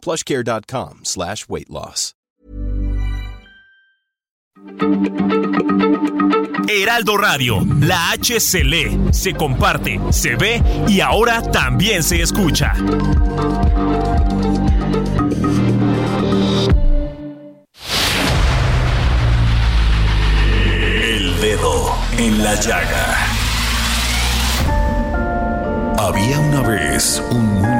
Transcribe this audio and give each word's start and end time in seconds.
plushcare.com 0.00 1.00
slash 1.04 1.48
weight 1.48 1.70
loss. 1.70 2.14
Heraldo 6.68 7.16
Radio, 7.16 7.66
la 7.80 8.10
H 8.12 8.40
se 8.40 8.62
se 9.12 9.34
comparte, 9.34 10.00
se 10.10 10.36
ve 10.36 10.62
y 10.88 11.00
ahora 11.00 11.42
también 11.42 12.02
se 12.02 12.22
escucha. 12.22 12.74
El 21.02 21.40
dedo 21.40 21.94
en 22.18 22.44
la 22.44 22.54
llaga. 22.54 23.16
Había 25.98 26.38
una 26.40 26.62
vez 26.62 27.22
un 27.30 27.54
mundo 27.54 27.79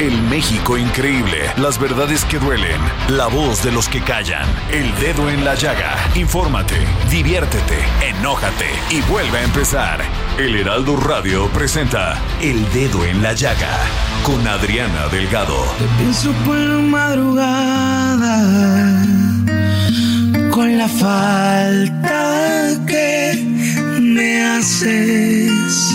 El 0.00 0.20
México 0.22 0.76
increíble, 0.76 1.38
las 1.56 1.78
verdades 1.78 2.24
que 2.24 2.40
duelen, 2.40 2.80
la 3.10 3.28
voz 3.28 3.62
de 3.62 3.70
los 3.70 3.88
que 3.88 4.00
callan, 4.00 4.44
el 4.72 4.92
dedo 4.96 5.30
en 5.30 5.44
la 5.44 5.54
llaga. 5.54 5.94
Infórmate, 6.16 6.74
diviértete, 7.10 7.78
enójate 8.02 8.66
y 8.90 9.00
vuelve 9.02 9.38
a 9.38 9.44
empezar. 9.44 10.02
El 10.36 10.56
Heraldo 10.56 10.96
Radio 10.96 11.46
presenta 11.50 12.20
El 12.42 12.68
Dedo 12.72 13.04
en 13.04 13.22
la 13.22 13.34
Llaga 13.34 13.70
con 14.24 14.44
Adriana 14.48 15.06
Delgado. 15.12 15.64
Te 15.78 15.86
pienso 16.02 16.32
por 16.44 16.56
la 16.56 16.78
madrugada 16.80 18.34
con 20.50 20.76
la 20.76 20.88
falta 20.88 22.72
que 22.88 23.44
me 24.00 24.44
haces. 24.44 25.94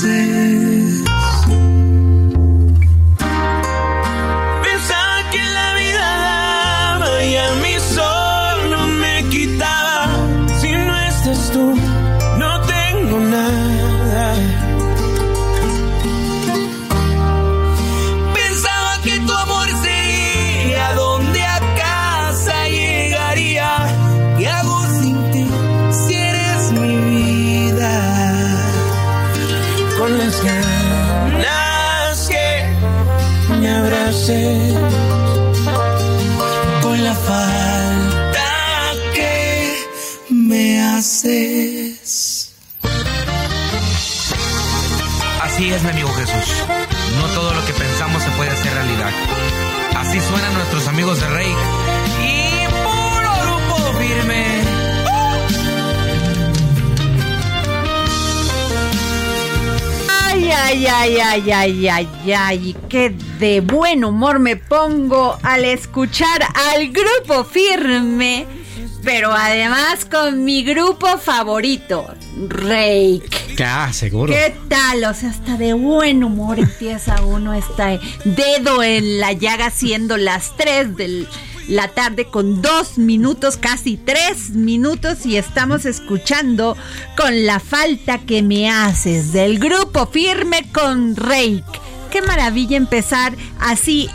say 0.00 0.47
ay, 61.58 61.88
ay, 61.88 62.08
ay, 62.36 62.76
qué 62.88 63.12
de 63.40 63.60
buen 63.60 64.04
humor 64.04 64.38
me 64.38 64.56
pongo 64.56 65.36
al 65.42 65.64
escuchar 65.64 66.40
al 66.54 66.88
grupo 66.88 67.42
firme, 67.44 68.46
pero 69.02 69.32
además 69.32 70.04
con 70.04 70.44
mi 70.44 70.62
grupo 70.62 71.18
favorito, 71.18 72.06
Rake. 72.48 73.56
Ah, 73.64 73.92
seguro. 73.92 74.32
¿Qué 74.32 74.54
tal? 74.68 75.02
O 75.04 75.14
sea, 75.14 75.30
hasta 75.30 75.56
de 75.56 75.72
buen 75.72 76.22
humor 76.22 76.60
empieza 76.60 77.22
uno, 77.22 77.54
está 77.54 77.98
dedo 78.24 78.84
en 78.84 79.18
la 79.18 79.32
llaga 79.32 79.70
siendo 79.70 80.16
las 80.16 80.56
3 80.56 80.96
de 80.96 81.26
la 81.68 81.88
tarde 81.88 82.24
con 82.24 82.62
dos 82.62 82.98
minutos, 82.98 83.56
casi 83.56 83.96
tres 83.96 84.50
minutos 84.50 85.26
y 85.26 85.36
estamos 85.36 85.84
escuchando 85.84 86.76
con 87.16 87.46
la 87.46 87.60
falta 87.60 88.18
que 88.18 88.42
me 88.42 88.70
haces 88.70 89.32
del 89.32 89.58
grupo 89.58 90.06
firme 90.06 90.68
con 90.72 91.14
Rake. 91.14 91.62
Qué 92.10 92.22
maravilla 92.22 92.76
empezar 92.76 93.34
así 93.60 94.08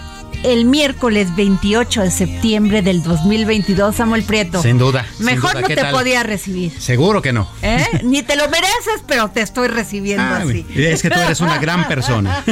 el 0.44 0.66
miércoles 0.66 1.36
28 1.36 2.02
de 2.02 2.12
septiembre 2.12 2.81
del 2.81 3.02
2022, 3.04 3.96
Samuel 3.96 4.24
Prieto. 4.24 4.62
Sin 4.62 4.78
duda. 4.78 5.06
sin 5.18 5.26
Mejor 5.26 5.52
duda. 5.52 5.62
no 5.62 5.68
¿Qué 5.68 5.76
te 5.76 5.81
tal? 5.81 5.92
podía 5.92 6.24
recibir. 6.24 6.72
Seguro 6.80 7.22
que 7.22 7.34
no. 7.34 7.48
¿eh? 7.62 7.86
Ni 8.04 8.22
te 8.24 8.36
lo 8.36 8.48
mereces, 8.50 9.03
pero 9.08 9.30
te 9.30 9.42
estoy 9.42 9.68
recibiendo 9.70 10.24
Ah, 10.24 10.38
así. 10.46 10.66
es 10.76 11.02
que 11.02 11.09
tú 11.09 11.20
eres 11.20 11.40
una 11.42 11.58
gran 11.58 11.88
persona. 11.88 12.44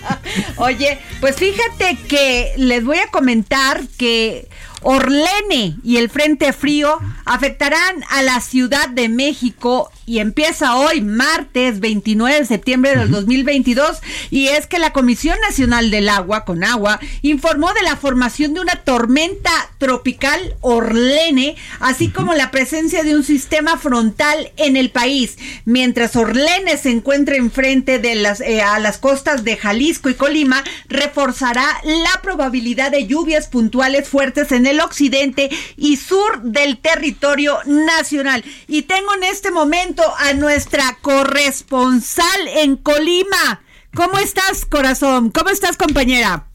Oye, 0.56 0.98
pues 1.20 1.36
fíjate 1.36 1.98
que 2.08 2.52
les 2.56 2.84
voy 2.84 2.98
a 2.98 3.08
comentar 3.08 3.80
que 3.98 4.48
Orlene 4.82 5.76
y 5.84 5.96
el 5.98 6.08
Frente 6.08 6.52
Frío 6.52 6.98
afectarán 7.24 8.02
a 8.10 8.22
la 8.22 8.40
Ciudad 8.40 8.88
de 8.88 9.08
México 9.08 9.90
y 10.10 10.18
empieza 10.18 10.74
hoy, 10.74 11.02
martes 11.02 11.78
29 11.78 12.40
de 12.40 12.44
septiembre 12.44 12.96
del 12.96 13.12
2022. 13.12 13.98
Y 14.32 14.48
es 14.48 14.66
que 14.66 14.80
la 14.80 14.92
Comisión 14.92 15.38
Nacional 15.40 15.92
del 15.92 16.08
Agua, 16.08 16.44
con 16.44 16.64
agua, 16.64 16.98
informó 17.22 17.72
de 17.74 17.82
la 17.82 17.94
formación 17.94 18.52
de 18.52 18.58
una 18.58 18.74
tormenta 18.74 19.52
tropical 19.78 20.56
Orlene, 20.62 21.54
así 21.78 22.08
como 22.08 22.34
la 22.34 22.50
presencia 22.50 23.04
de 23.04 23.14
un 23.14 23.22
sistema 23.22 23.78
frontal 23.78 24.50
en 24.56 24.76
el 24.76 24.90
país. 24.90 25.38
Mientras 25.64 26.16
Orlene 26.16 26.76
se 26.76 26.90
encuentra 26.90 27.36
enfrente 27.36 28.00
de 28.00 28.16
las, 28.16 28.40
eh, 28.40 28.62
a 28.62 28.80
las 28.80 28.98
costas 28.98 29.44
de 29.44 29.56
Jalisco 29.58 30.10
y 30.10 30.14
Colima, 30.14 30.64
reforzará 30.88 31.64
la 31.84 32.20
probabilidad 32.20 32.90
de 32.90 33.06
lluvias 33.06 33.46
puntuales 33.46 34.08
fuertes 34.08 34.50
en 34.50 34.66
el 34.66 34.80
occidente 34.80 35.50
y 35.76 35.98
sur 35.98 36.42
del 36.42 36.78
territorio 36.78 37.58
nacional. 37.64 38.44
Y 38.66 38.82
tengo 38.82 39.14
en 39.14 39.22
este 39.22 39.52
momento 39.52 39.99
a 40.18 40.32
nuestra 40.34 40.98
corresponsal 41.02 42.48
en 42.48 42.76
Colima. 42.76 43.62
¿Cómo 43.94 44.18
estás, 44.18 44.64
corazón? 44.66 45.30
¿Cómo 45.30 45.50
estás, 45.50 45.76
compañera? 45.76 46.46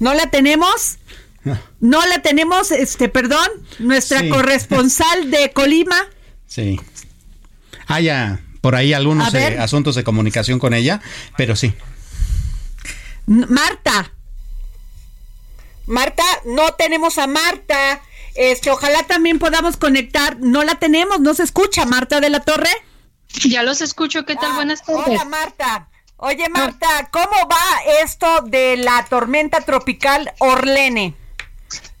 ¿No 0.00 0.14
la 0.14 0.30
tenemos? 0.30 0.98
No 1.80 2.06
la 2.06 2.22
tenemos, 2.22 2.70
este, 2.70 3.10
perdón, 3.10 3.46
nuestra 3.78 4.20
Sí. 4.20 4.30
corresponsal 4.30 5.30
de 5.30 5.52
Colima. 5.52 5.96
Sí. 6.46 6.80
Hay 7.86 8.08
ah, 8.08 8.40
por 8.62 8.74
ahí 8.74 8.94
algunos 8.94 9.34
eh, 9.34 9.58
asuntos 9.58 9.94
de 9.94 10.04
comunicación 10.04 10.58
con 10.58 10.72
ella, 10.72 11.02
pero 11.36 11.54
sí. 11.54 11.74
Marta. 13.26 14.12
Marta, 15.86 16.22
no 16.46 16.72
tenemos 16.72 17.18
a 17.18 17.26
Marta. 17.26 18.00
Este, 18.34 18.70
ojalá 18.70 19.02
también 19.04 19.38
podamos 19.38 19.76
conectar. 19.76 20.38
No 20.40 20.64
la 20.64 20.76
tenemos, 20.76 21.20
no 21.20 21.34
se 21.34 21.42
escucha, 21.42 21.84
Marta 21.86 22.20
de 22.20 22.30
la 22.30 22.40
Torre. 22.40 22.70
Ya 23.44 23.62
los 23.62 23.80
escucho, 23.80 24.24
¿qué 24.24 24.36
tal? 24.36 24.52
Ah, 24.52 24.54
Buenas 24.56 24.82
tardes. 24.84 25.06
Hola, 25.06 25.24
Marta. 25.24 25.88
Oye, 26.16 26.48
Marta, 26.48 27.08
¿cómo 27.10 27.48
va 27.50 28.02
esto 28.02 28.42
de 28.42 28.76
la 28.76 29.04
tormenta 29.08 29.60
tropical 29.60 30.32
Orlene? 30.38 31.14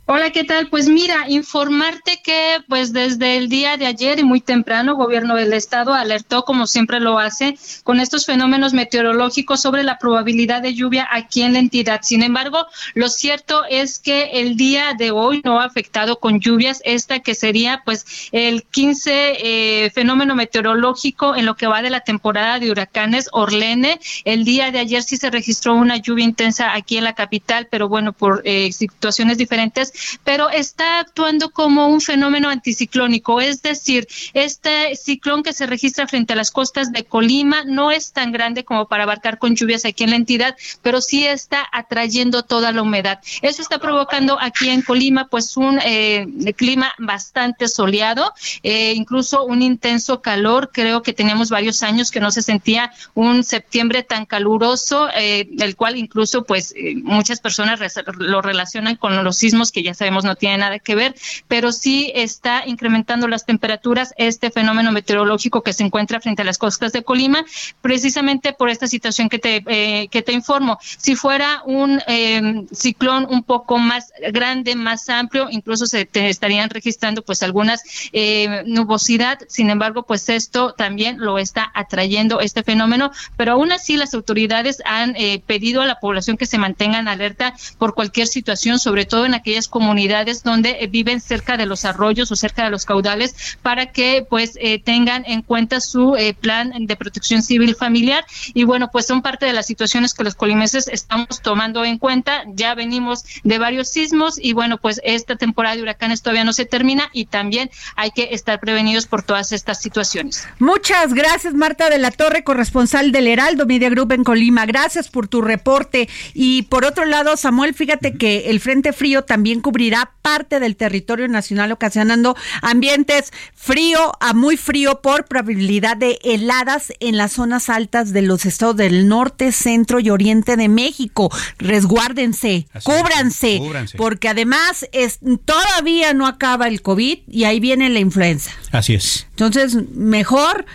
Hola, 0.06 0.32
¿qué 0.32 0.44
tal? 0.44 0.68
Pues 0.68 0.86
mira, 0.86 1.24
informarte 1.30 2.20
que 2.22 2.58
pues 2.68 2.92
desde 2.92 3.38
el 3.38 3.48
día 3.48 3.78
de 3.78 3.86
ayer 3.86 4.18
y 4.18 4.22
muy 4.22 4.42
temprano, 4.42 4.96
gobierno 4.96 5.34
del 5.34 5.54
estado 5.54 5.94
alertó, 5.94 6.44
como 6.44 6.66
siempre 6.66 7.00
lo 7.00 7.18
hace, 7.18 7.56
con 7.84 8.00
estos 8.00 8.26
fenómenos 8.26 8.74
meteorológicos 8.74 9.62
sobre 9.62 9.82
la 9.82 9.96
probabilidad 9.96 10.60
de 10.60 10.74
lluvia 10.74 11.08
aquí 11.10 11.40
en 11.40 11.54
la 11.54 11.58
entidad. 11.60 12.00
Sin 12.02 12.22
embargo, 12.22 12.66
lo 12.92 13.08
cierto 13.08 13.64
es 13.70 13.98
que 13.98 14.40
el 14.42 14.58
día 14.58 14.92
de 14.92 15.10
hoy 15.10 15.40
no 15.42 15.58
ha 15.58 15.64
afectado 15.64 16.20
con 16.20 16.38
lluvias, 16.38 16.82
esta 16.84 17.20
que 17.20 17.34
sería 17.34 17.80
pues 17.86 18.28
el 18.30 18.62
15 18.64 19.86
eh, 19.86 19.90
fenómeno 19.94 20.34
meteorológico 20.34 21.34
en 21.34 21.46
lo 21.46 21.56
que 21.56 21.66
va 21.66 21.80
de 21.80 21.88
la 21.88 22.00
temporada 22.00 22.58
de 22.58 22.70
huracanes 22.70 23.30
Orlene. 23.32 23.98
El 24.26 24.44
día 24.44 24.70
de 24.70 24.80
ayer 24.80 25.02
sí 25.02 25.16
se 25.16 25.30
registró 25.30 25.74
una 25.74 25.96
lluvia 25.96 26.26
intensa 26.26 26.74
aquí 26.74 26.98
en 26.98 27.04
la 27.04 27.14
capital, 27.14 27.68
pero 27.70 27.88
bueno, 27.88 28.12
por 28.12 28.42
eh, 28.44 28.70
situaciones 28.70 29.38
diferentes 29.38 29.93
pero 30.24 30.50
está 30.50 31.00
actuando 31.00 31.50
como 31.50 31.86
un 31.88 32.00
fenómeno 32.00 32.48
anticiclónico, 32.48 33.40
es 33.40 33.62
decir, 33.62 34.06
este 34.32 34.96
ciclón 34.96 35.42
que 35.42 35.52
se 35.52 35.66
registra 35.66 36.06
frente 36.06 36.32
a 36.32 36.36
las 36.36 36.50
costas 36.50 36.92
de 36.92 37.04
Colima 37.04 37.64
no 37.64 37.90
es 37.90 38.12
tan 38.12 38.32
grande 38.32 38.64
como 38.64 38.86
para 38.88 39.04
abarcar 39.04 39.38
con 39.38 39.54
lluvias 39.54 39.84
aquí 39.84 40.04
en 40.04 40.10
la 40.10 40.16
entidad, 40.16 40.56
pero 40.82 41.00
sí 41.00 41.24
está 41.26 41.66
atrayendo 41.72 42.42
toda 42.42 42.72
la 42.72 42.82
humedad. 42.82 43.20
Eso 43.42 43.62
está 43.62 43.78
provocando 43.78 44.38
aquí 44.40 44.68
en 44.68 44.82
Colima 44.82 45.28
pues 45.28 45.56
un 45.56 45.78
eh, 45.84 46.26
clima 46.56 46.92
bastante 46.98 47.68
soleado, 47.68 48.32
eh, 48.62 48.92
incluso 48.94 49.44
un 49.44 49.62
intenso 49.62 50.20
calor. 50.20 50.70
Creo 50.72 51.02
que 51.02 51.12
teníamos 51.12 51.50
varios 51.50 51.82
años 51.82 52.10
que 52.10 52.20
no 52.20 52.30
se 52.30 52.42
sentía 52.42 52.92
un 53.14 53.44
septiembre 53.44 54.02
tan 54.02 54.26
caluroso, 54.26 55.08
eh, 55.14 55.48
el 55.58 55.76
cual 55.76 55.96
incluso 55.96 56.44
pues 56.44 56.74
muchas 57.02 57.40
personas 57.40 57.80
lo 58.18 58.42
relacionan 58.42 58.96
con 58.96 59.22
los 59.22 59.36
sismos 59.36 59.70
que 59.70 59.82
ya 59.84 59.94
sabemos 59.94 60.24
no 60.24 60.36
tiene 60.36 60.58
nada 60.58 60.78
que 60.78 60.94
ver, 60.94 61.14
pero 61.48 61.72
sí 61.72 62.10
está 62.14 62.64
incrementando 62.66 63.28
las 63.28 63.46
temperaturas 63.46 64.14
este 64.16 64.50
fenómeno 64.50 64.92
meteorológico 64.92 65.62
que 65.62 65.72
se 65.72 65.84
encuentra 65.84 66.20
frente 66.20 66.42
a 66.42 66.44
las 66.44 66.58
costas 66.58 66.92
de 66.92 67.02
Colima, 67.02 67.44
precisamente 67.80 68.52
por 68.52 68.70
esta 68.70 68.86
situación 68.86 69.28
que 69.28 69.38
te, 69.38 69.62
eh, 69.66 70.08
que 70.08 70.22
te 70.22 70.32
informo. 70.32 70.78
Si 70.80 71.14
fuera 71.14 71.62
un 71.66 72.00
em, 72.06 72.66
ciclón 72.72 73.26
un 73.28 73.42
poco 73.42 73.78
más 73.78 74.12
grande, 74.32 74.74
más 74.74 75.08
amplio, 75.08 75.48
incluso 75.50 75.86
se 75.86 76.08
estarían 76.12 76.70
registrando 76.70 77.22
pues 77.22 77.42
algunas 77.42 77.82
eh, 78.12 78.62
nubosidad, 78.66 79.38
sin 79.48 79.70
embargo, 79.70 80.04
pues 80.04 80.28
esto 80.28 80.72
también 80.72 81.18
lo 81.18 81.38
está 81.38 81.70
atrayendo 81.74 82.40
este 82.40 82.62
fenómeno, 82.62 83.10
pero 83.36 83.52
aún 83.52 83.72
así 83.72 83.96
las 83.96 84.14
autoridades 84.14 84.82
han 84.84 85.14
eh, 85.16 85.42
pedido 85.46 85.82
a 85.82 85.86
la 85.86 86.00
población 86.00 86.36
que 86.36 86.46
se 86.46 86.58
mantengan 86.58 87.08
alerta 87.08 87.54
por 87.78 87.94
cualquier 87.94 88.26
situación, 88.26 88.78
sobre 88.78 89.04
todo 89.04 89.26
en 89.26 89.34
aquellas 89.34 89.68
comunidades 89.74 90.44
donde 90.44 90.76
eh, 90.78 90.86
viven 90.86 91.20
cerca 91.20 91.56
de 91.56 91.66
los 91.66 91.84
arroyos 91.84 92.30
o 92.30 92.36
cerca 92.36 92.62
de 92.62 92.70
los 92.70 92.84
caudales 92.84 93.58
para 93.60 93.86
que 93.86 94.24
pues 94.30 94.56
eh, 94.60 94.78
tengan 94.78 95.24
en 95.26 95.42
cuenta 95.42 95.80
su 95.80 96.14
eh, 96.14 96.32
plan 96.32 96.72
de 96.78 96.94
protección 96.94 97.42
civil 97.42 97.74
familiar 97.74 98.24
y 98.54 98.62
bueno 98.62 98.92
pues 98.92 99.04
son 99.04 99.20
parte 99.20 99.46
de 99.46 99.52
las 99.52 99.66
situaciones 99.66 100.14
que 100.14 100.22
los 100.22 100.36
colimenses 100.36 100.86
estamos 100.86 101.42
tomando 101.42 101.84
en 101.84 101.98
cuenta 101.98 102.44
ya 102.54 102.76
venimos 102.76 103.24
de 103.42 103.58
varios 103.58 103.88
sismos 103.88 104.38
y 104.40 104.52
bueno 104.52 104.78
pues 104.78 105.00
esta 105.02 105.34
temporada 105.34 105.74
de 105.74 105.82
huracanes 105.82 106.22
todavía 106.22 106.44
no 106.44 106.52
se 106.52 106.66
termina 106.66 107.10
y 107.12 107.26
también 107.26 107.68
hay 107.96 108.12
que 108.12 108.28
estar 108.30 108.60
prevenidos 108.60 109.06
por 109.06 109.24
todas 109.24 109.50
estas 109.50 109.82
situaciones. 109.82 110.46
Muchas 110.60 111.14
gracias 111.14 111.52
Marta 111.52 111.90
de 111.90 111.98
la 111.98 112.12
Torre, 112.12 112.44
corresponsal 112.44 113.10
del 113.10 113.26
Heraldo 113.26 113.66
Media 113.66 113.90
Group 113.90 114.12
en 114.12 114.22
Colima. 114.22 114.66
Gracias 114.66 115.08
por 115.08 115.26
tu 115.26 115.42
reporte 115.42 116.08
y 116.32 116.62
por 116.62 116.84
otro 116.84 117.06
lado 117.06 117.36
Samuel, 117.36 117.74
fíjate 117.74 118.12
que 118.16 118.50
el 118.50 118.60
Frente 118.60 118.92
Frío 118.92 119.24
también 119.24 119.62
cubrirá 119.64 120.12
parte 120.20 120.60
del 120.60 120.76
territorio 120.76 121.26
nacional, 121.26 121.72
ocasionando 121.72 122.36
ambientes 122.60 123.32
frío 123.54 124.12
a 124.20 124.34
muy 124.34 124.58
frío 124.58 125.00
por 125.00 125.24
probabilidad 125.24 125.96
de 125.96 126.18
heladas 126.22 126.92
en 127.00 127.16
las 127.16 127.32
zonas 127.32 127.70
altas 127.70 128.12
de 128.12 128.20
los 128.20 128.44
estados 128.44 128.76
del 128.76 129.08
norte, 129.08 129.52
centro 129.52 130.00
y 130.00 130.10
oriente 130.10 130.58
de 130.58 130.68
México. 130.68 131.30
Resguárdense, 131.56 132.66
cúbranse, 132.84 133.62
porque 133.96 134.28
además 134.28 134.86
es, 134.92 135.20
todavía 135.46 136.12
no 136.12 136.26
acaba 136.26 136.68
el 136.68 136.82
COVID 136.82 137.20
y 137.26 137.44
ahí 137.44 137.58
viene 137.58 137.88
la 137.88 138.00
influenza. 138.00 138.50
Así 138.70 138.92
es. 138.92 139.26
Entonces, 139.30 139.76
mejor 139.94 140.66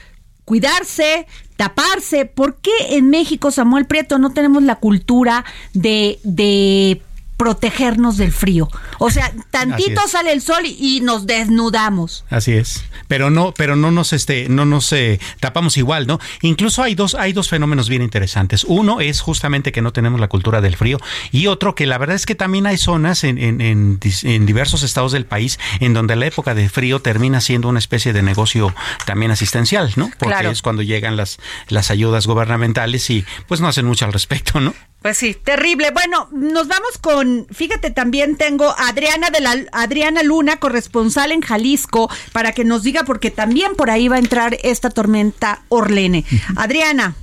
cuidarse, 0.46 1.28
taparse. 1.58 2.26
¿Por 2.26 2.56
qué 2.56 2.72
en 2.90 3.12
México, 3.12 3.52
Samuel 3.52 3.86
Prieto, 3.86 4.18
no 4.18 4.32
tenemos 4.32 4.64
la 4.64 4.78
cultura 4.78 5.46
de, 5.74 6.18
de 6.24 7.04
protegernos 7.40 8.18
del 8.18 8.34
frío. 8.34 8.68
O 8.98 9.10
sea, 9.10 9.32
tantito 9.50 10.06
sale 10.10 10.34
el 10.34 10.42
sol 10.42 10.64
y, 10.66 11.00
nos 11.00 11.26
desnudamos. 11.26 12.26
Así 12.30 12.52
es. 12.52 12.84
Pero 13.08 13.30
no, 13.30 13.54
pero 13.54 13.78
no 13.78 13.92
nos 13.92 14.12
este, 14.12 14.50
no 14.50 14.66
nos 14.66 14.92
eh, 14.92 15.22
tapamos 15.40 15.78
igual, 15.78 16.06
¿no? 16.06 16.20
Incluso 16.42 16.84
hay 16.84 16.96
dos, 16.96 17.16
hay 17.16 17.32
dos 17.32 17.48
fenómenos 17.48 17.88
bien 17.88 18.02
interesantes. 18.02 18.66
Uno 18.66 19.00
es 19.00 19.22
justamente 19.22 19.72
que 19.72 19.82
no 19.82 19.94
tenemos 19.94 20.20
la 20.20 20.28
cultura 20.28 20.60
del 20.60 20.76
frío 20.76 21.00
y 21.32 21.48
otro 21.48 21.76
que 21.76 21.86
la 21.86 21.98
verdad 21.98 22.18
es 22.18 22.26
que 22.26 22.36
también 22.36 22.68
hay 22.68 22.78
zonas 22.78 23.24
en, 23.24 23.38
en, 23.38 23.62
en, 23.62 24.46
diversos 24.46 24.84
estados 24.84 25.14
del 25.14 25.26
país 25.26 25.60
en 25.80 25.94
donde 25.94 26.18
la 26.18 26.26
época 26.26 26.54
de 26.56 26.68
frío 26.68 27.00
termina 27.02 27.40
siendo 27.40 27.70
una 27.70 27.80
especie 27.80 28.12
de 28.12 28.22
negocio 28.22 28.76
también 29.06 29.32
asistencial, 29.32 29.94
¿no? 29.96 30.12
Porque 30.20 30.50
es 30.50 30.62
cuando 30.62 30.82
llegan 30.82 31.16
las, 31.16 31.40
las 31.70 31.90
ayudas 31.90 32.28
gubernamentales 32.28 33.10
y 33.10 33.24
pues 33.48 33.62
no 33.62 33.70
hacen 33.70 33.86
mucho 33.86 34.04
al 34.04 34.12
respecto, 34.12 34.60
¿no? 34.60 34.74
Pues 35.02 35.18
sí, 35.18 35.34
terrible. 35.34 35.92
Bueno, 35.92 36.28
nos 36.34 36.68
vamos 36.68 36.98
con, 37.00 37.29
fíjate, 37.52 37.92
también 37.92 38.38
tengo 38.38 38.70
a 38.70 38.90
Adriana 38.90 39.30
de 39.30 39.42
la 39.42 39.56
Adriana 39.72 40.24
Luna, 40.24 40.58
corresponsal 40.58 41.32
en 41.32 41.42
Jalisco, 41.42 42.10
para 42.32 42.52
que 42.52 42.64
nos 42.66 42.84
diga 42.84 43.04
porque 43.04 43.32
también 43.32 43.76
por 43.76 43.90
ahí 43.90 44.08
va 44.08 44.18
a 44.18 44.20
entrar 44.20 44.58
esta 44.64 44.90
tormenta 44.90 45.62
Orlene. 45.70 46.26
Adriana. 46.56 47.16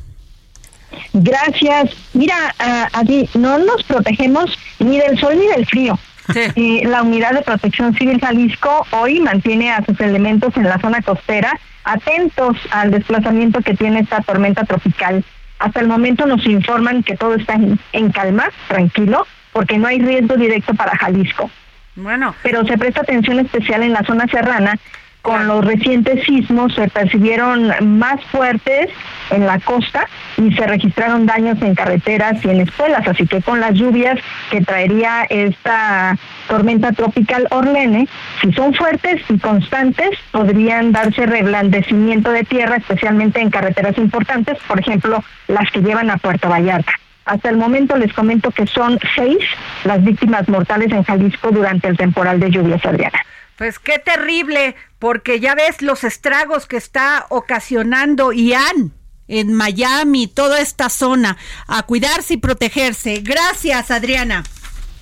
Gracias. 1.12 1.90
Mira, 2.14 2.54
uh, 2.60 3.38
no 3.38 3.58
nos 3.58 3.82
protegemos 3.84 4.56
ni 4.78 4.98
del 4.98 5.18
sol 5.18 5.38
ni 5.38 5.46
del 5.48 5.66
frío. 5.66 5.98
Sí. 6.32 6.80
la 6.82 7.02
Unidad 7.04 7.34
de 7.34 7.42
Protección 7.42 7.94
Civil 7.94 8.18
Jalisco 8.20 8.84
hoy 8.90 9.20
mantiene 9.20 9.70
a 9.70 9.84
sus 9.84 10.00
elementos 10.00 10.56
en 10.56 10.64
la 10.64 10.80
zona 10.80 11.00
costera 11.00 11.56
atentos 11.84 12.56
al 12.72 12.90
desplazamiento 12.90 13.60
que 13.60 13.74
tiene 13.74 14.00
esta 14.00 14.20
tormenta 14.22 14.64
tropical 14.64 15.24
hasta 15.58 15.80
el 15.80 15.88
momento 15.88 16.26
nos 16.26 16.44
informan 16.46 17.02
que 17.02 17.16
todo 17.16 17.34
está 17.34 17.54
en, 17.92 18.12
calma, 18.12 18.50
tranquilo, 18.68 19.26
porque 19.56 19.78
no 19.78 19.88
hay 19.88 19.98
riesgo 19.98 20.36
directo 20.36 20.74
para 20.74 20.94
Jalisco. 20.98 21.50
Bueno. 21.94 22.34
Pero 22.42 22.66
se 22.66 22.76
presta 22.76 23.00
atención 23.00 23.40
especial 23.40 23.82
en 23.82 23.94
la 23.94 24.04
zona 24.04 24.26
serrana. 24.26 24.76
Con 25.22 25.48
los 25.48 25.64
recientes 25.64 26.26
sismos 26.26 26.74
se 26.74 26.88
percibieron 26.90 27.72
más 27.98 28.22
fuertes 28.26 28.90
en 29.30 29.46
la 29.46 29.58
costa 29.60 30.06
y 30.36 30.52
se 30.52 30.66
registraron 30.66 31.24
daños 31.24 31.60
en 31.62 31.74
carreteras 31.74 32.44
y 32.44 32.50
en 32.50 32.60
escuelas. 32.60 33.08
Así 33.08 33.26
que 33.26 33.40
con 33.40 33.58
las 33.58 33.72
lluvias 33.72 34.18
que 34.50 34.60
traería 34.60 35.24
esta 35.30 36.18
tormenta 36.48 36.92
tropical 36.92 37.48
Orlene, 37.50 38.08
si 38.42 38.52
son 38.52 38.74
fuertes 38.74 39.22
y 39.30 39.38
constantes, 39.38 40.10
podrían 40.32 40.92
darse 40.92 41.24
reblandecimiento 41.24 42.30
de 42.30 42.44
tierra, 42.44 42.76
especialmente 42.76 43.40
en 43.40 43.48
carreteras 43.48 43.96
importantes, 43.96 44.58
por 44.68 44.78
ejemplo, 44.78 45.24
las 45.48 45.70
que 45.70 45.80
llevan 45.80 46.10
a 46.10 46.18
Puerto 46.18 46.50
Vallarta. 46.50 46.92
Hasta 47.26 47.50
el 47.50 47.56
momento 47.56 47.96
les 47.96 48.12
comento 48.12 48.52
que 48.52 48.66
son 48.68 48.98
seis 49.16 49.38
las 49.84 50.02
víctimas 50.02 50.48
mortales 50.48 50.92
en 50.92 51.02
Jalisco 51.02 51.50
durante 51.50 51.88
el 51.88 51.96
temporal 51.96 52.38
de 52.38 52.50
lluvias, 52.50 52.84
Adriana. 52.86 53.20
Pues 53.56 53.78
qué 53.80 53.98
terrible, 53.98 54.76
porque 55.00 55.40
ya 55.40 55.54
ves 55.54 55.82
los 55.82 56.04
estragos 56.04 56.66
que 56.66 56.76
está 56.76 57.26
ocasionando 57.28 58.32
Ian 58.32 58.92
en 59.26 59.52
Miami, 59.52 60.28
toda 60.28 60.60
esta 60.60 60.88
zona, 60.88 61.36
a 61.66 61.82
cuidarse 61.82 62.34
y 62.34 62.36
protegerse. 62.36 63.20
Gracias, 63.22 63.90
Adriana. 63.90 64.44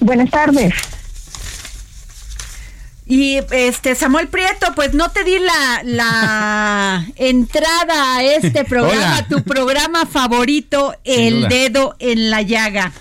Buenas 0.00 0.31
tardes. 0.31 0.73
Y 3.07 3.39
este 3.51 3.95
Samuel 3.95 4.29
Prieto, 4.29 4.75
pues 4.75 4.95
no 4.95 5.11
te 5.11 5.25
di 5.25 5.39
la, 5.39 5.83
la 5.85 7.07
entrada 7.17 8.17
a 8.17 8.23
este 8.23 8.65
programa, 8.65 9.27
tu 9.29 9.43
programa 9.43 10.07
favorito, 10.07 10.95
El 11.05 11.49
Dedo 11.49 11.97
en 11.99 12.31
la 12.31 12.43
Llaga. 12.43 12.93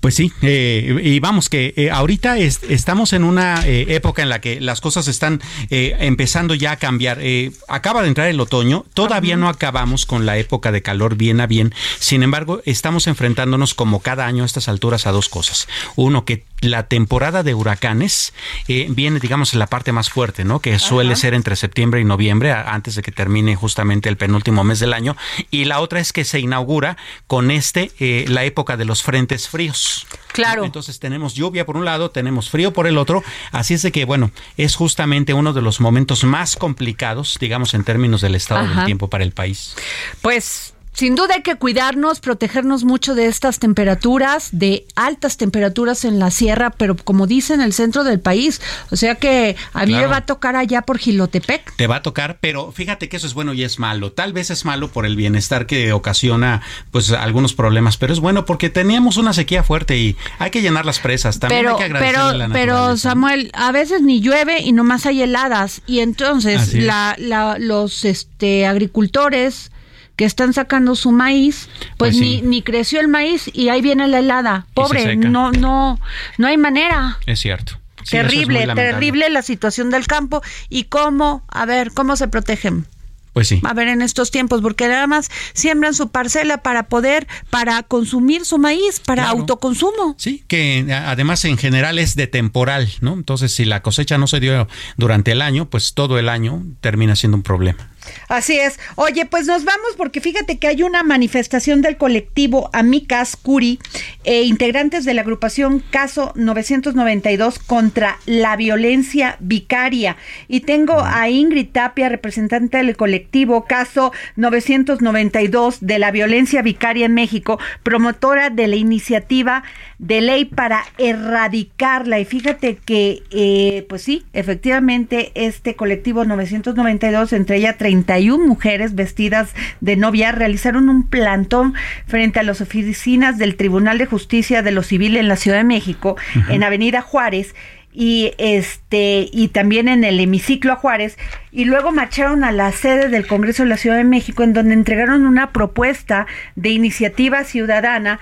Pues 0.00 0.14
sí, 0.14 0.32
eh, 0.42 1.00
y 1.02 1.18
vamos 1.18 1.48
que 1.48 1.74
eh, 1.76 1.90
ahorita 1.90 2.38
estamos 2.38 3.12
en 3.12 3.24
una 3.24 3.66
eh, 3.66 3.86
época 3.88 4.22
en 4.22 4.28
la 4.28 4.40
que 4.40 4.60
las 4.60 4.80
cosas 4.80 5.08
están 5.08 5.40
empezando 5.70 6.54
ya 6.54 6.72
a 6.72 6.76
cambiar. 6.76 7.20
acaba 7.66 8.02
de 8.02 8.08
entrar 8.08 8.28
el 8.28 8.40
otoño, 8.40 8.84
todavía 8.94 9.36
no 9.36 9.48
acabamos 9.48 10.06
con 10.06 10.24
la 10.24 10.38
época 10.38 10.70
de 10.72 10.82
calor 10.82 11.16
bien 11.16 11.40
a 11.40 11.46
bien. 11.46 11.74
Sin 11.98 12.22
embargo, 12.22 12.60
estamos 12.64 13.06
enfrentándonos 13.06 13.74
como 13.74 14.00
cada 14.00 14.26
año 14.26 14.44
a 14.44 14.46
estas 14.46 14.68
alturas 14.68 15.06
a 15.06 15.12
dos 15.12 15.28
cosas. 15.28 15.68
Uno, 15.96 16.24
que 16.24 16.44
la 16.60 16.84
temporada 16.84 17.42
de 17.42 17.54
huracanes 17.54 18.32
viene, 18.66 19.20
digamos, 19.20 19.52
en 19.52 19.58
la 19.58 19.66
parte 19.66 19.92
más 19.92 20.10
fuerte, 20.10 20.44
¿no? 20.44 20.60
Que 20.60 20.78
suele 20.78 21.16
ser 21.16 21.34
entre 21.34 21.56
septiembre 21.56 22.00
y 22.00 22.04
noviembre, 22.04 22.52
antes 22.52 22.94
de 22.94 23.02
que 23.02 23.12
termine 23.12 23.56
justamente 23.56 24.08
el 24.08 24.16
penúltimo 24.16 24.64
mes 24.64 24.80
del 24.80 24.92
año. 24.92 25.16
Y 25.50 25.64
la 25.64 25.80
otra 25.80 26.00
es 26.00 26.12
que 26.12 26.24
se 26.24 26.40
inaugura 26.40 26.96
con 27.26 27.50
este 27.50 27.90
la 28.28 28.44
época 28.44 28.76
de 28.76 28.84
los 28.84 29.02
frentes 29.02 29.48
fríos. 29.48 29.87
Claro. 30.32 30.64
Entonces 30.64 31.00
tenemos 31.00 31.34
lluvia 31.34 31.66
por 31.66 31.76
un 31.76 31.84
lado, 31.84 32.10
tenemos 32.10 32.50
frío 32.50 32.72
por 32.72 32.86
el 32.86 32.98
otro, 32.98 33.24
así 33.50 33.74
es 33.74 33.82
de 33.82 33.92
que, 33.92 34.04
bueno, 34.04 34.30
es 34.56 34.76
justamente 34.76 35.34
uno 35.34 35.52
de 35.52 35.62
los 35.62 35.80
momentos 35.80 36.24
más 36.24 36.56
complicados, 36.56 37.38
digamos, 37.40 37.74
en 37.74 37.84
términos 37.84 38.20
del 38.20 38.34
estado 38.34 38.66
del 38.66 38.84
tiempo 38.84 39.08
para 39.08 39.24
el 39.24 39.32
país. 39.32 39.74
Pues 40.20 40.74
sin 40.98 41.14
duda 41.14 41.34
hay 41.36 41.42
que 41.42 41.54
cuidarnos, 41.54 42.18
protegernos 42.18 42.82
mucho 42.82 43.14
de 43.14 43.26
estas 43.26 43.60
temperaturas, 43.60 44.48
de 44.50 44.84
altas 44.96 45.36
temperaturas 45.36 46.04
en 46.04 46.18
la 46.18 46.32
sierra, 46.32 46.70
pero 46.70 46.96
como 46.96 47.28
dice 47.28 47.54
en 47.54 47.60
el 47.60 47.72
centro 47.72 48.02
del 48.02 48.18
país. 48.18 48.60
O 48.90 48.96
sea 48.96 49.14
que 49.14 49.54
a 49.74 49.86
mí 49.86 49.92
me 49.92 50.06
va 50.06 50.16
a 50.16 50.26
tocar 50.26 50.56
allá 50.56 50.82
por 50.82 50.98
Gilotepec. 50.98 51.76
Te 51.76 51.86
va 51.86 51.96
a 51.96 52.02
tocar, 52.02 52.38
pero 52.40 52.72
fíjate 52.72 53.08
que 53.08 53.16
eso 53.16 53.28
es 53.28 53.34
bueno 53.34 53.52
y 53.52 53.62
es 53.62 53.78
malo. 53.78 54.10
Tal 54.10 54.32
vez 54.32 54.50
es 54.50 54.64
malo 54.64 54.88
por 54.88 55.06
el 55.06 55.14
bienestar 55.14 55.66
que 55.66 55.92
ocasiona 55.92 56.62
pues 56.90 57.12
algunos 57.12 57.54
problemas, 57.54 57.96
pero 57.96 58.12
es 58.12 58.18
bueno 58.18 58.44
porque 58.44 58.68
teníamos 58.68 59.18
una 59.18 59.32
sequía 59.32 59.62
fuerte 59.62 59.96
y 59.96 60.16
hay 60.40 60.50
que 60.50 60.62
llenar 60.62 60.84
las 60.84 60.98
presas. 60.98 61.38
También 61.38 61.60
pero, 61.60 61.74
hay 61.74 61.78
que 61.78 61.84
agradecerle 61.84 62.48
pero, 62.52 62.74
pero 62.74 62.96
Samuel, 62.96 63.52
a 63.54 63.70
veces 63.70 64.02
ni 64.02 64.20
llueve 64.20 64.62
y 64.62 64.72
nomás 64.72 65.06
hay 65.06 65.22
heladas 65.22 65.80
y 65.86 66.00
entonces 66.00 66.74
la, 66.74 67.14
la, 67.18 67.56
los 67.60 68.04
este 68.04 68.66
agricultores 68.66 69.70
que 70.18 70.24
están 70.24 70.52
sacando 70.52 70.96
su 70.96 71.12
maíz, 71.12 71.68
pues, 71.96 72.10
pues 72.10 72.16
ni, 72.16 72.42
ni 72.42 72.62
creció 72.62 72.98
el 72.98 73.06
maíz 73.06 73.48
y 73.54 73.68
ahí 73.68 73.80
viene 73.80 74.08
la 74.08 74.18
helada. 74.18 74.66
Pobre, 74.74 75.14
no, 75.14 75.52
no, 75.52 76.00
no 76.38 76.46
hay 76.48 76.56
manera. 76.56 77.18
Es 77.24 77.38
cierto. 77.38 77.78
terrible, 78.10 78.66
terrible 78.74 79.30
la 79.30 79.42
situación 79.42 79.90
del 79.90 80.08
campo 80.08 80.42
y 80.68 80.84
cómo, 80.84 81.44
a 81.46 81.66
ver, 81.66 81.92
cómo 81.92 82.16
se 82.16 82.26
protegen. 82.26 82.88
Pues 83.32 83.46
sí. 83.46 83.60
A 83.62 83.72
ver, 83.74 83.86
en 83.86 84.02
estos 84.02 84.32
tiempos, 84.32 84.60
porque 84.60 84.88
nada 84.88 85.06
más 85.06 85.30
siembran 85.52 85.94
su 85.94 86.08
parcela 86.08 86.64
para 86.64 86.88
poder, 86.88 87.28
para 87.50 87.84
consumir 87.84 88.44
su 88.44 88.58
maíz, 88.58 88.98
para 88.98 89.28
autoconsumo. 89.28 90.16
Sí, 90.18 90.42
que 90.48 90.84
además 90.92 91.44
en 91.44 91.58
general 91.58 92.00
es 92.00 92.16
de 92.16 92.26
temporal, 92.26 92.90
¿no? 93.00 93.12
Entonces, 93.12 93.54
si 93.54 93.64
la 93.64 93.82
cosecha 93.82 94.18
no 94.18 94.26
se 94.26 94.40
dio 94.40 94.66
durante 94.96 95.30
el 95.30 95.42
año, 95.42 95.70
pues 95.70 95.94
todo 95.94 96.18
el 96.18 96.28
año 96.28 96.64
termina 96.80 97.14
siendo 97.14 97.36
un 97.36 97.44
problema. 97.44 97.88
Así 98.28 98.58
es. 98.58 98.78
Oye, 98.96 99.26
pues 99.26 99.46
nos 99.46 99.64
vamos 99.64 99.94
porque 99.96 100.20
fíjate 100.20 100.58
que 100.58 100.68
hay 100.68 100.82
una 100.82 101.02
manifestación 101.02 101.82
del 101.82 101.96
colectivo 101.96 102.70
Amicas 102.72 103.36
Curi 103.36 103.78
e 104.24 104.42
integrantes 104.42 105.04
de 105.04 105.14
la 105.14 105.22
agrupación 105.22 105.82
Caso 105.90 106.32
992 106.34 107.58
contra 107.58 108.18
la 108.26 108.56
violencia 108.56 109.36
vicaria. 109.40 110.16
Y 110.48 110.60
tengo 110.60 111.02
a 111.02 111.28
Ingrid 111.28 111.68
Tapia, 111.72 112.08
representante 112.08 112.78
del 112.78 112.96
colectivo 112.96 113.64
Caso 113.64 114.12
992 114.36 115.78
de 115.80 115.98
la 115.98 116.10
violencia 116.10 116.62
vicaria 116.62 117.06
en 117.06 117.14
México, 117.14 117.58
promotora 117.82 118.50
de 118.50 118.68
la 118.68 118.76
iniciativa 118.76 119.62
de 119.98 120.20
ley 120.20 120.44
para 120.44 120.84
erradicarla. 120.98 122.20
Y 122.20 122.24
fíjate 122.24 122.76
que, 122.76 123.22
eh, 123.30 123.86
pues 123.88 124.02
sí, 124.02 124.24
efectivamente, 124.32 125.32
este 125.34 125.74
colectivo 125.74 126.24
992, 126.24 127.32
entre 127.32 127.56
ella 127.56 127.76
31 128.04 128.46
mujeres 128.46 128.94
vestidas 128.94 129.54
de 129.80 129.96
novia, 129.96 130.32
realizaron 130.32 130.88
un 130.88 131.06
plantón 131.06 131.74
frente 132.06 132.38
a 132.40 132.42
las 132.42 132.60
oficinas 132.60 133.38
del 133.38 133.56
Tribunal 133.56 133.98
de 133.98 134.06
Justicia 134.06 134.62
de 134.62 134.70
lo 134.70 134.82
Civil 134.82 135.16
en 135.16 135.28
la 135.28 135.36
Ciudad 135.36 135.58
de 135.58 135.64
México, 135.64 136.16
en 136.48 136.62
Avenida 136.62 137.02
Juárez 137.02 137.54
y 137.92 138.32
este 138.38 139.28
y 139.32 139.48
también 139.48 139.88
en 139.88 140.04
el 140.04 140.20
hemiciclo 140.20 140.74
a 140.74 140.76
Juárez 140.76 141.16
y 141.50 141.64
luego 141.64 141.90
marcharon 141.90 142.44
a 142.44 142.52
la 142.52 142.70
sede 142.70 143.08
del 143.08 143.26
Congreso 143.26 143.62
de 143.62 143.70
la 143.70 143.76
Ciudad 143.78 143.96
de 143.96 144.04
México 144.04 144.42
en 144.42 144.52
donde 144.52 144.74
entregaron 144.74 145.26
una 145.26 145.52
propuesta 145.52 146.26
de 146.54 146.68
iniciativa 146.68 147.44
ciudadana 147.44 148.20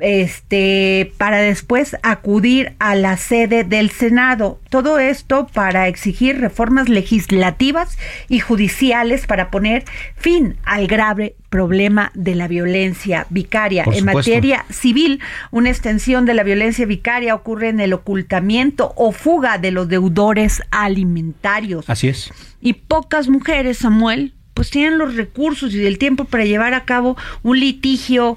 este 0.00 1.12
para 1.18 1.38
después 1.38 1.96
acudir 2.02 2.74
a 2.78 2.94
la 2.94 3.16
sede 3.16 3.64
del 3.64 3.90
Senado. 3.90 4.60
Todo 4.70 4.98
esto 4.98 5.46
para 5.52 5.88
exigir 5.88 6.40
reformas 6.40 6.88
legislativas 6.88 7.98
y 8.28 8.40
judiciales 8.40 9.26
para 9.26 9.50
poner 9.50 9.84
fin 10.16 10.56
al 10.64 10.86
grave 10.86 11.36
problema 11.48 12.10
de 12.14 12.34
la 12.34 12.48
violencia 12.48 13.26
vicaria. 13.30 13.84
en 13.86 14.04
materia 14.04 14.64
civil, 14.70 15.20
una 15.50 15.70
extensión 15.70 16.26
de 16.26 16.34
la 16.34 16.42
violencia 16.42 16.86
vicaria 16.86 17.34
ocurre 17.34 17.68
en 17.68 17.80
el 17.80 17.92
ocultamiento 17.92 18.92
o 18.96 19.12
fuga 19.12 19.58
de 19.58 19.70
los 19.70 19.88
deudores 19.88 20.62
alimentarios. 20.70 21.88
Así 21.88 22.08
es. 22.08 22.32
Y 22.60 22.72
pocas 22.72 23.28
mujeres, 23.28 23.78
Samuel, 23.78 24.32
pues 24.54 24.70
tienen 24.70 24.98
los 24.98 25.16
recursos 25.16 25.74
y 25.74 25.84
el 25.84 25.98
tiempo 25.98 26.24
para 26.24 26.44
llevar 26.44 26.74
a 26.74 26.84
cabo 26.84 27.16
un 27.42 27.58
litigio 27.58 28.36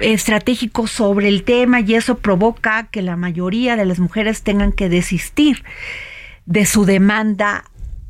estratégico 0.00 0.86
sobre 0.86 1.28
el 1.28 1.44
tema 1.44 1.80
y 1.80 1.94
eso 1.94 2.18
provoca 2.18 2.88
que 2.90 3.02
la 3.02 3.16
mayoría 3.16 3.76
de 3.76 3.86
las 3.86 3.98
mujeres 3.98 4.42
tengan 4.42 4.72
que 4.72 4.88
desistir 4.88 5.64
de 6.44 6.66
su 6.66 6.84
demanda 6.84 7.64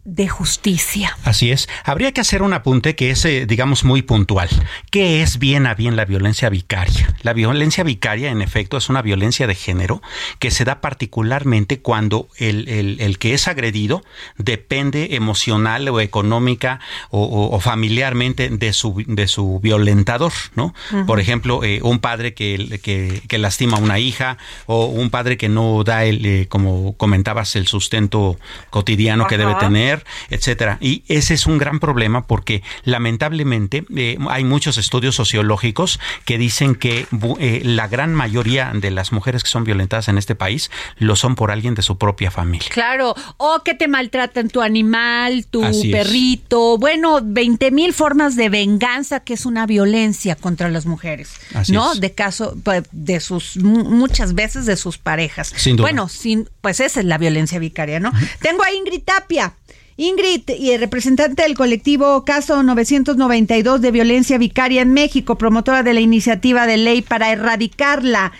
de 0.06 0.28
justicia. 0.28 1.18
Así 1.25 1.50
es. 1.50 1.68
Habría 1.84 2.12
que 2.12 2.20
hacer 2.20 2.42
un 2.42 2.52
apunte 2.52 2.94
que 2.94 3.10
es, 3.10 3.25
eh, 3.25 3.44
digamos, 3.44 3.84
muy 3.84 4.02
puntual. 4.02 4.48
¿Qué 4.90 5.20
es 5.20 5.38
bien 5.40 5.66
a 5.66 5.75
bien 5.75 5.96
la 5.96 6.04
violencia 6.04 6.48
vicaria? 6.48 7.12
La 7.22 7.32
violencia 7.32 7.82
vicaria, 7.82 8.30
en 8.30 8.40
efecto, 8.40 8.76
es 8.76 8.88
una 8.88 9.02
violencia 9.02 9.48
de 9.48 9.56
género 9.56 10.00
que 10.38 10.52
se 10.52 10.64
da 10.64 10.80
particularmente 10.80 11.80
cuando 11.80 12.28
el, 12.36 12.68
el, 12.68 13.18
que 13.18 13.34
es 13.34 13.48
agredido 13.48 14.04
depende 14.38 15.16
emocional 15.16 15.88
o 15.88 16.00
económica 16.00 16.78
o, 17.10 17.58
familiarmente 17.60 18.48
de 18.48 18.72
su, 18.72 19.02
de 19.06 19.26
su 19.26 19.58
violentador, 19.60 20.32
¿no? 20.54 20.72
Por 21.06 21.18
ejemplo, 21.18 21.64
eh, 21.64 21.80
un 21.82 21.98
padre 21.98 22.32
que, 22.32 22.80
que, 23.28 23.38
lastima 23.38 23.76
a 23.76 23.80
una 23.80 23.98
hija 23.98 24.38
o 24.66 24.86
un 24.86 25.10
padre 25.10 25.36
que 25.36 25.48
no 25.48 25.82
da, 25.82 26.04
el, 26.04 26.25
eh, 26.25 26.46
como 26.48 26.96
comentabas, 26.96 27.56
el 27.56 27.66
sustento 27.66 28.38
cotidiano 28.70 29.26
que 29.26 29.36
debe 29.36 29.56
tener 29.56 29.95
etcétera. 30.30 30.78
Y 30.80 31.04
ese 31.08 31.34
es 31.34 31.46
un 31.46 31.58
gran 31.58 31.80
problema 31.80 32.26
porque 32.26 32.62
lamentablemente 32.84 33.84
eh, 33.94 34.18
hay 34.28 34.44
muchos 34.44 34.78
estudios 34.78 35.14
sociológicos 35.14 36.00
que 36.24 36.38
dicen 36.38 36.74
que 36.74 37.06
eh, 37.38 37.62
la 37.64 37.88
gran 37.88 38.14
mayoría 38.14 38.72
de 38.74 38.90
las 38.90 39.12
mujeres 39.12 39.42
que 39.42 39.50
son 39.50 39.64
violentadas 39.64 40.08
en 40.08 40.18
este 40.18 40.34
país 40.34 40.70
lo 40.98 41.16
son 41.16 41.34
por 41.34 41.50
alguien 41.50 41.74
de 41.74 41.82
su 41.82 41.98
propia 41.98 42.30
familia. 42.30 42.68
Claro, 42.72 43.14
o 43.36 43.62
que 43.64 43.74
te 43.74 43.88
maltratan 43.88 44.48
tu 44.48 44.62
animal, 44.62 45.46
tu 45.46 45.62
perrito, 45.90 46.78
bueno, 46.78 47.20
20 47.22 47.70
mil 47.70 47.92
formas 47.92 48.36
de 48.36 48.48
venganza 48.48 49.20
que 49.20 49.34
es 49.34 49.46
una 49.46 49.66
violencia 49.66 50.36
contra 50.36 50.68
las 50.68 50.86
mujeres, 50.86 51.30
¿no? 51.68 51.94
De 51.94 52.12
caso, 52.12 52.56
pues, 52.62 52.84
de 52.92 53.20
sus, 53.20 53.56
muchas 53.56 54.34
veces 54.34 54.66
de 54.66 54.76
sus 54.76 54.98
parejas. 54.98 55.54
Bueno, 55.76 56.08
sin, 56.08 56.48
pues 56.60 56.80
esa 56.80 57.00
es 57.00 57.06
la 57.06 57.18
violencia 57.18 57.58
vicaria, 57.58 58.00
¿no? 58.00 58.12
Tengo 58.40 58.62
a 58.64 58.72
Ingrid 58.72 59.02
Tapia. 59.02 59.54
Ingrid, 59.98 60.50
y 60.58 60.76
representante 60.76 61.42
del 61.42 61.54
colectivo 61.54 62.22
Caso 62.26 62.62
992 62.62 63.80
de 63.80 63.90
Violencia 63.90 64.36
Vicaria 64.36 64.82
en 64.82 64.92
México, 64.92 65.38
promotora 65.38 65.82
de 65.82 65.94
la 65.94 66.00
iniciativa 66.00 66.66
de 66.66 66.76
ley 66.76 67.00
para 67.00 67.32
erradicarla. 67.32 68.32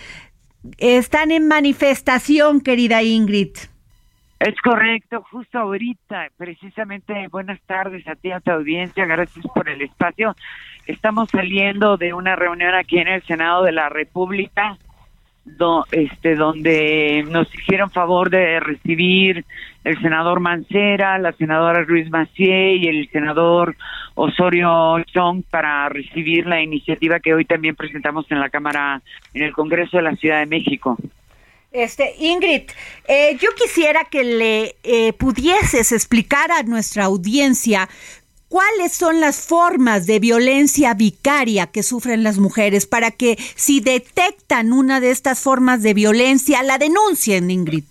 Están 0.76 1.30
en 1.30 1.48
manifestación, 1.48 2.60
querida 2.60 3.02
Ingrid. 3.02 3.56
Es 4.38 4.54
correcto, 4.62 5.25
justo 5.30 5.58
ahorita, 5.58 6.28
precisamente, 6.36 7.26
buenas 7.28 7.58
tardes 7.62 8.06
a 8.06 8.16
ti, 8.16 8.32
a 8.32 8.40
tu 8.40 8.50
audiencia, 8.50 9.06
gracias 9.06 9.46
por 9.54 9.66
el 9.70 9.80
espacio. 9.80 10.36
Estamos 10.86 11.30
saliendo 11.30 11.96
de 11.96 12.12
una 12.12 12.36
reunión 12.36 12.75
aquí 12.75 12.98
en 12.98 13.08
el 13.08 13.22
Senado 13.22 13.64
de 13.64 13.72
la 13.72 13.88
República 13.88 14.76
este, 15.90 16.34
donde 16.34 17.24
nos 17.28 17.52
hicieron 17.54 17.90
favor 17.90 18.30
de 18.30 18.60
recibir 18.60 19.44
el 19.84 20.00
senador 20.02 20.40
Mancera, 20.40 21.18
la 21.18 21.32
senadora 21.32 21.84
Ruiz 21.84 22.10
Macié 22.10 22.76
y 22.76 22.88
el 22.88 23.08
senador 23.10 23.76
Osorio 24.14 25.02
Chong 25.04 25.44
para 25.48 25.88
recibir 25.88 26.46
la 26.46 26.60
iniciativa 26.60 27.20
que 27.20 27.34
hoy 27.34 27.44
también 27.44 27.76
presentamos 27.76 28.26
en 28.30 28.40
la 28.40 28.50
Cámara, 28.50 29.00
en 29.32 29.42
el 29.42 29.52
Congreso 29.52 29.98
de 29.98 30.02
la 30.02 30.16
Ciudad 30.16 30.40
de 30.40 30.46
México. 30.46 30.96
Este, 31.72 32.14
Ingrid, 32.18 32.62
eh, 33.06 33.36
yo 33.38 33.50
quisiera 33.54 34.04
que 34.04 34.24
le 34.24 34.76
eh, 34.82 35.12
pudieses 35.12 35.92
explicar 35.92 36.50
a 36.50 36.62
nuestra 36.62 37.04
audiencia 37.04 37.88
¿Cuáles 38.56 38.94
son 38.94 39.20
las 39.20 39.46
formas 39.46 40.06
de 40.06 40.18
violencia 40.18 40.94
vicaria 40.94 41.66
que 41.66 41.82
sufren 41.82 42.22
las 42.22 42.38
mujeres 42.38 42.86
para 42.86 43.10
que 43.10 43.36
si 43.36 43.80
detectan 43.80 44.72
una 44.72 44.98
de 44.98 45.10
estas 45.10 45.42
formas 45.42 45.82
de 45.82 45.92
violencia 45.92 46.62
la 46.62 46.78
denuncien, 46.78 47.50
Ingrid? 47.50 47.84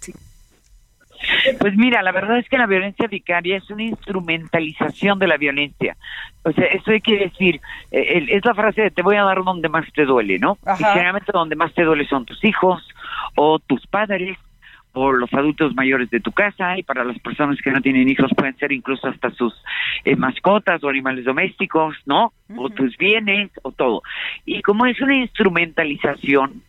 Pues 1.60 1.75
mira, 1.77 2.01
la 2.01 2.12
verdad 2.12 2.39
es 2.39 2.50
que 2.50 2.57
la 2.57 2.65
violencia 2.65 3.05
vicaria 3.05 3.57
es 3.57 3.69
una 3.69 3.84
instrumentalización 3.84 5.19
de 5.19 5.27
la 5.27 5.38
violencia. 5.38 5.98
O 6.41 6.51
sea, 6.51 6.65
eso 6.65 6.89
hay 6.89 7.01
que 7.01 7.17
decir, 7.17 7.62
eh, 7.91 8.25
es 8.27 8.43
la 8.43 8.55
frase 8.55 8.81
de 8.81 8.89
te 8.89 9.03
voy 9.03 9.17
a 9.17 9.24
dar 9.24 9.43
donde 9.43 9.69
más 9.69 9.86
te 9.93 10.05
duele, 10.05 10.39
¿no? 10.39 10.57
Y 10.79 10.84
generalmente 10.84 11.31
donde 11.31 11.55
más 11.55 11.75
te 11.75 11.84
duele 11.84 12.07
son 12.07 12.25
tus 12.25 12.43
hijos 12.43 12.81
o 13.36 13.60
tus 13.60 13.86
padres 13.86 14.36
por 14.96 15.20
los 15.20 15.32
adultos 15.34 15.75
mayores 15.75 16.10
de 16.10 16.22
tu 16.22 16.32
casa 16.32 16.78
y 16.80 16.84
para 16.84 17.04
las 17.04 17.20
personas 17.20 17.62
que 17.62 17.70
no 17.70 17.82
tienen 17.82 18.08
hijos 18.08 18.32
pueden 18.34 18.56
ser 18.56 18.72
incluso 18.72 19.08
hasta 19.10 19.30
sus 19.32 19.54
eh, 20.06 20.16
mascotas 20.16 20.82
o 20.86 20.88
animales 20.88 21.25
domésticos, 21.25 21.98
¿no? 22.06 22.32
O 22.56 22.70
tus 22.70 22.96
bienes 22.96 23.52
o 23.64 23.74
todo. 23.74 24.04
Y 24.46 24.62
como 24.62 24.86
es 24.86 25.02
una 25.02 25.18
instrumentalización, 25.18 26.64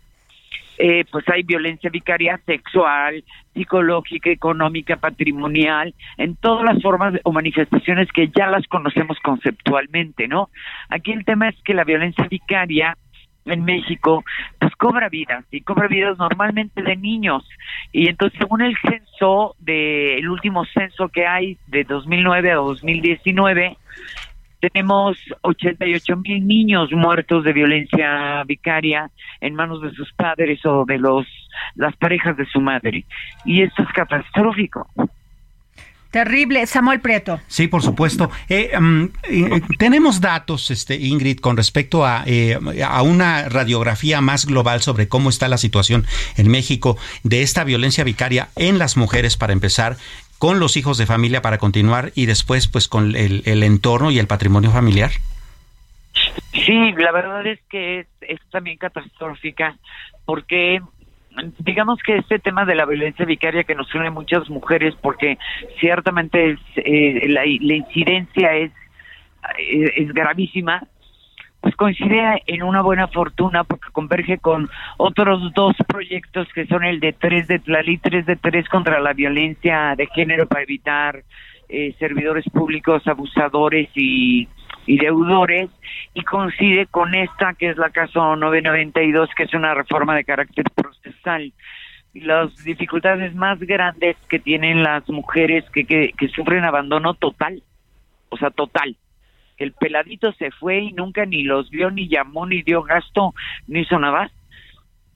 eh, 0.78 1.04
pues 1.10 1.24
hay 1.28 1.44
violencia 1.44 1.88
vicaria 1.88 2.40
sexual, 2.44 3.22
psicológica, 3.54 4.28
económica, 4.28 4.96
patrimonial, 4.96 5.94
en 6.18 6.34
todas 6.34 6.64
las 6.64 6.82
formas 6.82 7.14
o 7.22 7.30
manifestaciones 7.30 8.08
que 8.12 8.28
ya 8.36 8.48
las 8.48 8.66
conocemos 8.66 9.18
conceptualmente, 9.20 10.26
¿no? 10.26 10.50
Aquí 10.88 11.12
el 11.12 11.24
tema 11.24 11.48
es 11.48 11.56
que 11.62 11.74
la 11.74 11.84
violencia 11.84 12.26
vicaria 12.28 12.98
en 13.46 13.64
México, 13.64 14.24
pues 14.58 14.74
cobra 14.76 15.08
vidas 15.08 15.44
y 15.50 15.60
cobra 15.60 15.88
vidas 15.88 16.18
normalmente 16.18 16.82
de 16.82 16.96
niños. 16.96 17.48
Y 17.92 18.08
entonces, 18.08 18.38
según 18.38 18.62
el 18.62 18.76
censo, 18.78 19.54
de, 19.58 20.18
el 20.18 20.28
último 20.28 20.64
censo 20.66 21.08
que 21.08 21.26
hay 21.26 21.56
de 21.68 21.84
2009 21.84 22.52
a 22.52 22.56
2019, 22.56 23.76
tenemos 24.60 25.16
88 25.42 26.16
mil 26.16 26.46
niños 26.46 26.90
muertos 26.92 27.44
de 27.44 27.52
violencia 27.52 28.42
vicaria 28.44 29.10
en 29.40 29.54
manos 29.54 29.82
de 29.82 29.90
sus 29.92 30.12
padres 30.14 30.64
o 30.64 30.84
de 30.84 30.98
los 30.98 31.26
las 31.74 31.96
parejas 31.96 32.36
de 32.36 32.46
su 32.46 32.60
madre. 32.60 33.04
Y 33.44 33.62
esto 33.62 33.82
es 33.82 33.88
catastrófico. 33.90 34.88
Terrible, 36.10 36.66
Samuel 36.66 37.00
Prieto. 37.00 37.40
Sí, 37.46 37.68
por 37.68 37.82
supuesto. 37.82 38.30
Eh, 38.48 38.72
mm, 38.78 39.04
eh, 39.24 39.60
tenemos 39.78 40.20
datos, 40.20 40.70
este, 40.70 40.96
Ingrid, 40.96 41.40
con 41.40 41.56
respecto 41.56 42.06
a, 42.06 42.22
eh, 42.26 42.58
a 42.86 43.02
una 43.02 43.48
radiografía 43.48 44.20
más 44.20 44.46
global 44.46 44.82
sobre 44.82 45.08
cómo 45.08 45.28
está 45.28 45.48
la 45.48 45.58
situación 45.58 46.06
en 46.36 46.48
México 46.48 46.96
de 47.22 47.42
esta 47.42 47.64
violencia 47.64 48.04
vicaria 48.04 48.48
en 48.56 48.78
las 48.78 48.96
mujeres, 48.96 49.36
para 49.36 49.52
empezar, 49.52 49.96
con 50.38 50.60
los 50.60 50.76
hijos 50.76 50.98
de 50.98 51.06
familia 51.06 51.42
para 51.42 51.58
continuar 51.58 52.12
y 52.14 52.26
después 52.26 52.68
pues 52.68 52.88
con 52.88 53.16
el, 53.16 53.42
el 53.46 53.62
entorno 53.62 54.10
y 54.10 54.18
el 54.18 54.26
patrimonio 54.26 54.70
familiar? 54.70 55.10
Sí, 56.52 56.92
la 56.92 57.12
verdad 57.12 57.46
es 57.46 57.60
que 57.68 58.00
es, 58.00 58.06
es 58.20 58.40
también 58.50 58.76
catastrófica 58.78 59.76
porque 60.24 60.80
digamos 61.58 62.00
que 62.02 62.18
este 62.18 62.38
tema 62.38 62.64
de 62.64 62.74
la 62.74 62.86
violencia 62.86 63.24
vicaria 63.24 63.64
que 63.64 63.74
nos 63.74 63.94
une 63.94 64.10
muchas 64.10 64.48
mujeres 64.48 64.94
porque 65.00 65.38
ciertamente 65.80 66.52
es, 66.52 66.60
eh, 66.76 67.28
la, 67.28 67.46
incidencia 67.46 68.54
es, 68.54 68.72
eh, 69.58 69.92
es 69.96 70.12
gravísima 70.12 70.82
pues 71.60 71.74
coincide 71.74 72.42
en 72.46 72.62
una 72.62 72.80
buena 72.80 73.08
fortuna 73.08 73.64
porque 73.64 73.90
converge 73.90 74.38
con 74.38 74.68
otros 74.98 75.52
dos 75.52 75.74
proyectos 75.88 76.46
que 76.54 76.66
son 76.66 76.84
el 76.84 77.00
de 77.00 77.12
tres 77.12 77.48
de 77.48 77.60
la 77.66 77.82
ley 77.82 77.98
3 77.98 78.24
de 78.24 78.36
3 78.36 78.68
contra 78.68 79.00
la 79.00 79.12
violencia 79.12 79.94
de 79.96 80.06
género 80.06 80.46
para 80.46 80.62
evitar 80.62 81.24
eh, 81.68 81.94
servidores 81.98 82.44
públicos 82.52 83.04
abusadores 83.08 83.88
y, 83.96 84.46
y 84.86 84.98
deudores 84.98 85.68
y 86.14 86.22
coincide 86.22 86.86
con 86.86 87.14
esta 87.14 87.54
que 87.54 87.70
es 87.70 87.76
la 87.76 87.90
caso 87.90 88.36
992 88.36 89.30
que 89.36 89.42
es 89.42 89.54
una 89.54 89.74
reforma 89.74 90.14
de 90.14 90.24
carácter 90.24 90.64
procesal 91.26 91.52
las 92.14 92.64
dificultades 92.64 93.34
más 93.34 93.58
grandes 93.60 94.16
que 94.30 94.38
tienen 94.38 94.82
las 94.82 95.06
mujeres 95.10 95.64
que, 95.70 95.84
que, 95.84 96.14
que 96.16 96.28
sufren 96.28 96.64
abandono 96.64 97.12
total 97.12 97.62
o 98.30 98.38
sea 98.38 98.50
total 98.50 98.96
el 99.58 99.72
peladito 99.72 100.32
se 100.32 100.50
fue 100.50 100.78
y 100.78 100.92
nunca 100.92 101.24
ni 101.24 101.42
los 101.42 101.70
vio, 101.70 101.90
ni 101.90 102.08
llamó, 102.08 102.46
ni 102.46 102.62
dio 102.62 102.82
gasto, 102.82 103.34
ni 103.66 103.80
hizo 103.80 103.98
nada, 103.98 104.30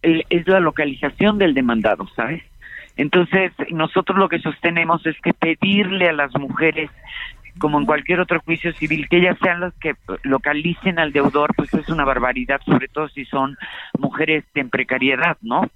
es 0.03 0.49
la 0.49 0.61
localización 0.61 1.37
del 1.37 1.53
demandado, 1.53 2.09
¿sabes? 2.17 2.43
Entonces, 2.97 3.53
nosotros 3.71 4.19
lo 4.19 4.31
que 4.31 4.39
sostenemos 4.39 5.05
es 5.07 5.21
que 5.21 5.35
pedirle 5.35 6.09
a 6.09 6.15
las 6.15 6.35
mujeres, 6.39 6.91
como 7.59 7.79
en 7.79 7.85
cualquier 7.85 8.21
otro 8.21 8.41
juicio 8.41 8.73
civil, 8.73 9.09
que 9.11 9.19
ellas 9.19 9.37
sean 9.43 9.61
las 9.61 9.75
que 9.75 9.95
localicen 10.23 10.99
al 10.99 11.13
deudor, 11.13 11.55
pues 11.55 11.75
es 11.75 11.91
una 11.91 12.07
barbaridad, 12.07 12.63
sobre 12.65 12.89
todo 12.89 13.09
si 13.11 13.27
son 13.27 13.59
mujeres 13.99 14.45
en 14.55 14.71
precariedad, 14.71 15.37
¿no? 15.43 15.69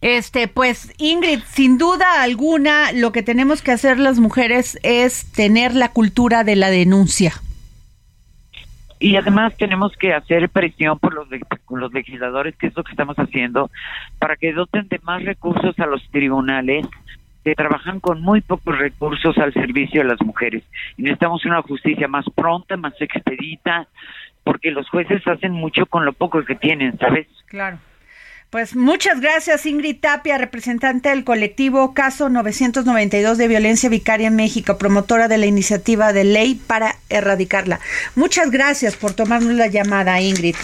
Este, 0.00 0.46
pues 0.46 0.94
Ingrid, 0.98 1.40
sin 1.46 1.78
duda 1.78 2.22
alguna, 2.22 2.92
lo 2.92 3.12
que 3.12 3.22
tenemos 3.22 3.62
que 3.62 3.72
hacer 3.72 3.98
las 3.98 4.18
mujeres 4.18 4.78
es 4.82 5.32
tener 5.32 5.74
la 5.74 5.92
cultura 5.92 6.44
de 6.44 6.56
la 6.56 6.70
denuncia. 6.70 7.32
Y 8.98 9.16
además 9.16 9.56
tenemos 9.56 9.92
que 9.96 10.14
hacer 10.14 10.48
presión 10.48 10.98
por 10.98 11.14
los, 11.14 11.28
los 11.70 11.92
legisladores, 11.92 12.56
que 12.56 12.68
es 12.68 12.76
lo 12.76 12.84
que 12.84 12.92
estamos 12.92 13.16
haciendo, 13.16 13.70
para 14.18 14.36
que 14.36 14.52
doten 14.52 14.88
de 14.88 14.98
más 15.02 15.22
recursos 15.22 15.78
a 15.78 15.86
los 15.86 16.02
tribunales 16.10 16.86
que 17.44 17.54
trabajan 17.54 18.00
con 18.00 18.20
muy 18.22 18.40
pocos 18.40 18.76
recursos 18.76 19.38
al 19.38 19.52
servicio 19.52 20.02
de 20.02 20.08
las 20.08 20.20
mujeres. 20.20 20.64
Y 20.96 21.02
necesitamos 21.02 21.44
una 21.44 21.62
justicia 21.62 22.08
más 22.08 22.24
pronta, 22.34 22.76
más 22.76 22.94
expedita, 23.00 23.86
porque 24.44 24.70
los 24.70 24.88
jueces 24.88 25.26
hacen 25.26 25.52
mucho 25.52 25.86
con 25.86 26.04
lo 26.04 26.12
poco 26.12 26.44
que 26.44 26.54
tienen, 26.54 26.98
¿sabes? 26.98 27.28
Claro. 27.46 27.78
Pues 28.50 28.76
muchas 28.76 29.20
gracias 29.20 29.66
Ingrid 29.66 29.98
Tapia, 30.00 30.38
representante 30.38 31.08
del 31.08 31.24
colectivo 31.24 31.94
Caso 31.94 32.28
992 32.28 33.38
de 33.38 33.48
Violencia 33.48 33.88
Vicaria 33.88 34.28
en 34.28 34.36
México, 34.36 34.78
promotora 34.78 35.26
de 35.26 35.36
la 35.36 35.46
iniciativa 35.46 36.12
de 36.12 36.22
ley 36.22 36.54
para 36.54 36.94
erradicarla. 37.08 37.80
Muchas 38.14 38.52
gracias 38.52 38.96
por 38.96 39.14
tomarnos 39.14 39.54
la 39.54 39.66
llamada, 39.66 40.20
Ingrid. 40.20 40.54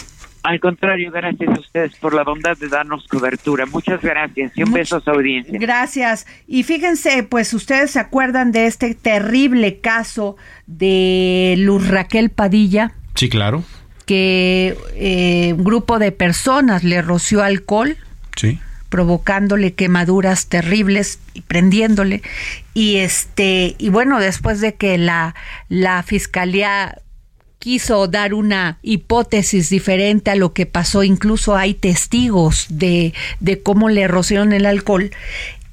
Al 0.45 0.61
contrario, 0.61 1.11
gracias 1.11 1.49
a 1.49 1.61
ustedes 1.61 1.97
por 1.97 2.15
la 2.15 2.23
bondad 2.23 2.57
de 2.57 2.69
darnos 2.69 3.07
cobertura. 3.09 3.67
Muchas 3.67 4.01
gracias 4.01 4.53
y 4.57 4.63
un 4.63 4.73
beso 4.73 4.97
a 4.97 5.01
su 5.01 5.11
audiencia. 5.11 5.57
Gracias. 5.59 6.27
Y 6.47 6.63
fíjense, 6.63 7.25
pues 7.25 7.53
ustedes 7.53 7.93
se 7.93 8.01
acuerdan 8.01 8.53
de 8.53 8.67
este 8.67 8.95
terrible 8.95 9.81
caso 9.81 10.37
de 10.67 11.57
Luz 11.59 11.89
Raquel 11.89 12.31
Padilla. 12.31 12.93
Sí, 13.15 13.29
claro 13.29 13.65
que 14.13 14.77
eh, 14.95 15.55
un 15.55 15.65
grupo 15.65 15.99
de 15.99 16.13
personas 16.13 16.85
le 16.85 17.01
roció 17.01 17.43
alcohol. 17.43 17.97
provocándole 18.91 19.73
quemaduras 19.73 20.49
terribles 20.49 21.19
y 21.33 21.41
prendiéndole 21.41 22.21
y 22.75 22.97
este 22.97 23.75
y 23.79 23.89
bueno 23.89 24.21
después 24.21 24.61
de 24.61 24.75
que 24.75 24.99
la 24.99 25.35
la 25.71 26.03
fiscalía 26.03 27.01
quiso 27.59 28.07
dar 28.07 28.35
una 28.35 28.79
hipótesis 28.83 29.71
diferente 29.71 30.31
a 30.31 30.35
lo 30.35 30.53
que 30.53 30.67
pasó 30.67 31.05
incluso 31.05 31.57
hay 31.57 31.73
testigos 31.73 32.67
de, 32.69 33.15
de 33.41 33.63
cómo 33.63 33.89
le 33.89 34.09
rociaron 34.09 34.53
el 34.53 34.67
alcohol 34.67 35.11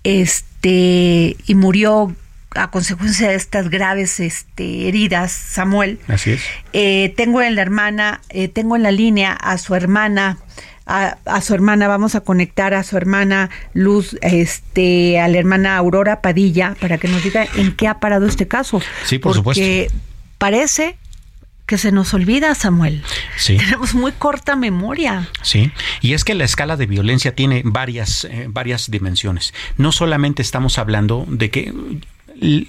este 0.06 1.36
y 1.46 1.56
murió 1.56 2.16
a 2.56 2.72
consecuencia 2.72 3.30
de 3.30 3.36
estas 3.36 3.70
graves 3.70 4.20
este, 4.20 4.88
heridas, 4.88 5.32
Samuel. 5.32 6.00
Así 6.08 6.32
es. 6.32 6.42
Eh, 6.74 7.14
tengo 7.16 7.42
en 7.42 7.56
la 7.56 7.62
hermana, 7.62 8.22
eh, 8.30 8.48
tengo 8.48 8.76
en 8.76 8.84
la 8.84 8.92
línea 8.92 9.34
a 9.34 9.58
su 9.58 9.76
hermana, 9.76 10.38
a, 10.86 11.42
su 11.42 11.54
hermana, 11.54 11.88
vamos 11.88 12.16
a 12.16 12.22
conectar 12.22 12.74
a 12.74 12.84
su 12.84 12.98
hermana 12.98 13.52
Luz, 13.74 14.18
este, 14.22 15.20
a 15.20 15.28
la 15.28 15.38
hermana 15.38 15.78
Aurora 15.78 16.22
Padilla, 16.22 16.76
para 16.80 16.98
que 16.98 17.08
nos 17.08 17.24
diga 17.24 17.48
en 17.56 17.76
qué 17.76 17.88
ha 17.88 18.00
parado 18.00 18.26
este 18.26 18.48
caso. 18.48 18.82
Sí, 19.06 19.20
por 19.20 19.44
Porque 19.44 19.92
parece 20.40 20.98
que 21.68 21.78
se 21.78 21.92
nos 21.92 22.16
olvida, 22.16 22.56
Samuel. 22.56 23.04
Sí. 23.38 23.58
Tenemos 23.58 23.94
muy 23.94 24.12
corta 24.14 24.56
memoria. 24.56 25.30
Sí, 25.44 25.72
y 26.02 26.14
es 26.14 26.24
que 26.24 26.34
la 26.34 26.44
escala 26.44 26.76
de 26.78 26.88
violencia 26.88 27.36
tiene 27.36 27.62
varias, 27.64 28.26
eh, 28.26 28.48
varias 28.50 28.90
dimensiones. 28.90 29.54
No 29.78 29.92
solamente 29.92 30.42
estamos 30.42 30.80
hablando 30.80 31.26
de 31.28 31.52
que 31.52 31.72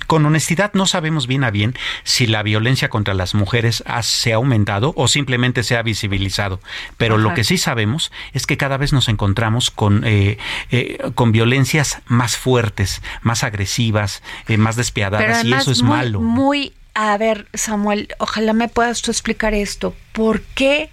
con 0.06 0.26
honestidad 0.26 0.72
no 0.74 0.87
sabemos 0.87 1.26
bien 1.26 1.44
a 1.44 1.50
bien 1.50 1.74
si 2.04 2.26
la 2.26 2.42
violencia 2.42 2.88
contra 2.88 3.14
las 3.14 3.35
mujeres 3.35 3.85
se 4.02 4.33
ha 4.33 4.37
aumentado 4.37 4.92
o 4.96 5.09
simplemente 5.09 5.62
se 5.62 5.76
ha 5.76 5.83
visibilizado. 5.83 6.61
Pero 6.96 7.18
lo 7.18 7.35
que 7.35 7.44
sí 7.44 7.59
sabemos 7.59 8.12
es 8.33 8.46
que 8.46 8.56
cada 8.56 8.76
vez 8.76 8.92
nos 8.92 9.09
encontramos 9.09 9.70
con, 9.70 10.02
eh, 10.04 10.38
eh, 10.70 10.98
con 11.14 11.33
violencias 11.33 12.00
más 12.06 12.37
fuertes, 12.37 13.02
más 13.22 13.44
agresivas, 13.44 14.22
eh, 14.48 14.56
más 14.56 14.76
despiadadas 14.76 15.44
y 15.44 15.52
eso 15.52 15.70
es 15.70 15.83
malo. 15.83 16.20
Muy, 16.20 16.72
a 16.94 17.16
ver, 17.18 17.48
Samuel, 17.54 18.09
ojalá 18.18 18.52
me 18.52 18.68
puedas 18.68 19.02
tú 19.02 19.11
explicar 19.11 19.54
esto. 19.54 19.94
¿Por 20.12 20.42
qué 20.42 20.90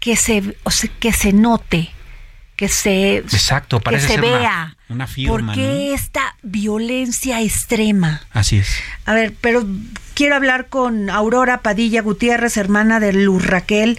que 0.00 0.16
se, 0.16 0.56
o 0.62 0.70
sea, 0.70 0.90
que 1.00 1.12
se 1.12 1.32
note 1.32 1.90
que 2.56 2.68
se, 2.68 3.18
Exacto, 3.18 3.80
que 3.80 4.00
se 4.00 4.18
vea. 4.18 4.38
Una, 4.38 4.75
firma, 5.06 5.52
¿Por 5.52 5.54
qué 5.54 5.94
esta 5.94 6.36
violencia 6.42 7.40
extrema? 7.40 8.20
Así 8.32 8.58
es. 8.58 8.82
A 9.04 9.14
ver, 9.14 9.34
pero 9.40 9.64
quiero 10.14 10.36
hablar 10.36 10.68
con 10.68 11.10
Aurora 11.10 11.58
Padilla 11.58 12.02
Gutiérrez, 12.02 12.56
hermana 12.56 13.00
de 13.00 13.12
Luz 13.12 13.46
Raquel, 13.46 13.98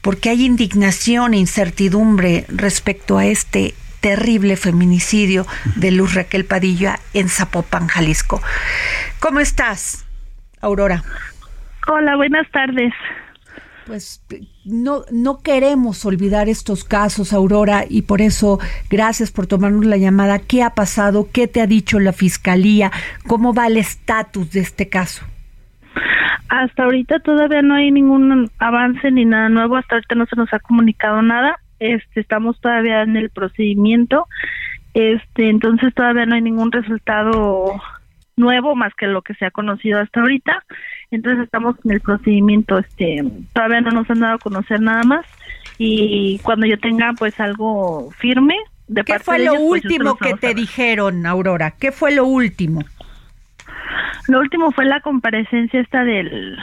porque 0.00 0.30
hay 0.30 0.44
indignación 0.44 1.34
e 1.34 1.38
incertidumbre 1.38 2.44
respecto 2.48 3.18
a 3.18 3.26
este 3.26 3.74
terrible 4.00 4.56
feminicidio 4.56 5.46
de 5.74 5.90
Luz 5.90 6.14
Raquel 6.14 6.44
Padilla 6.44 7.00
en 7.14 7.28
Zapopan, 7.28 7.88
Jalisco. 7.88 8.40
¿Cómo 9.18 9.40
estás, 9.40 10.06
Aurora? 10.60 11.02
Hola, 11.88 12.16
buenas 12.16 12.48
tardes 12.52 12.92
pues 13.88 14.22
no, 14.66 15.00
no 15.10 15.38
queremos 15.42 16.04
olvidar 16.04 16.48
estos 16.48 16.84
casos, 16.84 17.32
Aurora, 17.32 17.84
y 17.88 18.02
por 18.02 18.20
eso 18.20 18.58
gracias 18.90 19.32
por 19.32 19.46
tomarnos 19.46 19.86
la 19.86 19.96
llamada. 19.96 20.38
¿Qué 20.38 20.62
ha 20.62 20.74
pasado? 20.74 21.28
¿Qué 21.32 21.48
te 21.48 21.62
ha 21.62 21.66
dicho 21.66 21.98
la 21.98 22.12
Fiscalía? 22.12 22.92
¿Cómo 23.26 23.54
va 23.54 23.66
el 23.66 23.78
estatus 23.78 24.52
de 24.52 24.60
este 24.60 24.90
caso? 24.90 25.24
Hasta 26.50 26.84
ahorita 26.84 27.20
todavía 27.20 27.62
no 27.62 27.74
hay 27.74 27.90
ningún 27.90 28.50
avance 28.58 29.10
ni 29.10 29.24
nada 29.24 29.48
nuevo, 29.48 29.76
hasta 29.76 29.96
ahorita 29.96 30.14
no 30.14 30.26
se 30.26 30.36
nos 30.36 30.52
ha 30.52 30.60
comunicado 30.60 31.22
nada. 31.22 31.56
este, 31.80 32.20
estamos 32.20 32.60
todavía 32.60 33.02
en 33.02 33.16
el 33.16 33.30
procedimiento, 33.30 34.26
este, 34.92 35.48
entonces 35.48 35.94
todavía 35.94 36.26
no 36.26 36.34
hay 36.34 36.42
ningún 36.42 36.72
resultado 36.72 37.80
nuevo 38.36 38.74
más 38.74 38.92
que 38.94 39.06
lo 39.06 39.22
que 39.22 39.34
se 39.34 39.46
ha 39.46 39.50
conocido 39.50 39.98
hasta 40.00 40.20
ahorita. 40.20 40.62
Entonces 41.10 41.44
estamos 41.44 41.76
en 41.84 41.92
el 41.92 42.00
procedimiento, 42.00 42.78
este, 42.78 43.24
todavía 43.54 43.80
no 43.80 43.90
nos 43.90 44.10
han 44.10 44.20
dado 44.20 44.34
a 44.34 44.38
conocer 44.38 44.80
nada 44.80 45.02
más 45.04 45.24
y 45.78 46.38
cuando 46.42 46.66
yo 46.66 46.78
tenga 46.78 47.12
pues 47.18 47.38
algo 47.40 48.10
firme 48.18 48.56
de 48.88 49.04
¿Qué 49.04 49.18
fue 49.18 49.38
lo 49.38 49.52
pues, 49.52 49.84
último 49.84 50.16
que 50.16 50.34
te 50.34 50.54
dijeron, 50.54 51.24
Aurora? 51.26 51.72
¿Qué 51.72 51.92
fue 51.92 52.14
lo 52.14 52.24
último? 52.24 52.82
Lo 54.28 54.40
último 54.40 54.72
fue 54.72 54.84
la 54.84 55.00
comparecencia 55.00 55.80
esta 55.80 56.04
del 56.04 56.58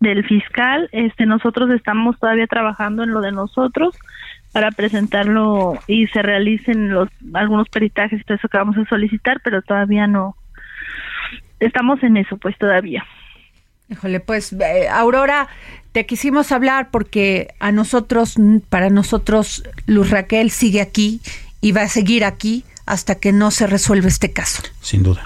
del 0.00 0.24
fiscal. 0.24 0.88
Este 0.92 1.24
nosotros 1.24 1.70
estamos 1.70 2.18
todavía 2.18 2.46
trabajando 2.46 3.04
en 3.04 3.12
lo 3.12 3.20
de 3.20 3.32
nosotros 3.32 3.96
para 4.52 4.70
presentarlo 4.70 5.78
y 5.86 6.06
se 6.08 6.22
realicen 6.22 6.90
los 6.90 7.08
algunos 7.32 7.68
peritajes 7.68 8.20
y 8.20 8.24
todo 8.24 8.36
eso 8.36 8.48
que 8.48 8.58
vamos 8.58 8.76
a 8.76 8.84
solicitar, 8.86 9.40
pero 9.42 9.62
todavía 9.62 10.06
no 10.06 10.36
estamos 11.60 12.02
en 12.02 12.16
eso 12.16 12.36
pues 12.36 12.56
todavía. 12.58 13.04
Híjole, 13.88 14.20
pues 14.20 14.52
eh, 14.52 14.88
Aurora, 14.88 15.48
te 15.92 16.06
quisimos 16.06 16.52
hablar 16.52 16.90
porque 16.90 17.48
a 17.60 17.70
nosotros, 17.70 18.36
para 18.68 18.90
nosotros, 18.90 19.62
Luz 19.86 20.10
Raquel 20.10 20.50
sigue 20.50 20.80
aquí 20.80 21.20
y 21.60 21.72
va 21.72 21.82
a 21.82 21.88
seguir 21.88 22.24
aquí 22.24 22.64
hasta 22.86 23.14
que 23.16 23.32
no 23.32 23.50
se 23.50 23.66
resuelva 23.66 24.08
este 24.08 24.32
caso. 24.32 24.62
Sin 24.80 25.02
duda. 25.02 25.24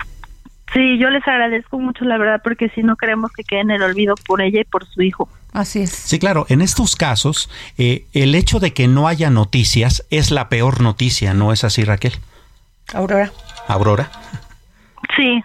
Sí, 0.72 0.98
yo 0.98 1.08
les 1.08 1.26
agradezco 1.26 1.78
mucho, 1.78 2.04
la 2.04 2.18
verdad, 2.18 2.40
porque 2.44 2.68
si 2.70 2.82
no 2.82 2.96
queremos 2.96 3.32
que 3.32 3.42
quede 3.42 3.60
en 3.60 3.70
el 3.70 3.82
olvido 3.82 4.14
por 4.26 4.42
ella 4.42 4.60
y 4.60 4.64
por 4.64 4.86
su 4.86 5.02
hijo. 5.02 5.28
Así 5.52 5.80
es. 5.80 5.90
Sí, 5.90 6.18
claro, 6.18 6.44
en 6.50 6.60
estos 6.60 6.94
casos, 6.94 7.48
eh, 7.78 8.04
el 8.12 8.34
hecho 8.34 8.60
de 8.60 8.74
que 8.74 8.86
no 8.86 9.08
haya 9.08 9.30
noticias 9.30 10.04
es 10.10 10.30
la 10.30 10.50
peor 10.50 10.82
noticia, 10.82 11.32
¿no 11.32 11.52
es 11.52 11.64
así, 11.64 11.84
Raquel? 11.84 12.12
Aurora. 12.92 13.32
Aurora. 13.66 14.10
Sí, 15.16 15.42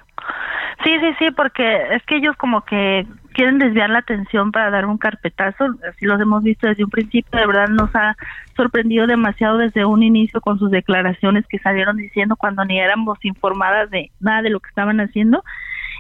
Sí, 0.84 0.92
sí, 1.00 1.08
sí, 1.18 1.32
porque 1.32 1.96
es 1.96 2.04
que 2.04 2.18
ellos 2.18 2.36
como 2.36 2.62
que 2.66 3.08
quieren 3.34 3.58
desviar 3.58 3.90
la 3.90 4.00
atención 4.00 4.52
para 4.52 4.70
dar 4.70 4.86
un 4.86 4.98
carpetazo, 4.98 5.66
así 5.90 6.06
los 6.06 6.20
hemos 6.20 6.44
visto 6.44 6.68
desde 6.68 6.84
un 6.84 6.90
principio, 6.90 7.40
de 7.40 7.48
verdad 7.48 7.70
nos 7.70 7.96
ha 7.96 8.16
sorprendido 8.56 9.08
demasiado 9.08 9.58
desde 9.58 9.86
un 9.86 10.04
inicio 10.04 10.42
con 10.42 10.60
sus 10.60 10.72
declaraciones 10.72 11.46
que 11.48 11.58
salieron 11.60 11.96
diciendo 11.96 12.36
cuando 12.36 12.66
ni 12.66 12.80
éramos 12.80 13.18
informadas 13.24 13.90
de 13.92 14.12
nada 14.20 14.42
de 14.42 14.50
lo 14.50 14.60
que 14.60 14.70
estaban 14.70 15.00
haciendo. 15.00 15.44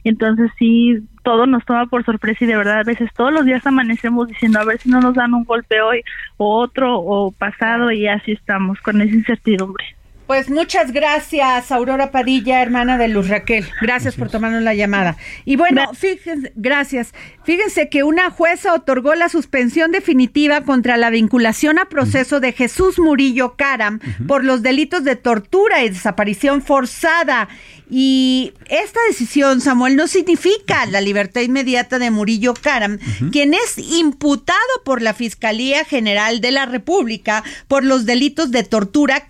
Entonces 0.04 0.52
sí, 0.60 1.00
todo 1.24 1.46
nos 1.46 1.63
toma 1.63 1.86
por 1.86 2.04
sorpresa 2.04 2.43
y 2.43 2.48
de 2.48 2.58
verdad 2.58 2.80
a 2.80 2.84
veces 2.84 3.10
todos 3.13 3.32
los 3.32 3.46
días 3.46 3.65
amanecemos 3.65 4.28
diciendo 4.28 4.60
a 4.60 4.65
ver 4.65 4.80
si 4.80 4.89
no 4.89 5.00
nos 5.00 5.15
dan 5.15 5.34
un 5.34 5.46
golpe 5.46 5.82
hoy 5.82 6.04
o 6.36 6.60
otro 6.60 7.00
o 7.00 7.32
pasado 7.32 7.89
y 7.91 8.08
así 8.08 8.34
estamos 8.34 8.82
con 8.82 9.02
esa 9.02 9.15
incertidumbre. 9.15 9.96
Pues 10.28 10.50
muchas 10.50 10.94
gracias, 10.94 11.70
Aurora 11.72 12.12
Padilla, 12.12 12.62
hermana 12.62 12.98
de 12.98 13.10
Luz 13.10 13.28
Raquel. 13.28 13.66
Gracias, 13.82 14.16
por 14.16 14.30
tomarnos 14.30 14.64
la 14.64 14.74
llamada. 14.74 15.18
Y 15.44 15.58
bueno, 15.58 15.94
fíjense, 15.94 16.54
gracias. 16.56 17.14
Fíjense 17.44 17.90
que 17.90 18.04
una 18.04 18.30
jueza 18.30 18.74
otorgó 18.74 19.16
la 19.16 19.28
suspensión 19.28 19.92
definitiva 19.92 20.62
contra 20.62 20.96
la 20.96 21.10
vinculación 21.10 21.78
a 21.78 21.90
proceso 21.90 22.40
de 22.40 22.54
Jesús 22.54 23.00
Murillo 23.00 23.56
Caram 23.58 24.00
por 24.26 24.46
los 24.46 24.62
delitos 24.62 25.04
de 25.04 25.18
tortura 25.18 25.84
y 25.84 25.90
desaparición 25.90 26.62
forzada. 26.62 27.50
Y 27.90 28.54
esta 28.70 29.00
decisión, 29.10 29.60
Samuel, 29.62 29.98
no 29.98 30.08
significa 30.08 30.86
la 30.86 31.02
libertad 31.02 31.42
inmediata 31.42 32.00
de 32.00 32.12
Murillo 32.12 32.54
Caram, 32.54 32.98
quien 33.32 33.54
es 33.54 33.78
imputado 33.78 34.58
por 34.86 35.02
la 35.02 35.14
Fiscalía 35.14 35.84
General 35.84 36.40
de 36.40 36.52
la 36.52 36.66
República 36.66 37.44
por 37.68 37.84
los 37.84 38.06
delitos 38.06 38.52
de 38.52 38.64
tortura 38.64 39.28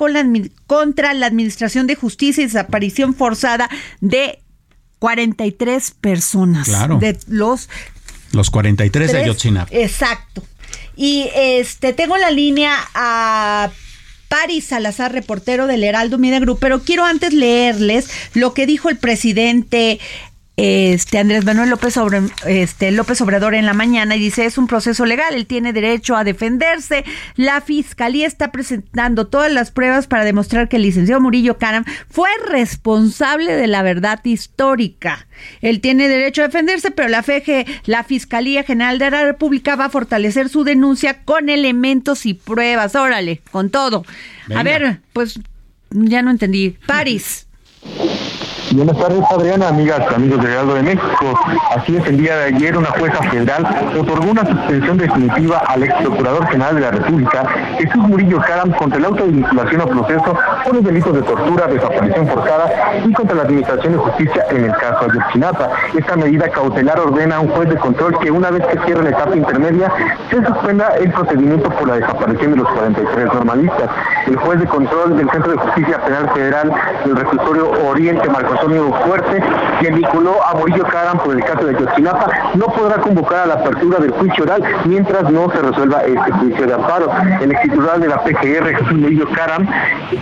contra 0.84 1.14
la 1.14 1.28
Administración 1.28 1.88
de 1.88 1.96
Justicia 1.96 2.44
y 2.44 2.48
desaparición 2.48 3.16
forzada 3.16 3.70
de 4.02 4.40
43 5.00 5.92
personas. 5.92 6.68
Claro. 6.68 6.98
De 7.00 7.18
los... 7.28 7.70
Los 8.34 8.50
43 8.50 9.14
de 9.14 9.18
Ayotzinapa. 9.20 9.74
Exacto. 9.74 10.44
Y 10.98 11.30
este 11.36 11.94
tengo 11.94 12.18
la 12.18 12.32
línea 12.32 12.76
a 12.96 13.72
Paris 14.28 14.66
Salazar, 14.66 15.14
reportero 15.14 15.68
del 15.68 15.86
Heraldo 15.86 16.18
Media 16.18 16.42
Group, 16.42 16.58
pero 16.60 16.82
quiero 16.82 17.06
antes 17.06 17.32
leerles 17.32 18.10
lo 18.34 18.54
que 18.54 18.66
dijo 18.66 18.90
el 18.90 18.98
presidente 18.98 20.02
este 20.56 21.18
Andrés 21.18 21.46
Manuel 21.46 21.72
López, 21.72 21.98
este, 22.46 22.92
López 22.92 23.20
Obrador 23.22 23.56
en 23.56 23.66
la 23.66 23.74
mañana 23.74 24.16
y 24.16 24.20
dice 24.20 24.46
es 24.46 24.60
un 24.60 24.68
proceso 24.68 25.04
legal, 25.06 25.34
él 25.34 25.48
tiene 25.48 25.74
derecho 25.74 26.16
a 26.16 26.24
defenderse. 26.24 27.04
La 27.36 27.60
fiscalía 27.62 28.28
está 28.28 28.52
presentando 28.52 29.28
todas 29.28 29.52
las 29.52 29.72
pruebas 29.72 30.06
para 30.06 30.24
demostrar 30.24 30.70
que 30.70 30.76
el 30.76 30.84
licenciado 30.84 31.22
Murillo 31.22 31.58
Caram 31.58 31.86
fue 32.08 32.30
responsable 32.48 33.56
de 33.56 33.66
la 33.66 33.82
verdad 33.82 34.24
histórica. 34.24 35.28
Él 35.62 35.82
tiene 35.82 36.08
derecho 36.08 36.44
a 36.44 36.48
defenderse, 36.48 36.92
pero 36.92 37.10
la 37.10 37.24
FG, 37.24 37.66
la 37.86 38.04
Fiscalía 38.04 38.64
General 38.64 39.00
de 39.00 39.10
la 39.10 39.24
República 39.24 39.76
va 39.76 39.86
a 39.86 39.90
fortalecer 39.90 40.50
su 40.50 40.64
denuncia 40.64 41.24
con 41.24 41.50
elementos 41.50 42.28
y 42.28 42.36
pruebas. 42.36 42.96
Órale, 42.96 43.42
con 43.52 43.72
todo. 43.72 44.06
A 44.56 44.62
ver, 44.62 45.00
pues 45.14 45.40
ya 45.90 46.22
no 46.22 46.30
entendí. 46.30 46.78
París. 46.86 47.48
Buenas 48.76 48.98
tardes, 48.98 49.22
Adriana, 49.30 49.68
amigas, 49.68 50.02
amigos 50.16 50.44
de 50.44 50.52
Heraldo 50.52 50.74
de 50.74 50.82
México. 50.82 51.40
Así 51.76 51.96
es, 51.96 52.08
el 52.08 52.18
día 52.18 52.36
de 52.38 52.56
ayer 52.56 52.76
una 52.76 52.90
jueza 52.90 53.22
federal 53.30 53.64
otorgó 54.00 54.32
una 54.32 54.44
suspensión 54.48 54.98
definitiva 54.98 55.62
al 55.68 55.84
ex 55.84 55.94
procurador 56.02 56.48
general 56.48 56.76
de 56.76 56.82
la 56.82 56.92
República, 56.92 57.46
Jesús 57.78 57.98
Murillo 58.08 58.40
Caram, 58.40 58.72
contra 58.72 59.00
la 59.00 59.10
autovinculación 59.10 59.82
a 59.82 59.86
proceso 59.86 60.36
por 60.64 60.74
los 60.74 60.84
delitos 60.84 61.14
de 61.14 61.22
tortura, 61.22 61.68
desaparición 61.68 62.28
forzada 62.28 62.72
y 63.06 63.14
contra 63.14 63.36
la 63.36 63.44
Administración 63.44 63.94
de 63.94 64.00
Justicia 64.00 64.46
en 64.50 64.66
el 64.66 64.72
caso 64.72 65.06
Ayotzinapa. 65.06 65.70
Esta 65.96 66.16
medida 66.16 66.50
cautelar 66.50 67.00
ordena 67.00 67.36
a 67.36 67.40
un 67.42 67.50
juez 67.50 67.70
de 67.70 67.76
control 67.76 68.18
que 68.20 68.32
una 68.32 68.50
vez 68.50 68.66
que 68.66 68.80
cierre 68.86 69.04
la 69.04 69.10
etapa 69.10 69.36
intermedia, 69.36 69.92
se 70.32 70.44
suspenda 70.44 70.96
el 71.00 71.12
procedimiento 71.12 71.70
por 71.70 71.88
la 71.88 71.98
desaparición 71.98 72.52
de 72.52 72.58
los 72.58 72.70
43 72.70 73.26
normalistas. 73.36 73.90
El 74.26 74.36
juez 74.38 74.60
de 74.60 74.66
control 74.66 75.16
del 75.16 75.30
Centro 75.30 75.52
de 75.52 75.58
Justicia 75.58 76.04
Penal 76.04 76.28
Federal 76.34 76.74
del 77.06 77.16
Reclusorio 77.16 77.72
Oriente, 77.88 78.28
Marcos 78.30 78.63
Antonio 78.64 78.94
Fuerte, 79.06 79.44
quien 79.82 79.96
vinculó 79.96 80.42
a 80.42 80.54
Murillo 80.54 80.86
Caram 80.86 81.18
por 81.18 81.36
el 81.36 81.44
caso 81.44 81.66
de 81.66 81.74
Yotzinapa, 81.74 82.30
no 82.56 82.68
podrá 82.68 82.96
convocar 83.02 83.40
a 83.40 83.46
la 83.48 83.54
apertura 83.56 84.00
del 84.00 84.12
juicio 84.12 84.46
oral 84.46 84.64
mientras 84.86 85.30
no 85.30 85.52
se 85.52 85.62
resuelva 85.62 86.04
este 86.04 86.32
juicio 86.32 86.68
de 86.68 86.74
amparo. 86.74 87.12
El 87.42 87.52
ex 87.52 87.62
titular 87.64 88.00
de 88.00 88.08
la 88.08 88.24
PGR, 88.24 88.74
Jesús 88.74 88.94
Murillo 88.94 89.28
Caram, 89.36 89.68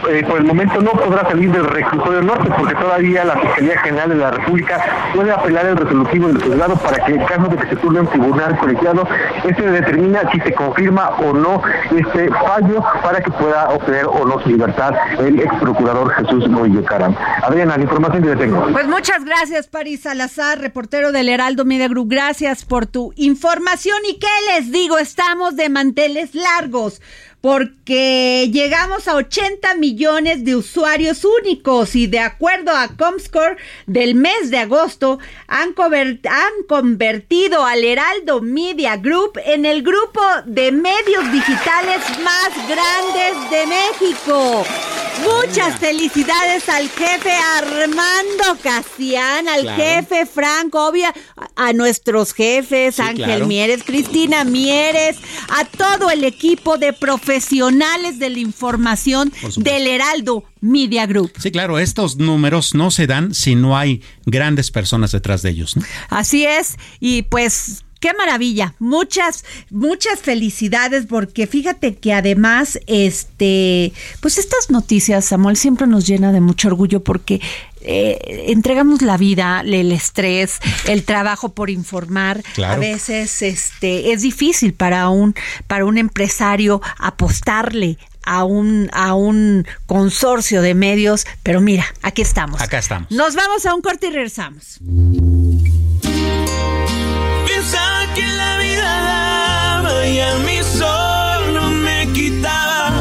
eh, 0.09 0.25
por 0.27 0.39
el 0.39 0.45
momento 0.45 0.81
no 0.81 0.91
podrá 0.93 1.29
salir 1.29 1.51
del 1.51 1.65
reclusorio 1.65 2.23
norte 2.23 2.49
porque 2.57 2.73
todavía 2.73 3.25
la 3.25 3.35
Fiscalía 3.35 3.79
General 3.79 4.09
de 4.09 4.15
la 4.15 4.31
República 4.31 4.81
puede 5.13 5.31
apelar 5.31 5.67
el 5.67 5.77
resolutivo 5.77 6.27
del 6.29 6.41
juzgado 6.41 6.75
para 6.77 7.05
que 7.05 7.13
en 7.13 7.23
caso 7.25 7.47
de 7.47 7.57
que 7.57 7.67
se 7.67 7.75
turne 7.75 7.99
un 7.99 8.07
tribunal 8.07 8.57
colegiado, 8.57 9.07
este 9.43 9.69
determina 9.69 10.21
si 10.31 10.39
se 10.39 10.51
confirma 10.53 11.11
o 11.19 11.33
no 11.33 11.61
este 11.95 12.27
fallo 12.29 12.83
para 13.03 13.21
que 13.21 13.29
pueda 13.29 13.69
obtener 13.69 14.07
o 14.07 14.25
no 14.25 14.39
su 14.39 14.49
libertad 14.49 14.95
el 15.19 15.39
ex 15.39 15.53
procurador 15.59 16.11
Jesús 16.13 16.49
Murillo 16.49 16.83
Caram. 16.85 17.15
Adriana, 17.43 17.77
la 17.77 17.83
información 17.83 18.23
de 18.23 18.30
pues 18.37 18.87
muchas 18.87 19.25
gracias, 19.25 19.67
París 19.67 20.01
Salazar, 20.01 20.59
reportero 20.59 21.11
del 21.11 21.29
Heraldo 21.29 21.65
Media. 21.65 21.87
Gracias 21.89 22.65
por 22.65 22.85
tu 22.85 23.13
información. 23.15 23.97
¿Y 24.09 24.19
qué 24.19 24.27
les 24.53 24.71
digo? 24.71 24.97
Estamos 24.97 25.55
de 25.55 25.69
manteles 25.69 26.35
largos 26.35 27.01
porque 27.41 28.49
llegamos 28.53 29.07
a 29.07 29.15
80 29.15 29.75
millones 29.75 30.45
de 30.45 30.55
usuarios 30.55 31.25
únicos 31.25 31.95
y 31.95 32.05
de 32.05 32.19
acuerdo 32.19 32.71
a 32.71 32.89
Comscore 32.89 33.57
del 33.87 34.13
mes 34.13 34.51
de 34.51 34.59
agosto 34.59 35.17
han, 35.47 35.73
han 35.79 36.63
convertido 36.67 37.65
al 37.65 37.83
Heraldo 37.83 38.41
Media 38.41 38.95
Group 38.97 39.39
en 39.43 39.65
el 39.65 39.81
grupo 39.81 40.21
de 40.45 40.71
medios 40.71 41.31
digitales 41.31 42.01
más 42.23 42.49
grandes 42.69 43.49
de 43.49 43.65
México. 43.65 44.63
Muchas 45.21 45.79
felicidades 45.79 46.67
al 46.67 46.89
jefe 46.89 47.31
Armando 47.31 48.57
Casian, 48.63 49.47
al 49.47 49.69
jefe 49.75 50.25
Franco, 50.25 50.87
obvia, 50.87 51.13
a 51.55 51.73
nuestros 51.73 52.33
jefes, 52.33 52.99
Ángel 52.99 53.45
Mieres, 53.45 53.83
Cristina 53.83 54.43
Mieres, 54.43 55.17
a 55.49 55.65
todo 55.65 56.09
el 56.09 56.23
equipo 56.23 56.77
de 56.77 56.93
profesionales 56.93 57.30
de 58.19 58.29
la 58.29 58.39
información 58.39 59.31
del 59.57 59.87
Heraldo 59.87 60.43
Media 60.59 61.05
Group. 61.05 61.31
Sí, 61.39 61.51
claro, 61.51 61.79
estos 61.79 62.17
números 62.17 62.73
no 62.75 62.91
se 62.91 63.07
dan 63.07 63.33
si 63.33 63.55
no 63.55 63.77
hay 63.77 64.01
grandes 64.25 64.71
personas 64.71 65.11
detrás 65.11 65.41
de 65.41 65.51
ellos. 65.51 65.75
Así 66.09 66.45
es, 66.45 66.77
y 66.99 67.23
pues 67.23 67.83
qué 68.01 68.13
maravilla. 68.13 68.73
Muchas, 68.79 69.45
muchas 69.69 70.19
felicidades 70.19 71.05
porque 71.05 71.47
fíjate 71.47 71.95
que 71.95 72.11
además, 72.13 72.77
este, 72.87 73.93
pues 74.19 74.37
estas 74.37 74.69
noticias, 74.69 75.23
Samuel, 75.23 75.55
siempre 75.55 75.87
nos 75.87 76.05
llena 76.05 76.33
de 76.33 76.41
mucho 76.41 76.67
orgullo 76.67 77.01
porque 77.01 77.39
eh, 77.79 78.45
entregamos 78.47 79.01
la 79.01 79.17
vida, 79.17 79.61
el 79.65 79.91
estrés, 79.91 80.59
el 80.87 81.03
trabajo 81.03 81.49
por 81.49 81.69
informar. 81.69 82.43
A 82.65 82.75
veces 82.75 83.41
este 83.41 84.11
es 84.11 84.23
difícil 84.23 84.73
para 84.73 85.07
un 85.09 85.35
para 85.67 85.85
un 85.85 85.97
empresario 85.97 86.81
apostarle 86.97 87.97
a 88.23 88.43
un, 88.43 88.89
a 88.93 89.15
un 89.15 89.65
consorcio 89.87 90.61
de 90.61 90.75
medios, 90.75 91.25
pero 91.43 91.61
mira, 91.61 91.85
aquí 92.01 92.21
estamos. 92.21 92.61
Acá 92.61 92.77
estamos. 92.77 93.09
Nos 93.09 93.35
vamos 93.35 93.65
a 93.65 93.73
un 93.73 93.81
corte 93.81 94.07
y 94.07 94.11
regresamos. 94.11 94.79
A 100.23 100.37
mí 100.39 100.59
solo 100.63 101.69
me 101.69 102.07
quitaba. 102.13 102.93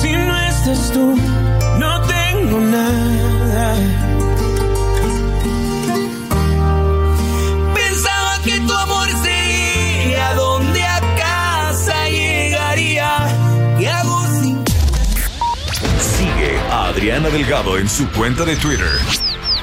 Si 0.00 0.12
no 0.12 0.38
estás 0.38 0.92
tú, 0.92 1.16
no 1.78 2.00
tengo 2.02 2.60
nada. 2.60 3.74
Pensaba 7.74 8.38
que 8.44 8.60
tu 8.60 8.72
amor 8.72 9.08
sería 9.22 10.34
donde 10.34 10.82
a 10.82 11.00
casa 11.16 12.08
llegaría. 12.08 13.10
¿Qué 13.78 13.88
hago 13.88 14.26
sin 14.40 14.64
Sigue 16.16 16.58
a 16.70 16.86
Adriana 16.86 17.28
Delgado 17.30 17.78
en 17.78 17.88
su 17.88 18.08
cuenta 18.10 18.44
de 18.44 18.56
Twitter. 18.56 19.27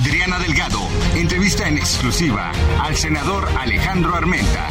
Adriana 0.00 0.38
Delgado. 0.38 0.80
Entrevista 1.14 1.68
en 1.68 1.76
exclusiva 1.76 2.52
al 2.80 2.96
senador 2.96 3.46
Alejandro 3.58 4.14
Armenta, 4.14 4.70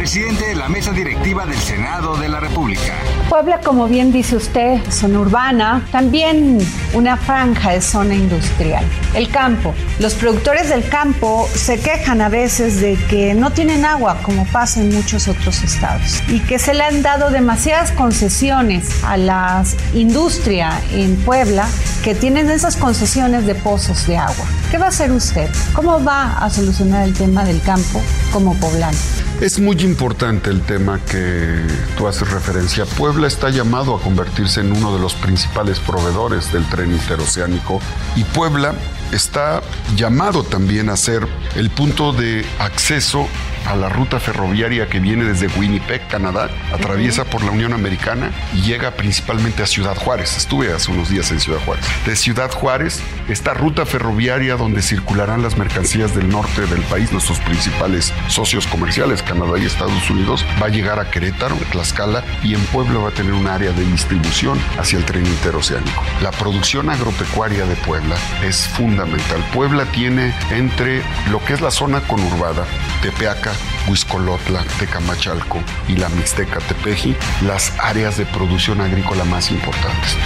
presidente 0.00 0.46
de 0.46 0.54
la 0.54 0.70
mesa 0.70 0.92
directiva 0.92 1.44
del 1.44 1.58
Senado 1.58 2.16
de 2.16 2.30
la 2.30 2.40
República. 2.40 2.94
Puebla, 3.28 3.60
como 3.60 3.86
bien 3.86 4.12
dice 4.12 4.34
usted, 4.34 4.80
zona 4.90 5.20
urbana, 5.20 5.86
también 5.92 6.56
una 6.94 7.18
franja 7.18 7.72
de 7.72 7.82
zona 7.82 8.14
industrial. 8.14 8.82
El 9.12 9.28
campo. 9.28 9.74
Los 9.98 10.14
productores 10.14 10.70
del 10.70 10.88
campo 10.88 11.46
se 11.54 11.78
quejan 11.80 12.22
a 12.22 12.30
veces 12.30 12.80
de 12.80 12.96
que 13.10 13.34
no 13.34 13.50
tienen 13.50 13.84
agua, 13.84 14.22
como 14.22 14.46
pasa 14.46 14.80
en 14.80 14.90
muchos 14.90 15.28
otros 15.28 15.62
estados, 15.62 16.22
y 16.28 16.40
que 16.40 16.58
se 16.58 16.72
le 16.72 16.82
han 16.82 17.02
dado 17.02 17.28
demasiadas 17.28 17.92
concesiones 17.92 19.04
a 19.04 19.18
la 19.18 19.62
industria 19.92 20.80
en 20.94 21.14
Puebla 21.16 21.68
que 22.02 22.14
tienen 22.14 22.48
esas 22.48 22.76
concesiones 22.76 23.44
de 23.44 23.54
pozos 23.54 24.06
de 24.06 24.16
agua. 24.16 24.46
¿Qué 24.70 24.78
va 24.78 24.86
a 24.86 24.88
hacer 24.88 25.12
usted? 25.12 25.50
¿Cómo 25.74 26.02
va 26.02 26.38
a 26.38 26.48
solucionar 26.48 27.04
el 27.04 27.12
tema 27.12 27.44
del 27.44 27.60
campo 27.60 28.00
como 28.32 28.54
poblano? 28.54 28.96
Es 29.40 29.58
muy 29.58 29.76
importante 29.80 30.50
el 30.50 30.60
tema 30.60 31.00
que 31.02 31.62
tú 31.96 32.06
haces 32.06 32.30
referencia. 32.30 32.84
Puebla 32.84 33.26
está 33.26 33.48
llamado 33.48 33.96
a 33.96 34.02
convertirse 34.02 34.60
en 34.60 34.70
uno 34.70 34.92
de 34.94 35.00
los 35.00 35.14
principales 35.14 35.80
proveedores 35.80 36.52
del 36.52 36.68
tren 36.68 36.92
interoceánico 36.92 37.80
y 38.16 38.24
Puebla 38.24 38.74
está 39.12 39.62
llamado 39.96 40.42
también 40.42 40.90
a 40.90 40.96
ser 40.98 41.26
el 41.56 41.70
punto 41.70 42.12
de 42.12 42.44
acceso 42.58 43.28
a 43.66 43.76
la 43.76 43.88
ruta 43.88 44.20
ferroviaria 44.20 44.88
que 44.88 45.00
viene 45.00 45.24
desde 45.24 45.48
Winnipeg, 45.58 46.06
Canadá, 46.08 46.50
atraviesa 46.72 47.24
por 47.24 47.42
la 47.42 47.50
Unión 47.50 47.72
Americana 47.72 48.30
y 48.54 48.62
llega 48.62 48.92
principalmente 48.92 49.62
a 49.62 49.66
Ciudad 49.66 49.96
Juárez. 49.96 50.36
Estuve 50.36 50.72
hace 50.72 50.90
unos 50.90 51.08
días 51.08 51.30
en 51.30 51.40
Ciudad 51.40 51.60
Juárez. 51.64 51.84
De 52.06 52.16
Ciudad 52.16 52.50
Juárez, 52.50 53.00
esta 53.28 53.54
ruta 53.54 53.86
ferroviaria 53.86 54.56
donde 54.56 54.82
circularán 54.82 55.42
las 55.42 55.56
mercancías 55.56 56.14
del 56.14 56.28
norte 56.28 56.62
del 56.66 56.82
país, 56.82 57.12
nuestros 57.12 57.38
principales 57.40 58.12
socios 58.28 58.66
comerciales, 58.66 59.22
Canadá 59.22 59.58
y 59.58 59.66
Estados 59.66 60.10
Unidos, 60.10 60.44
va 60.62 60.66
a 60.66 60.70
llegar 60.70 60.98
a 60.98 61.10
Querétaro, 61.10 61.56
Tlaxcala 61.72 62.24
y 62.42 62.54
en 62.54 62.60
Puebla 62.66 63.00
va 63.00 63.08
a 63.08 63.12
tener 63.12 63.32
un 63.32 63.46
área 63.46 63.72
de 63.72 63.84
distribución 63.84 64.58
hacia 64.78 64.98
el 64.98 65.04
tren 65.04 65.26
interoceánico. 65.26 66.02
La 66.22 66.30
producción 66.30 66.90
agropecuaria 66.90 67.66
de 67.66 67.76
Puebla 67.76 68.16
es 68.42 68.68
fundamental. 68.68 69.44
Puebla 69.52 69.84
tiene 69.86 70.34
entre 70.50 71.02
lo 71.30 71.44
que 71.44 71.54
es 71.54 71.60
la 71.60 71.70
zona 71.70 72.00
conurbada, 72.00 72.66
Tepeaca, 73.02 73.49
Huizcolotla, 73.88 74.64
Tecamachalco 74.78 75.62
y 75.88 75.96
la 75.96 76.08
Mixteca 76.10 76.58
Tepeji, 76.60 77.16
las 77.42 77.72
áreas 77.78 78.16
de 78.16 78.26
producción 78.26 78.80
agrícola 78.80 79.24
más 79.24 79.50
importantes. 79.50 80.16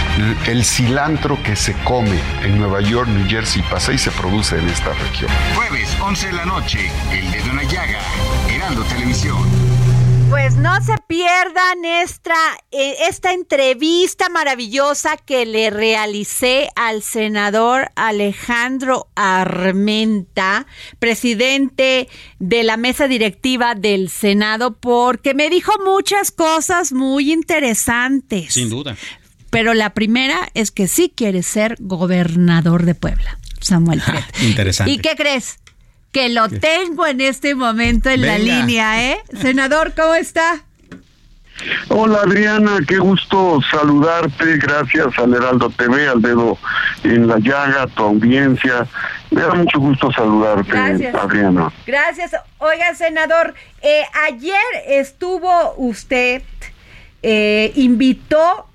El 0.47 0.63
cilantro 0.65 1.41
que 1.43 1.55
se 1.55 1.73
come 1.83 2.19
en 2.43 2.57
Nueva 2.57 2.81
York, 2.81 3.07
New 3.09 3.27
Jersey 3.27 3.63
y 3.93 3.97
se 3.97 4.11
produce 4.11 4.57
en 4.57 4.67
esta 4.69 4.93
región. 4.93 5.29
Jueves, 5.53 5.95
11 6.01 6.27
de 6.27 6.33
la 6.33 6.45
noche, 6.45 6.91
El 7.11 7.31
Dedo 7.31 7.51
en 7.51 7.55
la 7.57 7.63
Llaga, 7.63 7.99
Heraldo 8.49 8.83
Televisión. 8.83 9.54
Pues 10.35 10.57
no 10.57 10.75
se 10.83 10.95
pierdan 11.07 11.85
esta, 11.85 12.35
eh, 12.69 12.95
esta 13.07 13.31
entrevista 13.31 14.27
maravillosa 14.27 15.15
que 15.15 15.45
le 15.45 15.69
realicé 15.69 16.67
al 16.75 17.03
senador 17.03 17.89
Alejandro 17.95 19.07
Armenta, 19.15 20.67
presidente 20.99 22.09
de 22.39 22.63
la 22.65 22.75
mesa 22.75 23.07
directiva 23.07 23.75
del 23.75 24.09
Senado, 24.09 24.77
porque 24.77 25.33
me 25.33 25.49
dijo 25.49 25.71
muchas 25.85 26.31
cosas 26.31 26.91
muy 26.91 27.31
interesantes. 27.31 28.55
Sin 28.55 28.69
duda. 28.69 28.97
Pero 29.51 29.73
la 29.73 29.93
primera 29.93 30.49
es 30.53 30.71
que 30.71 30.89
sí 30.89 31.13
quiere 31.15 31.43
ser 31.43 31.77
gobernador 31.79 32.83
de 32.83 32.93
Puebla, 32.93 33.39
Samuel. 33.61 34.03
Interesante. 34.41 34.91
¿Y 34.91 34.97
qué 34.97 35.15
crees? 35.15 35.59
Que 36.15 36.29
lo 36.29 36.47
tengo 36.47 37.05
en 37.05 37.19
este 37.19 37.55
momento 37.55 38.09
en 38.09 38.21
la 38.21 38.37
línea, 38.37 39.11
¿eh? 39.11 39.17
Senador, 39.41 39.91
¿cómo 39.93 40.13
está? 40.15 40.63
Hola 41.89 42.19
Adriana, 42.23 42.77
qué 42.87 42.99
gusto 42.99 43.59
saludarte, 43.69 44.55
gracias 44.55 45.07
al 45.17 45.33
Heraldo 45.33 45.69
TV, 45.71 46.07
al 46.07 46.21
dedo 46.21 46.57
en 47.03 47.27
la 47.27 47.37
llaga, 47.39 47.87
tu 47.87 48.03
audiencia. 48.03 48.87
Me 49.29 49.41
da 49.41 49.55
mucho 49.55 49.77
gusto 49.77 50.09
saludarte, 50.13 50.71
Adriana. 51.09 51.69
Gracias. 51.85 52.33
Oiga, 52.59 52.95
senador, 52.95 53.53
eh, 53.81 54.03
ayer 54.25 54.55
estuvo 54.87 55.73
usted, 55.75 56.43
eh, 57.23 57.73
invitó 57.75 58.69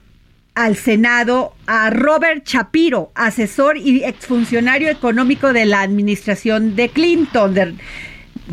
al 0.55 0.77
Senado 0.77 1.55
a 1.67 1.91
Robert 1.91 2.47
Shapiro, 2.47 3.11
asesor 3.15 3.77
y 3.77 4.05
exfuncionario 4.05 4.89
económico 4.89 5.53
de 5.53 5.65
la 5.65 5.83
administración 5.83 6.77
de 6.77 6.89
Clinton, 6.89 7.55
de 7.55 7.75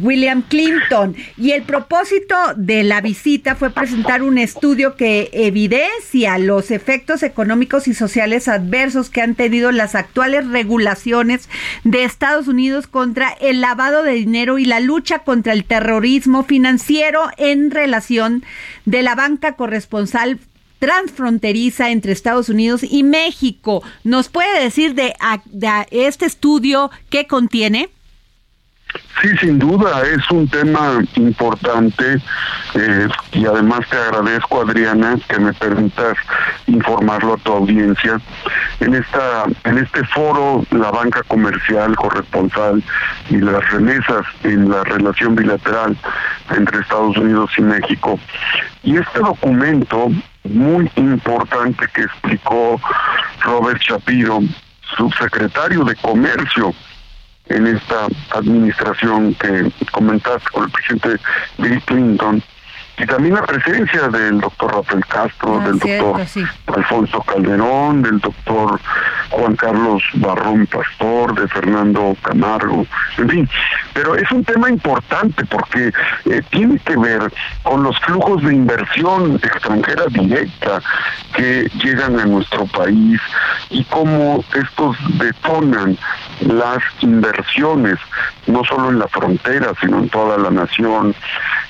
William 0.01 0.43
Clinton. 0.43 1.15
Y 1.37 1.51
el 1.51 1.63
propósito 1.63 2.35
de 2.55 2.83
la 2.83 3.01
visita 3.01 3.55
fue 3.55 3.69
presentar 3.69 4.21
un 4.21 4.37
estudio 4.37 4.95
que 4.95 5.29
evidencia 5.33 6.37
los 6.37 6.71
efectos 6.71 7.23
económicos 7.23 7.87
y 7.87 7.93
sociales 7.93 8.47
adversos 8.47 9.09
que 9.09 9.21
han 9.21 9.35
tenido 9.35 9.71
las 9.71 9.95
actuales 9.95 10.47
regulaciones 10.47 11.49
de 11.83 12.03
Estados 12.03 12.47
Unidos 12.47 12.87
contra 12.87 13.29
el 13.41 13.61
lavado 13.61 14.03
de 14.03 14.13
dinero 14.13 14.59
y 14.59 14.65
la 14.65 14.79
lucha 14.79 15.19
contra 15.19 15.53
el 15.53 15.65
terrorismo 15.65 16.43
financiero 16.43 17.29
en 17.37 17.71
relación 17.71 18.43
de 18.85 19.03
la 19.03 19.15
banca 19.15 19.53
corresponsal 19.53 20.39
transfronteriza 20.79 21.89
entre 21.89 22.11
Estados 22.11 22.49
Unidos 22.49 22.81
y 22.83 23.03
México. 23.03 23.83
¿Nos 24.03 24.29
puede 24.29 24.63
decir 24.63 24.95
de, 24.95 25.13
este 25.91 26.25
estudio 26.25 26.91
qué 27.09 27.27
contiene? 27.27 27.89
Sí, 29.21 29.29
sin 29.39 29.59
duda, 29.59 30.01
es 30.03 30.29
un 30.31 30.47
tema 30.47 30.99
importante 31.15 32.21
eh, 32.75 33.07
y 33.33 33.45
además 33.45 33.81
te 33.89 33.97
agradezco, 33.97 34.61
Adriana, 34.61 35.17
que 35.27 35.39
me 35.39 35.53
permitas 35.53 36.17
informarlo 36.67 37.33
a 37.33 37.37
tu 37.37 37.51
audiencia. 37.51 38.21
En 38.79 38.93
esta, 38.93 39.45
en 39.63 39.79
este 39.79 40.03
foro, 40.05 40.63
la 40.71 40.91
banca 40.91 41.23
comercial 41.23 41.95
corresponsal 41.95 42.83
y 43.29 43.37
las 43.37 43.69
remesas 43.71 44.25
en 44.43 44.69
la 44.69 44.83
relación 44.83 45.35
bilateral 45.35 45.97
entre 46.55 46.79
Estados 46.79 47.17
Unidos 47.17 47.49
y 47.57 47.61
México. 47.63 48.19
Y 48.83 48.97
este 48.97 49.19
documento 49.19 50.11
muy 50.49 50.91
importante 50.95 51.87
que 51.93 52.01
explicó 52.03 52.79
Robert 53.41 53.81
Shapiro, 53.81 54.39
subsecretario 54.95 55.83
de 55.83 55.95
Comercio 55.95 56.73
en 57.49 57.67
esta 57.67 58.07
administración 58.31 59.33
que 59.35 59.71
comentaste 59.91 60.49
con 60.51 60.63
el 60.65 60.71
presidente 60.71 61.23
Bill 61.57 61.81
Clinton, 61.83 62.43
y 62.99 63.05
también 63.05 63.35
la 63.35 63.45
presencia 63.45 64.07
del 64.07 64.39
doctor 64.41 64.73
Rafael 64.73 65.05
Castro, 65.05 65.59
del 65.59 65.77
doctor 65.77 66.21
Alfonso 66.75 67.21
Calderón, 67.21 68.01
del 68.01 68.19
doctor 68.19 68.79
Juan 69.29 69.55
Carlos 69.55 70.03
Barrón 70.15 70.65
Pastor, 70.65 71.39
de 71.39 71.47
Fernando 71.47 72.15
Camargo, 72.23 72.87
en 73.17 73.29
fin. 73.29 73.49
Pero 73.93 74.15
es 74.15 74.31
un 74.31 74.43
tema 74.43 74.69
importante 74.69 75.45
porque 75.45 75.91
eh, 76.25 76.41
tiene 76.49 76.79
que 76.79 76.97
ver 76.97 77.31
con 77.61 77.83
los 77.83 77.99
flujos 77.99 78.43
de 78.43 78.55
inversión 78.55 79.35
extranjera 79.43 80.05
directa 80.09 80.81
que 81.35 81.69
llegan 81.83 82.19
a 82.19 82.25
nuestro 82.25 82.65
país 82.65 83.21
y 83.69 83.83
cómo 83.85 84.43
estos 84.55 84.97
detonan 85.19 85.97
las 86.41 86.79
inversiones, 87.01 87.97
no 88.47 88.63
solo 88.63 88.89
en 88.89 88.99
la 88.99 89.07
frontera, 89.07 89.73
sino 89.79 89.99
en 89.99 90.09
toda 90.09 90.37
la 90.37 90.51
nación, 90.51 91.15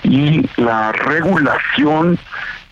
y 0.04 0.48
la 0.58 0.92
regulación 0.92 2.20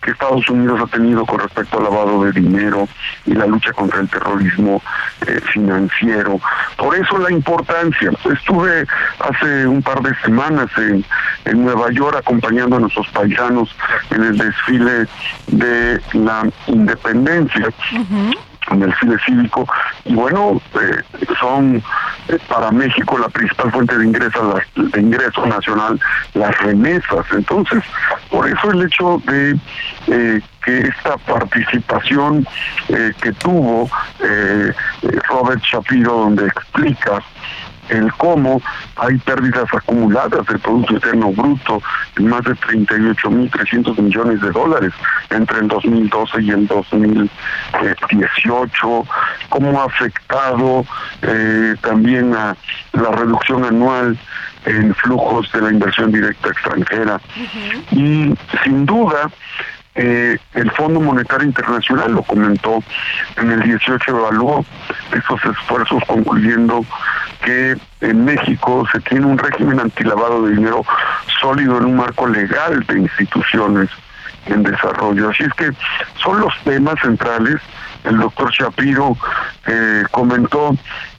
que 0.06 0.12
Estados 0.12 0.48
Unidos 0.48 0.80
ha 0.80 0.86
tenido 0.86 1.26
con 1.26 1.40
respecto 1.40 1.78
al 1.78 1.84
lavado 1.84 2.24
de 2.24 2.32
dinero 2.32 2.88
y 3.26 3.32
la 3.32 3.46
lucha 3.46 3.72
contra 3.72 4.00
el 4.00 4.08
terrorismo 4.08 4.80
eh, 5.26 5.40
financiero. 5.52 6.40
Por 6.76 6.94
eso 6.94 7.18
la 7.18 7.30
importancia. 7.32 8.12
Estuve 8.32 8.86
hace 9.18 9.66
un 9.66 9.82
par 9.82 10.00
de 10.02 10.14
semanas 10.22 10.68
en, 10.76 11.04
en 11.44 11.64
Nueva 11.64 11.90
York 11.90 12.16
acompañando 12.18 12.76
a 12.76 12.80
nuestros 12.80 13.08
paisanos 13.08 13.74
en 14.10 14.22
el 14.22 14.38
desfile 14.38 15.08
de 15.48 16.00
la 16.12 16.48
independencia 16.68 17.68
en 18.70 18.82
el 18.82 18.94
cine 18.96 19.16
cívico. 19.24 19.66
Y 20.04 20.14
bueno 20.14 20.60
eh, 20.80 21.02
son 21.38 21.82
eh, 22.28 22.38
para 22.48 22.70
México 22.70 23.18
la 23.18 23.28
principal 23.28 23.70
fuente 23.72 23.96
de 23.96 24.04
ingreso 24.04 24.58
de 24.74 25.00
ingreso 25.00 25.46
nacional 25.46 26.00
las 26.34 26.56
remesas. 26.58 27.26
Entonces 27.32 27.82
por 28.30 28.48
eso 28.48 28.70
el 28.70 28.82
hecho 28.82 29.22
de 29.26 29.56
eh, 30.08 30.40
que 30.64 30.78
esta 30.80 31.16
participación 31.18 32.46
que 32.88 33.32
tuvo 33.34 33.88
Robert 35.28 35.62
Shapiro 35.62 36.12
donde 36.12 36.46
explica 36.46 37.22
el 37.88 38.12
cómo 38.14 38.60
hay 38.96 39.16
pérdidas 39.18 39.72
acumuladas 39.72 40.44
del 40.46 40.58
Producto 40.58 40.94
Interno 40.94 41.30
Bruto 41.32 41.80
en 42.16 42.26
más 42.28 42.42
de 42.44 42.52
38.300 42.52 44.00
millones 44.00 44.40
de 44.40 44.50
dólares 44.50 44.92
entre 45.30 45.60
el 45.60 45.68
2012 45.68 46.42
y 46.42 46.50
el 46.50 46.66
2018, 46.66 49.06
cómo 49.48 49.80
ha 49.80 49.84
afectado 49.84 50.84
eh, 51.22 51.76
también 51.82 52.34
a 52.34 52.56
la 52.92 53.10
reducción 53.10 53.64
anual 53.64 54.18
en 54.66 54.94
flujos 54.96 55.50
de 55.52 55.62
la 55.62 55.70
inversión 55.70 56.12
directa 56.12 56.48
extranjera. 56.48 57.20
Y 57.92 58.34
sin 58.64 58.84
duda, 58.84 59.30
eh, 59.96 60.38
el 60.54 60.70
Fondo 60.72 61.00
Monetario 61.00 61.46
Internacional 61.46 62.12
lo 62.12 62.22
comentó 62.22 62.82
en 63.38 63.50
el 63.50 63.62
18, 63.62 64.10
evaluó 64.10 64.64
esos 65.12 65.44
esfuerzos 65.44 66.02
concluyendo 66.06 66.84
que 67.42 67.76
en 68.02 68.24
México 68.24 68.86
se 68.92 69.00
tiene 69.00 69.26
un 69.26 69.38
régimen 69.38 69.80
antilavado 69.80 70.46
de 70.46 70.54
dinero 70.54 70.84
sólido 71.40 71.78
en 71.78 71.86
un 71.86 71.96
marco 71.96 72.26
legal 72.26 72.84
de 72.86 72.98
instituciones 72.98 73.88
en 74.46 74.62
desarrollo. 74.62 75.30
Así 75.30 75.44
es 75.44 75.52
que 75.54 75.70
son 76.22 76.40
los 76.40 76.52
temas 76.64 76.96
centrales. 77.00 77.56
El 78.06 78.18
doctor 78.18 78.50
Shapiro 78.52 79.16
eh, 79.66 80.04
comentó 80.10 80.72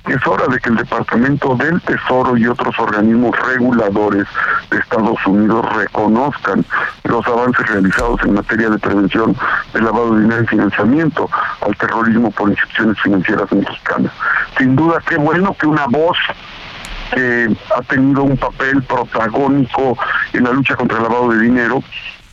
es 0.08 0.26
hora 0.26 0.47
de 0.47 0.58
que 0.60 0.69
el 0.69 0.78
Departamento 0.78 1.56
del 1.56 1.82
Tesoro 1.82 2.38
y 2.38 2.47
otros 2.47 2.73
organismos 2.80 3.38
reguladores 3.45 4.26
de 4.71 4.78
Estados 4.78 5.26
Unidos 5.26 5.65
reconozcan 5.76 6.63
los 7.04 7.28
avances 7.28 7.67
realizados 7.67 8.21
en 8.23 8.36
materia 8.36 8.69
de 8.69 8.80
prevención 8.80 9.36
del 9.73 9.84
lavado 9.84 10.15
de 10.15 10.21
dinero 10.21 10.43
y 10.43 10.47
financiamiento 10.47 11.30
al 11.60 11.76
terrorismo 11.76 12.32
por 12.32 12.50
instituciones 12.50 12.97
financieras 13.02 13.52
mexicanas. 13.52 14.13
Sin 14.58 14.78
duda, 14.78 15.00
qué 15.06 15.17
bueno 15.17 15.54
que 15.60 15.67
una 15.67 15.88
voz 15.88 16.17
que 17.13 17.50
ha 17.76 17.82
tenido 17.84 18.23
un 18.23 18.38
papel 18.38 18.82
protagónico 18.84 19.97
en 20.32 20.43
la 20.45 20.52
lucha 20.52 20.76
contra 20.78 20.97
el 20.97 21.04
lavado 21.04 21.32
de 21.32 21.39
dinero, 21.39 21.84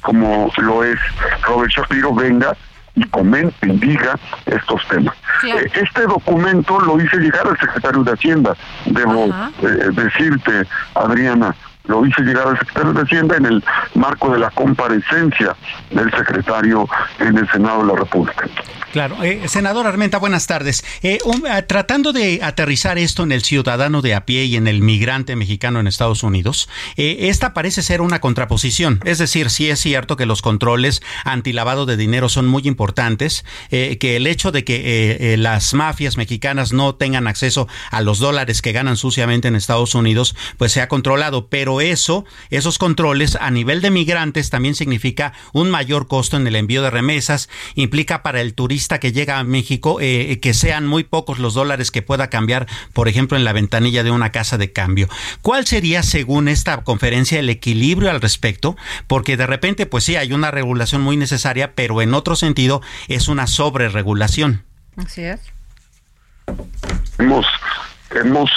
como 0.01 0.53
lo 0.59 0.85
es 0.85 0.99
Robert 1.43 1.71
Shapiro, 1.71 2.15
venga 2.15 2.57
y 2.95 3.05
comente 3.09 3.67
y 3.67 3.77
diga 3.79 4.19
estos 4.47 4.87
temas. 4.89 5.15
Eh, 5.47 5.71
este 5.75 6.03
documento 6.03 6.81
lo 6.81 7.01
hice 7.01 7.17
llegar 7.19 7.47
al 7.47 7.59
secretario 7.59 8.05
de 8.05 8.13
Hacienda, 8.13 8.57
debo 8.87 9.27
eh, 9.63 9.91
decirte, 9.93 10.67
Adriana, 10.95 11.55
lo 11.85 12.05
hice 12.07 12.23
llegar 12.23 12.49
al 12.49 12.59
secretario 12.59 12.93
de 12.93 13.01
Hacienda 13.03 13.37
en 13.37 13.47
el 13.47 13.65
marco 13.95 14.33
de 14.33 14.39
la 14.39 14.51
comparecencia 14.51 15.55
del 15.91 16.11
secretario 16.11 16.89
en 17.19 17.37
el 17.37 17.49
Senado 17.51 17.83
de 17.83 17.93
la 17.93 17.99
República. 17.99 18.49
Claro, 18.95 19.25
eh, 19.25 19.49
senador 19.49 19.89
Armenta, 19.89 20.19
buenas 20.19 20.47
tardes. 20.47 20.85
Eh, 21.03 21.19
eh, 21.19 21.63
tratando 21.63 22.13
de 22.13 22.39
aterrizar 22.45 22.97
esto 22.97 23.25
en 23.25 23.33
el 23.33 23.43
ciudadano 23.43 24.03
de 24.03 24.15
a 24.15 24.25
pie 24.25 24.45
y 24.45 24.55
en 24.55 24.69
el 24.69 24.83
migrante 24.83 25.35
mexicano 25.35 25.81
en 25.81 25.89
Estados 25.89 26.23
Unidos, 26.23 26.69
esta 26.97 27.55
parece 27.55 27.83
ser 27.83 28.01
una 28.01 28.21
contraposición. 28.21 29.01
Es 29.05 29.19
decir, 29.19 29.51
sí 29.51 29.69
es 29.69 29.81
cierto 29.81 30.17
que 30.17 30.27
los 30.27 30.43
controles 30.43 31.03
antilavado 31.25 31.87
de 31.87 31.97
dinero 31.97 32.29
son 32.29 32.47
muy 32.47 32.63
importantes, 32.67 33.45
que 33.71 34.17
el 34.17 34.29
hecho 34.29 34.53
de 34.53 34.63
que 34.63 35.35
las 35.39 35.75
mafias 35.75 36.17
mexicanas 36.17 36.73
no 36.73 36.95
tengan 36.95 37.27
acceso 37.27 37.67
a 37.91 38.01
los 38.01 38.21
dólares 38.21 38.63
que 38.63 38.71
ganan 38.71 38.97
suciamente 38.97 39.49
en 39.49 39.57
Estados 39.57 39.97
Unidos, 39.97 40.37
pues 40.57 40.71
se 40.71 40.81
ha 40.81 40.87
controlado, 40.87 41.49
pero 41.49 41.74
eso, 41.81 42.25
esos 42.51 42.79
controles 42.79 43.37
a 43.37 43.51
nivel 43.51 43.81
de 43.81 43.91
migrantes 43.91 44.51
también 44.51 44.75
significa 44.75 45.33
un 45.53 45.71
mayor 45.71 46.07
costo 46.09 46.37
en 46.37 46.47
el 46.47 46.57
envío 46.57 46.83
de 46.83 46.91
remesas, 46.91 47.49
implica 47.75 48.23
para 48.23 48.41
el 48.41 48.55
turista 48.55 49.01
que 49.01 49.13
llega 49.13 49.39
a 49.39 49.45
México 49.45 49.99
eh, 50.01 50.39
que 50.41 50.55
sean 50.55 50.87
muy 50.87 51.05
pocos 51.05 51.39
los 51.39 51.55
dólares 51.55 51.91
que 51.91 52.03
pueda 52.03 52.31
cambiar, 52.31 52.67
por 52.93 53.09
ejemplo, 53.09 53.37
en 53.37 53.45
la 53.45 53.53
ventanilla 53.53 54.03
de 54.03 54.11
una 54.11 54.33
casa 54.33 54.59
de 54.59 54.73
cambio. 54.73 55.09
¿Cuál 55.43 55.67
sería, 55.67 56.03
según 56.03 56.49
esta 56.49 56.83
conferencia, 56.83 57.39
el 57.39 57.51
equilibrio 57.51 58.11
al 58.11 58.21
respecto? 58.21 58.77
Porque 59.07 59.37
de 59.37 59.47
repente, 59.47 59.87
pues 59.87 60.05
sí, 60.05 60.17
hay 60.17 60.33
una 60.33 60.51
regulación 60.51 61.03
muy 61.03 61.17
necesaria, 61.17 61.75
pero 61.75 62.03
en 62.03 62.15
otro 62.15 62.37
sentido 62.37 62.83
es 63.09 63.29
una 63.29 63.47
sobreregulación. 63.47 64.65
Así 64.97 65.23
es. 65.23 65.41
Hemos 67.19 67.47
hemos 68.15 68.51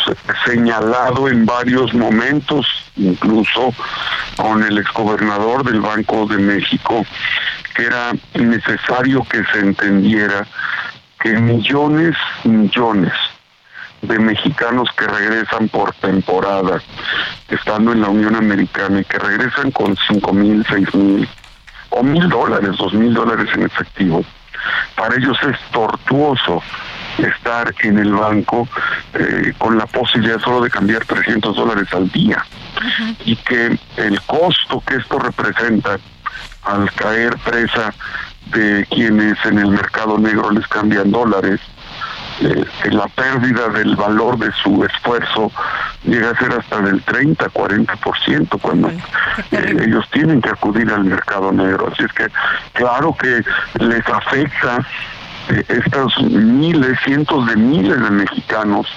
señalado 0.46 1.28
en 1.28 1.46
varios 1.46 1.94
momentos, 1.94 2.66
incluso 2.96 3.74
con 4.36 4.64
el 4.64 4.78
exgobernador 4.78 5.64
del 5.64 5.82
Banco 5.82 6.28
de 6.28 6.38
México, 6.38 7.06
que 7.76 7.86
era 7.86 8.14
necesario 8.34 9.24
que 9.30 9.44
se 9.52 9.60
entendiera 9.60 10.48
que 11.20 11.34
millones, 11.34 12.16
millones 12.44 13.14
de 14.02 14.20
mexicanos 14.20 14.90
que 14.96 15.08
regresan 15.08 15.70
por 15.70 15.94
temporada, 15.96 16.82
estando 17.50 17.92
en 17.94 18.02
la 18.02 18.10
Unión 18.10 18.36
Americana 18.36 19.02
y 19.02 19.06
que 19.06 19.18
regresan 19.18 19.72
con 19.72 19.98
cinco 20.08 20.34
mil, 20.34 20.66
seis 20.70 20.94
mil 20.94 21.28
o 21.90 22.04
mil 22.04 22.30
dólares, 22.30 22.78
dos 22.78 22.94
mil 22.94 23.14
dólares 23.14 23.50
en 23.56 23.64
efectivo, 23.64 24.24
para 24.96 25.16
ellos 25.16 25.38
es 25.44 25.58
tortuoso 25.72 26.62
estar 27.18 27.74
en 27.82 28.00
el 28.00 28.14
banco 28.14 28.68
eh, 29.14 29.54
con 29.58 29.78
la 29.78 29.86
posibilidad 29.86 30.40
solo 30.40 30.62
de 30.62 30.70
cambiar 30.70 31.06
300 31.06 31.56
dólares 31.56 31.88
al 31.94 32.10
día. 32.10 32.46
Y 33.26 33.36
que 33.38 33.78
el 33.98 34.22
costo 34.22 34.84
que 34.86 34.96
esto 34.96 35.20
representa 35.20 35.98
al 36.64 36.92
caer 36.94 37.38
presa 37.38 37.94
de 38.52 38.86
quienes 38.90 39.38
en 39.46 39.60
el 39.60 39.70
mercado 39.70 40.18
negro 40.18 40.52
les 40.52 40.68
cambian 40.68 41.12
dólares, 41.12 41.60
eh, 42.40 42.66
la 42.92 43.08
pérdida 43.08 43.68
del 43.70 43.96
valor 43.96 44.38
de 44.38 44.52
su 44.64 44.84
esfuerzo 44.84 45.52
llega 46.04 46.30
a 46.30 46.38
ser 46.38 46.54
hasta 46.54 46.82
del 46.82 47.02
30, 47.02 47.50
40% 47.50 48.62
cuando 48.62 48.90
eh, 48.90 49.78
ellos 49.82 50.06
tienen 50.12 50.42
que 50.42 50.50
acudir 50.50 50.92
al 50.92 51.04
mercado 51.04 51.52
negro. 51.52 51.90
Así 51.92 52.04
es 52.04 52.14
que 52.14 52.28
claro 52.74 53.16
que 53.20 53.44
les 53.80 54.08
afecta 54.08 54.86
estos 55.68 56.22
miles, 56.24 57.00
cientos 57.04 57.46
de 57.48 57.56
miles 57.56 58.02
de 58.02 58.12
mexicanos 58.12 58.88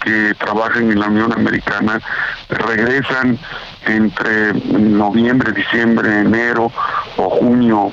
que 0.00 0.34
trabajan 0.34 0.90
en 0.90 1.00
la 1.00 1.06
Unión 1.06 1.32
Americana 1.32 2.00
regresan 2.48 3.38
entre 3.86 4.54
noviembre, 4.54 5.52
diciembre, 5.52 6.20
enero 6.20 6.70
o 7.16 7.30
junio, 7.30 7.92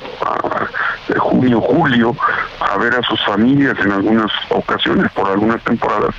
junio, 1.18 1.60
julio, 1.60 2.16
a 2.60 2.76
ver 2.78 2.94
a 2.94 3.02
sus 3.02 3.24
familias 3.24 3.76
en 3.80 3.92
algunas 3.92 4.30
ocasiones, 4.50 5.10
por 5.12 5.28
algunas 5.28 5.62
temporadas, 5.64 6.14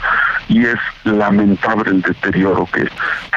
y 0.48 0.66
es 0.66 0.78
lamentable 1.04 1.92
el 1.92 2.02
deterioro 2.02 2.68
que 2.74 2.90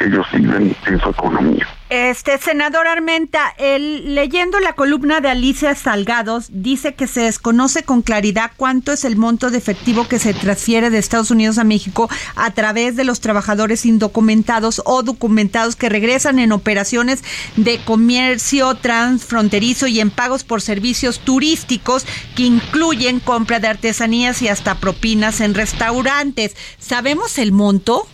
ellos 0.05 0.27
viven 0.33 0.75
en 0.87 1.01
su 1.01 1.11
economía. 1.11 1.67
Este 1.91 2.39
senador 2.39 2.87
Armenta, 2.87 3.53
el, 3.59 4.15
leyendo 4.15 4.61
la 4.61 4.75
columna 4.75 5.21
de 5.21 5.29
Alicia 5.29 5.75
Salgados, 5.75 6.47
dice 6.53 6.95
que 6.95 7.09
se 7.09 7.23
desconoce 7.23 7.83
con 7.83 8.03
claridad 8.03 8.53
cuánto 8.57 8.93
es 8.93 9.05
el 9.05 9.17
monto 9.17 9.51
de 9.51 9.59
efectivo 9.59 10.07
que 10.07 10.21
se 10.21 10.33
transfiere 10.33 10.91
de 10.91 10.99
Estados 10.99 11.33
Unidos 11.33 11.59
a 11.59 11.65
México 11.65 12.09
a 12.41 12.53
través 12.53 12.97
de 12.97 13.05
los 13.05 13.21
trabajadores 13.21 13.87
indocumentados 13.87 14.83
o 14.85 15.03
documentados 15.03 15.77
que 15.77 15.89
regresan 15.89 16.39
en 16.39 16.53
operaciones 16.53 17.23
de 17.57 17.79
comercio 17.85 18.75
transfronterizo 18.75 19.87
y 19.87 20.01
en 20.01 20.11
pagos 20.11 20.45
por 20.45 20.63
servicios 20.63 21.21
turísticos 21.21 22.07
que 22.35 22.45
incluyen 22.45 23.21
compra 23.21 23.61
de 23.61 23.69
artesanías 23.69 24.43
y 24.43 24.49
hasta 24.49 24.77
propinas 24.77 25.41
en 25.41 25.55
restaurantes. 25.55 26.57
¿Sabemos 26.79 27.39
el 27.39 27.53
monto? 27.53 28.07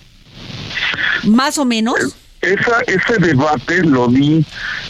Más 1.25 1.59
o 1.59 1.65
menos 1.65 2.17
esa, 2.41 2.81
ese 2.87 3.19
debate 3.19 3.83
lo 3.83 4.09
di 4.09 4.45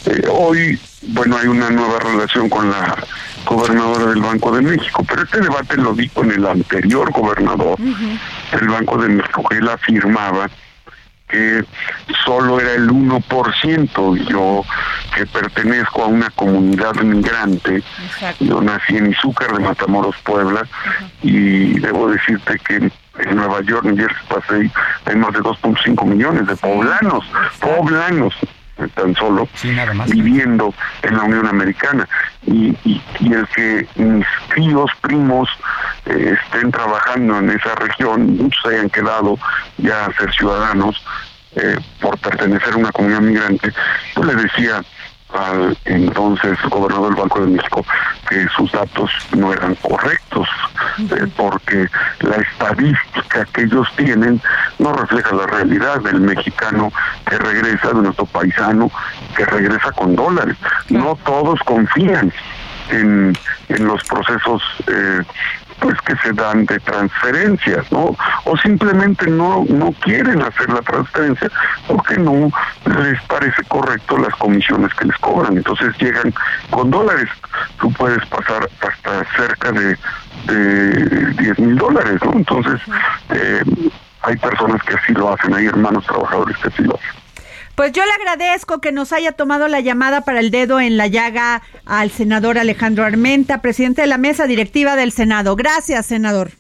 eh, 0.07 0.23
hoy, 0.31 0.79
bueno, 1.03 1.39
hay 1.39 1.47
una 1.47 1.71
nueva 1.71 1.99
relación 2.01 2.49
con 2.49 2.71
la 2.71 2.97
gobernadora 3.45 4.07
del 4.07 4.21
Banco 4.21 4.55
de 4.55 4.63
México, 4.63 5.05
pero 5.09 5.23
este 5.23 5.41
debate 5.41 5.77
lo 5.77 5.95
di 5.95 6.09
con 6.09 6.31
el 6.31 6.45
anterior 6.47 7.13
gobernador 7.13 7.79
del 8.53 8.69
Banco 8.69 8.97
de 8.99 9.23
él 9.51 9.69
afirmaba 9.69 10.49
que 11.29 11.65
solo 12.25 12.61
era 12.61 12.75
el 12.75 12.89
1%, 12.89 14.29
yo 14.29 14.63
que 15.15 15.27
pertenezco 15.27 16.05
a 16.05 16.07
una 16.07 16.31
comunidad 16.31 16.95
migrante, 17.03 17.83
yo 18.39 18.61
nací 18.61 18.97
en 18.97 19.11
Izúcar 19.11 19.53
de 19.53 19.61
Matamoros, 19.61 20.15
Puebla, 20.23 20.63
y 21.23 21.79
debo 21.81 22.09
decirte 22.11 22.59
que 22.61 22.77
en 22.77 23.37
Nueva 23.37 23.61
York, 23.63 23.85
New 23.85 23.97
Jersey, 23.97 24.23
pasé, 24.29 24.71
hay 25.07 25.17
más 25.17 25.33
de 25.33 25.41
2.5 25.41 26.05
millones 26.05 26.47
de 26.47 26.57
poblanos, 26.57 27.25
poblanos 27.61 28.35
tan 28.95 29.15
solo 29.15 29.49
viviendo 30.09 30.75
en 31.03 31.17
la 31.17 31.25
Unión 31.25 31.47
Americana. 31.47 32.09
Y, 32.47 32.77
y, 32.85 33.03
el 33.33 33.47
que 33.49 33.87
mis 33.97 34.27
tíos, 34.55 34.91
primos 35.01 35.49
eh, 36.07 36.37
estén 36.41 36.71
trabajando 36.71 37.39
en 37.39 37.51
esa 37.51 37.75
región, 37.75 38.37
muchos 38.37 38.65
hayan 38.67 38.89
quedado 38.91 39.39
ya 39.79 40.07
a 40.07 40.13
ser 40.15 40.33
ciudadanos 40.33 41.03
eh, 41.57 41.79
por 42.01 42.19
pertenecer 42.19 42.75
a 42.75 42.77
una 42.77 42.93
comunidad 42.93 43.21
migrante, 43.21 43.73
yo 44.15 44.25
le 44.25 44.35
decía 44.35 44.83
al 45.33 45.77
entonces 45.85 46.59
gobernador 46.71 47.15
del 47.15 47.23
Banco 47.23 47.41
de 47.41 47.53
México 47.53 47.85
que 48.29 48.47
sus 48.57 48.71
datos 48.73 49.11
no 49.37 49.53
eran 49.53 49.75
correctos, 49.77 50.49
eh, 50.99 51.27
porque 51.37 51.89
la 52.21 52.37
estadística 52.37 53.45
que 53.53 53.63
ellos 53.63 53.89
tienen 53.97 54.41
no 54.79 54.93
refleja 54.93 55.35
la 55.35 55.47
realidad 55.47 56.01
del 56.01 56.21
mexicano 56.21 56.93
que 57.29 57.39
regresa, 57.39 57.89
de 57.89 58.03
nuestro 58.03 58.27
paisano 58.27 58.91
que 59.37 59.45
regresa 59.45 59.93
con 59.93 60.17
dólares. 60.17 60.57
No 60.89 61.19
todos 61.25 61.61
confían 61.65 62.33
en, 62.91 63.37
en 63.69 63.87
los 63.87 64.03
procesos 64.05 64.63
eh, 64.87 65.23
pues 65.81 66.01
que 66.03 66.17
se 66.17 66.33
dan 66.33 66.67
de 66.67 66.79
transferencias, 66.81 67.91
¿no? 67.93 68.17
O 68.45 68.57
simplemente 68.57 69.27
no 69.29 69.65
no 69.69 69.93
quieren 70.01 70.43
hacer 70.43 70.69
la 70.71 70.83
transferencia 70.83 71.51
porque 71.87 72.17
no 72.19 72.51
les 72.85 73.21
parece 73.23 73.63
correcto 73.65 74.19
las 74.19 74.35
comisiones 74.37 74.93
que 74.95 75.07
les 75.07 75.17
cobran. 75.19 75.57
Entonces 75.57 75.97
llegan 75.99 76.33
con 76.71 76.91
dólares. 76.91 77.29
Tú 77.79 77.93
puedes 77.93 78.25
pasar 78.27 78.69
hasta 78.81 79.25
cerca 79.37 79.73
de, 79.73 79.97
de 80.47 81.33
10 81.35 81.59
mil 81.59 81.77
dólares, 81.77 82.21
¿no? 82.25 82.33
Entonces 82.33 82.81
eh, 83.31 83.63
hay 84.23 84.37
personas 84.37 84.83
que 84.83 84.95
así 84.95 85.13
lo 85.13 85.33
hacen, 85.33 85.55
hay 85.55 85.67
hermanos 85.67 86.05
trabajadores 86.07 86.57
que 86.59 86.69
así 86.69 86.83
lo 86.83 86.95
hacen. 86.95 87.26
Pues 87.77 87.93
yo 87.93 88.03
le 88.07 88.13
agradezco 88.13 88.81
que 88.81 88.91
nos 88.91 89.13
haya 89.13 89.33
tomado 89.33 89.69
la 89.69 89.81
llamada 89.81 90.23
para 90.23 90.41
el 90.41 90.51
dedo 90.51 90.81
en 90.81 90.97
la 90.97 91.09
llaga 91.09 91.63
al 91.85 92.11
senador 92.11 92.57
Alejandro 92.59 93.05
Armenta, 93.05 93.61
presidente 93.61 94.01
de 94.01 94.07
la 94.07 94.17
mesa 94.17 94.47
directiva 94.47 94.97
del 94.97 95.13
Senado. 95.13 95.57
Gracias, 95.57 96.07
senador. 96.07 96.53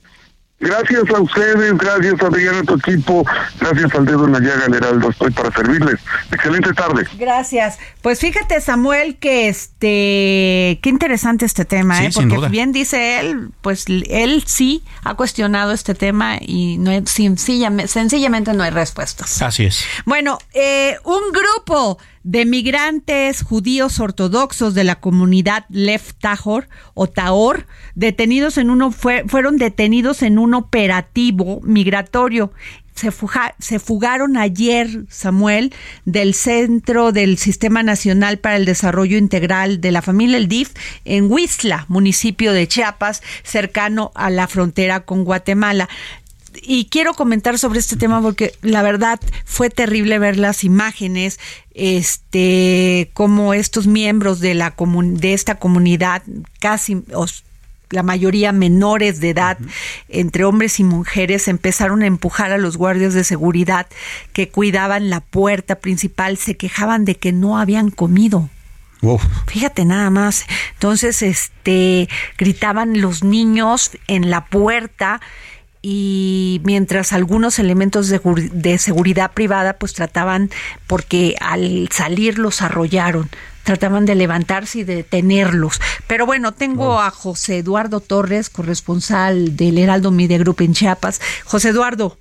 Gracias 0.59 1.03
a 1.15 1.21
ustedes, 1.21 1.77
gracias 1.77 2.15
a 2.23 2.27
Adriana, 2.27 2.61
a 2.61 2.63
tu 2.63 2.75
equipo, 2.77 3.27
gracias 3.61 3.95
al 3.95 4.07
dedo 4.07 4.25
en 4.25 4.33
la 4.33 4.41
llaga, 4.41 4.75
Heraldo, 4.75 5.11
estoy 5.11 5.31
para 5.31 5.53
servirles. 5.53 6.01
Excelente 6.33 6.73
tarde. 6.73 7.07
Gracias. 7.19 7.79
Pues 8.01 8.21
fíjate, 8.21 8.59
Samuel, 8.63 9.17
que 9.19 9.49
este, 9.49 10.81
qué 10.83 10.89
interesante 10.89 11.45
este 11.45 11.67
tema, 11.67 12.03
¿eh? 12.03 12.11
porque 12.13 12.49
bien 12.49 12.73
dice 12.73 13.21
él, 13.21 13.51
pues 13.61 13.85
él 13.89 14.45
sí 14.47 14.83
ha 15.05 15.15
cuestionado 15.15 15.73
este 15.73 15.95
tema 15.95 16.39
y 16.41 16.79
no 16.79 16.91
sencillamente, 17.05 17.89
sencillamente 17.89 18.55
no 18.55 18.63
hay 18.63 18.71
respuestas. 18.71 19.43
Así 19.43 19.67
es. 19.67 19.85
Bueno, 20.07 20.39
eh, 20.55 20.97
un 21.05 21.21
grupo 21.33 21.99
de 22.27 22.45
migrantes 22.45 23.43
judíos 23.43 24.01
ortodoxos 24.01 24.74
de 24.74 24.83
la 24.83 24.97
comunidad 24.97 25.64
Lef 25.68 26.12
Tahor 26.14 26.68
o 26.93 27.07
Tahor, 27.07 27.68
detenidos 27.95 28.59
en 28.59 28.68
uno 28.68 28.91
fueron 28.91 29.59
detenidos 29.59 30.22
en 30.22 30.41
un 30.41 30.55
operativo 30.55 31.61
migratorio. 31.62 32.53
Se, 32.97 33.12
se, 33.61 33.79
fugaron 33.79 34.37
ayer, 34.37 35.05
Samuel, 35.09 35.72
del 36.05 36.35
Centro 36.35 37.12
del 37.12 37.39
Sistema 37.39 37.85
Nacional 37.85 38.39
para 38.39 38.57
el 38.57 38.64
Desarrollo 38.64 39.18
Integral 39.18 39.81
de 39.81 39.93
la 39.93 40.03
Familia, 40.03 40.39
el 40.39 40.49
DIF, 40.49 40.72
en 41.05 41.31
Huizla, 41.31 41.85
municipio 41.89 42.53
de 42.53 42.66
Chiapas, 42.66 43.22
cercano 43.45 44.11
a 44.16 44.31
la 44.31 44.49
frontera 44.49 45.01
con 45.01 45.24
Guatemala 45.24 45.89
y 46.63 46.87
quiero 46.87 47.15
comentar 47.15 47.59
sobre 47.59 47.79
este 47.79 47.97
tema 47.97 48.21
porque 48.21 48.55
la 48.63 48.83
verdad 48.83 49.21
fue 49.45 49.71
terrible 49.71 50.19
ver 50.19 50.37
las 50.37 50.65
imágenes, 50.65 51.39
este, 51.75 53.11
como 53.15 53.55
estos 53.55 53.87
miembros 53.87 54.41
de 54.41 54.55
la 54.55 54.75
de 54.77 55.35
esta 55.35 55.57
comunidad, 55.57 56.23
casi 56.61 57.03
la 57.91 58.03
mayoría 58.03 58.53
menores 58.53 59.21
de 59.21 59.31
edad, 59.31 59.59
entre 60.09 60.45
hombres 60.45 60.81
y 60.81 60.85
mujeres, 60.85 61.49
empezaron 61.49 62.03
a 62.03 62.07
empujar 62.07 62.53
a 62.53 62.59
los 62.59 62.77
guardias 62.77 63.15
de 63.15 63.25
seguridad 63.25 63.87
que 64.33 64.49
cuidaban 64.49 65.11
la 65.11 65.21
puerta 65.21 65.77
principal, 65.77 66.37
se 66.37 66.57
quejaban 66.57 67.05
de 67.05 67.17
que 67.17 67.33
no 67.33 67.59
habían 67.59 67.91
comido. 67.91 68.51
Fíjate 69.47 69.85
nada 69.85 70.11
más. 70.11 70.47
Entonces, 70.73 71.23
este, 71.23 72.09
gritaban 72.39 73.01
los 73.01 73.23
niños 73.23 73.93
en 74.09 74.31
la 74.31 74.47
puerta 74.47 75.21
y 75.89 76.61
mientras 76.64 77.12
algunos 77.12 77.61
elementos 77.61 78.09
de, 78.09 78.78
seguridad 78.78 79.30
privada 79.30 79.74
pues 79.74 79.93
trataban, 79.93 80.51
porque 80.89 81.37
al 81.39 81.89
salir 81.93 82.41
los 82.41 82.61
arrollaron, 82.61 83.30
trataban 83.62 84.05
de 84.05 84.16
levantarse 84.16 84.80
y 84.80 84.82
de 84.82 84.97
detenerlos. 84.97 85.80
Pero 86.09 86.26
bueno, 86.26 86.51
tengo 86.55 87.01
a 87.01 87.12
José 87.12 87.59
Eduardo 87.59 88.01
Torres, 88.01 88.51
corresponsal 88.51 89.57
del 89.57 89.78
Heraldo 89.78 90.11
Media 90.11 90.39
Group 90.39 90.61
en 90.62 90.74
Chiapas. 90.74 91.20
José 91.45 91.68
Eduardo. 91.68 92.18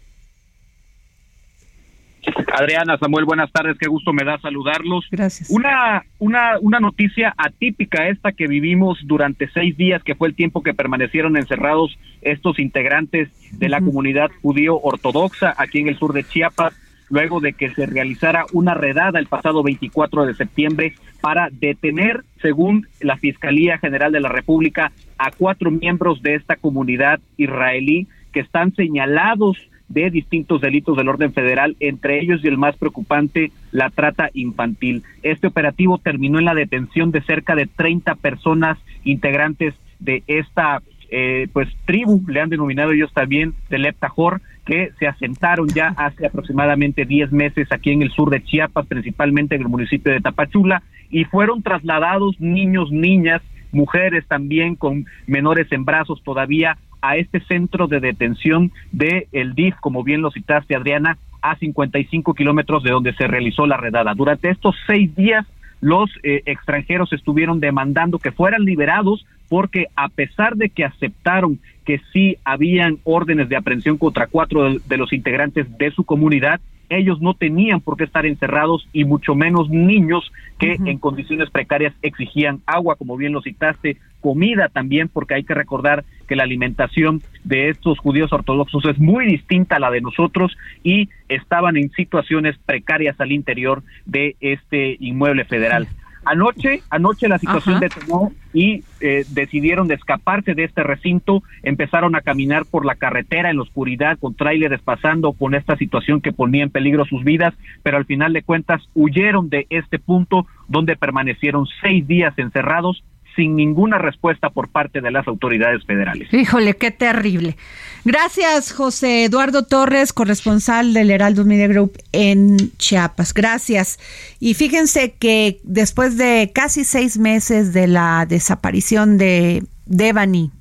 Adriana, 2.55 2.97
Samuel, 2.97 3.25
buenas 3.25 3.51
tardes, 3.51 3.77
qué 3.77 3.87
gusto 3.87 4.13
me 4.13 4.23
da 4.23 4.37
saludarlos. 4.39 5.05
Gracias. 5.11 5.49
Una, 5.49 6.03
una, 6.19 6.57
una 6.61 6.79
noticia 6.79 7.33
atípica 7.37 8.07
esta 8.07 8.31
que 8.31 8.47
vivimos 8.47 8.99
durante 9.03 9.49
seis 9.49 9.75
días, 9.75 10.01
que 10.03 10.15
fue 10.15 10.29
el 10.29 10.35
tiempo 10.35 10.63
que 10.63 10.73
permanecieron 10.73 11.35
encerrados 11.35 11.97
estos 12.21 12.57
integrantes 12.59 13.29
de 13.51 13.69
la 13.69 13.81
comunidad 13.81 14.31
judío 14.41 14.79
ortodoxa 14.79 15.53
aquí 15.57 15.79
en 15.79 15.89
el 15.89 15.97
sur 15.97 16.13
de 16.13 16.23
Chiapas, 16.23 16.73
luego 17.09 17.39
de 17.39 17.53
que 17.53 17.69
se 17.71 17.85
realizara 17.85 18.45
una 18.53 18.73
redada 18.73 19.19
el 19.19 19.27
pasado 19.27 19.61
24 19.61 20.25
de 20.25 20.33
septiembre 20.33 20.95
para 21.21 21.49
detener, 21.51 22.23
según 22.41 22.87
la 23.01 23.17
Fiscalía 23.17 23.77
General 23.79 24.11
de 24.11 24.21
la 24.21 24.29
República, 24.29 24.91
a 25.17 25.31
cuatro 25.31 25.71
miembros 25.71 26.21
de 26.21 26.35
esta 26.35 26.55
comunidad 26.55 27.19
israelí 27.37 28.07
que 28.31 28.39
están 28.39 28.73
señalados 28.75 29.57
de 29.87 30.09
distintos 30.09 30.61
delitos 30.61 30.97
del 30.97 31.09
orden 31.09 31.33
federal, 31.33 31.75
entre 31.79 32.19
ellos 32.19 32.41
y 32.43 32.47
el 32.47 32.57
más 32.57 32.75
preocupante, 32.75 33.51
la 33.71 33.89
trata 33.89 34.29
infantil. 34.33 35.03
Este 35.23 35.47
operativo 35.47 35.97
terminó 35.97 36.39
en 36.39 36.45
la 36.45 36.55
detención 36.55 37.11
de 37.11 37.21
cerca 37.21 37.55
de 37.55 37.67
30 37.67 38.15
personas 38.15 38.77
integrantes 39.03 39.75
de 39.99 40.23
esta 40.27 40.81
eh, 41.11 41.47
pues 41.53 41.69
tribu, 41.85 42.23
le 42.27 42.41
han 42.41 42.49
denominado 42.49 42.91
ellos 42.91 43.13
también 43.13 43.53
del 43.69 43.85
Eptajor, 43.85 44.41
que 44.65 44.91
se 44.97 45.07
asentaron 45.07 45.67
ya 45.67 45.89
hace 45.97 46.25
aproximadamente 46.25 47.05
10 47.05 47.31
meses 47.31 47.71
aquí 47.71 47.91
en 47.91 48.01
el 48.01 48.11
sur 48.11 48.31
de 48.31 48.43
Chiapas, 48.43 48.87
principalmente 48.87 49.55
en 49.55 49.61
el 49.61 49.69
municipio 49.69 50.11
de 50.11 50.21
Tapachula, 50.21 50.81
y 51.11 51.25
fueron 51.25 51.61
trasladados 51.61 52.39
niños, 52.41 52.91
niñas, 52.91 53.41
mujeres 53.71 54.25
también 54.27 54.75
con 54.75 55.05
menores 55.27 55.71
en 55.71 55.85
brazos 55.85 56.23
todavía 56.23 56.77
a 57.05 57.17
este 57.17 57.39
centro 57.41 57.87
de 57.87 57.99
detención 57.99 58.71
de 58.91 59.27
el 59.31 59.53
DIF, 59.53 59.75
como 59.79 60.03
bien 60.03 60.21
lo 60.21 60.31
citaste, 60.31 60.75
Adriana, 60.75 61.19
a 61.41 61.55
55 61.55 62.33
kilómetros 62.33 62.81
de 62.81 62.89
donde 62.89 63.13
se 63.13 63.27
realizó 63.27 63.67
la 63.67 63.77
redada. 63.77 64.15
Durante 64.15 64.49
estos 64.49 64.75
seis 64.87 65.15
días, 65.15 65.45
los 65.81 66.09
eh, 66.23 66.41
extranjeros 66.47 67.13
estuvieron 67.13 67.59
demandando 67.59 68.17
que 68.17 68.31
fueran 68.31 68.63
liberados 68.63 69.23
porque 69.49 69.85
a 69.95 70.09
pesar 70.09 70.55
de 70.55 70.69
que 70.69 70.83
aceptaron 70.83 71.59
que 71.85 72.01
sí 72.11 72.37
habían 72.43 72.97
órdenes 73.03 73.49
de 73.49 73.55
aprehensión 73.55 73.99
contra 73.99 74.25
cuatro 74.25 74.79
de 74.79 74.97
los 74.97 75.13
integrantes 75.13 75.77
de 75.77 75.91
su 75.91 76.03
comunidad, 76.03 76.59
ellos 76.89 77.21
no 77.21 77.33
tenían 77.33 77.81
por 77.81 77.97
qué 77.97 78.03
estar 78.03 78.25
encerrados 78.25 78.87
y 78.93 79.05
mucho 79.05 79.35
menos 79.35 79.69
niños 79.69 80.31
que 80.57 80.73
en 80.73 80.97
condiciones 80.97 81.49
precarias 81.49 81.93
exigían 82.01 82.61
agua, 82.65 82.95
como 82.95 83.17
bien 83.17 83.33
lo 83.33 83.41
citaste, 83.41 83.97
comida 84.21 84.69
también, 84.69 85.09
porque 85.09 85.35
hay 85.35 85.43
que 85.43 85.53
recordar 85.53 86.05
que 86.27 86.35
la 86.35 86.43
alimentación 86.43 87.21
de 87.43 87.69
estos 87.69 87.99
judíos 87.99 88.33
ortodoxos 88.33 88.85
es 88.85 88.97
muy 88.97 89.25
distinta 89.25 89.75
a 89.75 89.79
la 89.79 89.91
de 89.91 90.01
nosotros 90.01 90.57
y 90.83 91.09
estaban 91.29 91.77
en 91.77 91.91
situaciones 91.91 92.57
precarias 92.65 93.19
al 93.19 93.31
interior 93.31 93.83
de 94.05 94.35
este 94.39 94.97
inmueble 94.99 95.45
federal. 95.45 95.87
Anoche, 96.25 96.81
anoche 96.89 97.27
la 97.27 97.37
situación 97.37 97.79
detonó 97.79 98.31
y 98.53 98.83
eh, 98.99 99.25
decidieron 99.29 99.87
de 99.87 99.95
escaparse 99.95 100.55
de 100.55 100.63
este 100.63 100.81
recinto, 100.83 101.43
empezaron 101.63 102.15
a 102.15 102.21
caminar 102.21 102.65
por 102.65 102.85
la 102.85 102.95
carretera 102.95 103.49
en 103.51 103.57
la 103.57 103.61
oscuridad 103.63 104.17
con 104.17 104.35
tráileres 104.35 104.81
pasando 104.81 105.33
con 105.33 105.53
esta 105.53 105.77
situación 105.77 106.21
que 106.21 106.33
ponía 106.33 106.63
en 106.63 106.71
peligro 106.71 107.05
sus 107.05 107.23
vidas, 107.23 107.53
pero 107.83 107.97
al 107.97 108.05
final 108.05 108.33
de 108.33 108.43
cuentas 108.43 108.81
huyeron 108.95 109.49
de 109.49 109.67
este 109.69 109.99
punto 109.99 110.47
donde 110.67 110.95
permanecieron 110.95 111.67
seis 111.81 112.07
días 112.07 112.33
encerrados 112.37 113.03
sin 113.35 113.55
ninguna 113.55 113.97
respuesta 113.97 114.49
por 114.49 114.69
parte 114.69 115.01
de 115.01 115.11
las 115.11 115.27
autoridades 115.27 115.85
federales. 115.85 116.33
Híjole, 116.33 116.75
qué 116.75 116.91
terrible. 116.91 117.57
Gracias, 118.03 118.71
José 118.71 119.25
Eduardo 119.25 119.63
Torres, 119.63 120.13
corresponsal 120.13 120.93
del 120.93 121.09
Heraldo 121.09 121.43
Media 121.43 121.67
Group 121.67 121.97
en 122.11 122.71
Chiapas. 122.77 123.33
Gracias. 123.33 123.99
Y 124.39 124.53
fíjense 124.53 125.13
que 125.13 125.59
después 125.63 126.17
de 126.17 126.51
casi 126.53 126.83
seis 126.83 127.17
meses 127.17 127.73
de 127.73 127.87
la 127.87 128.25
desaparición 128.27 129.17
de 129.17 129.63
Devani 129.85 130.51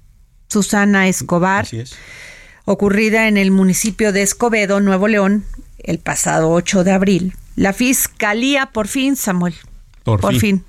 Susana 0.48 1.08
Escobar, 1.08 1.66
ocurrida 2.64 3.28
en 3.28 3.36
el 3.36 3.50
municipio 3.50 4.12
de 4.12 4.22
Escobedo, 4.22 4.80
Nuevo 4.80 5.08
León, 5.08 5.44
el 5.78 5.98
pasado 5.98 6.50
8 6.50 6.84
de 6.84 6.92
abril, 6.92 7.34
la 7.56 7.72
fiscalía 7.72 8.66
por 8.66 8.88
fin, 8.88 9.16
Samuel, 9.16 9.54
por, 10.02 10.34
fin 10.36 10.64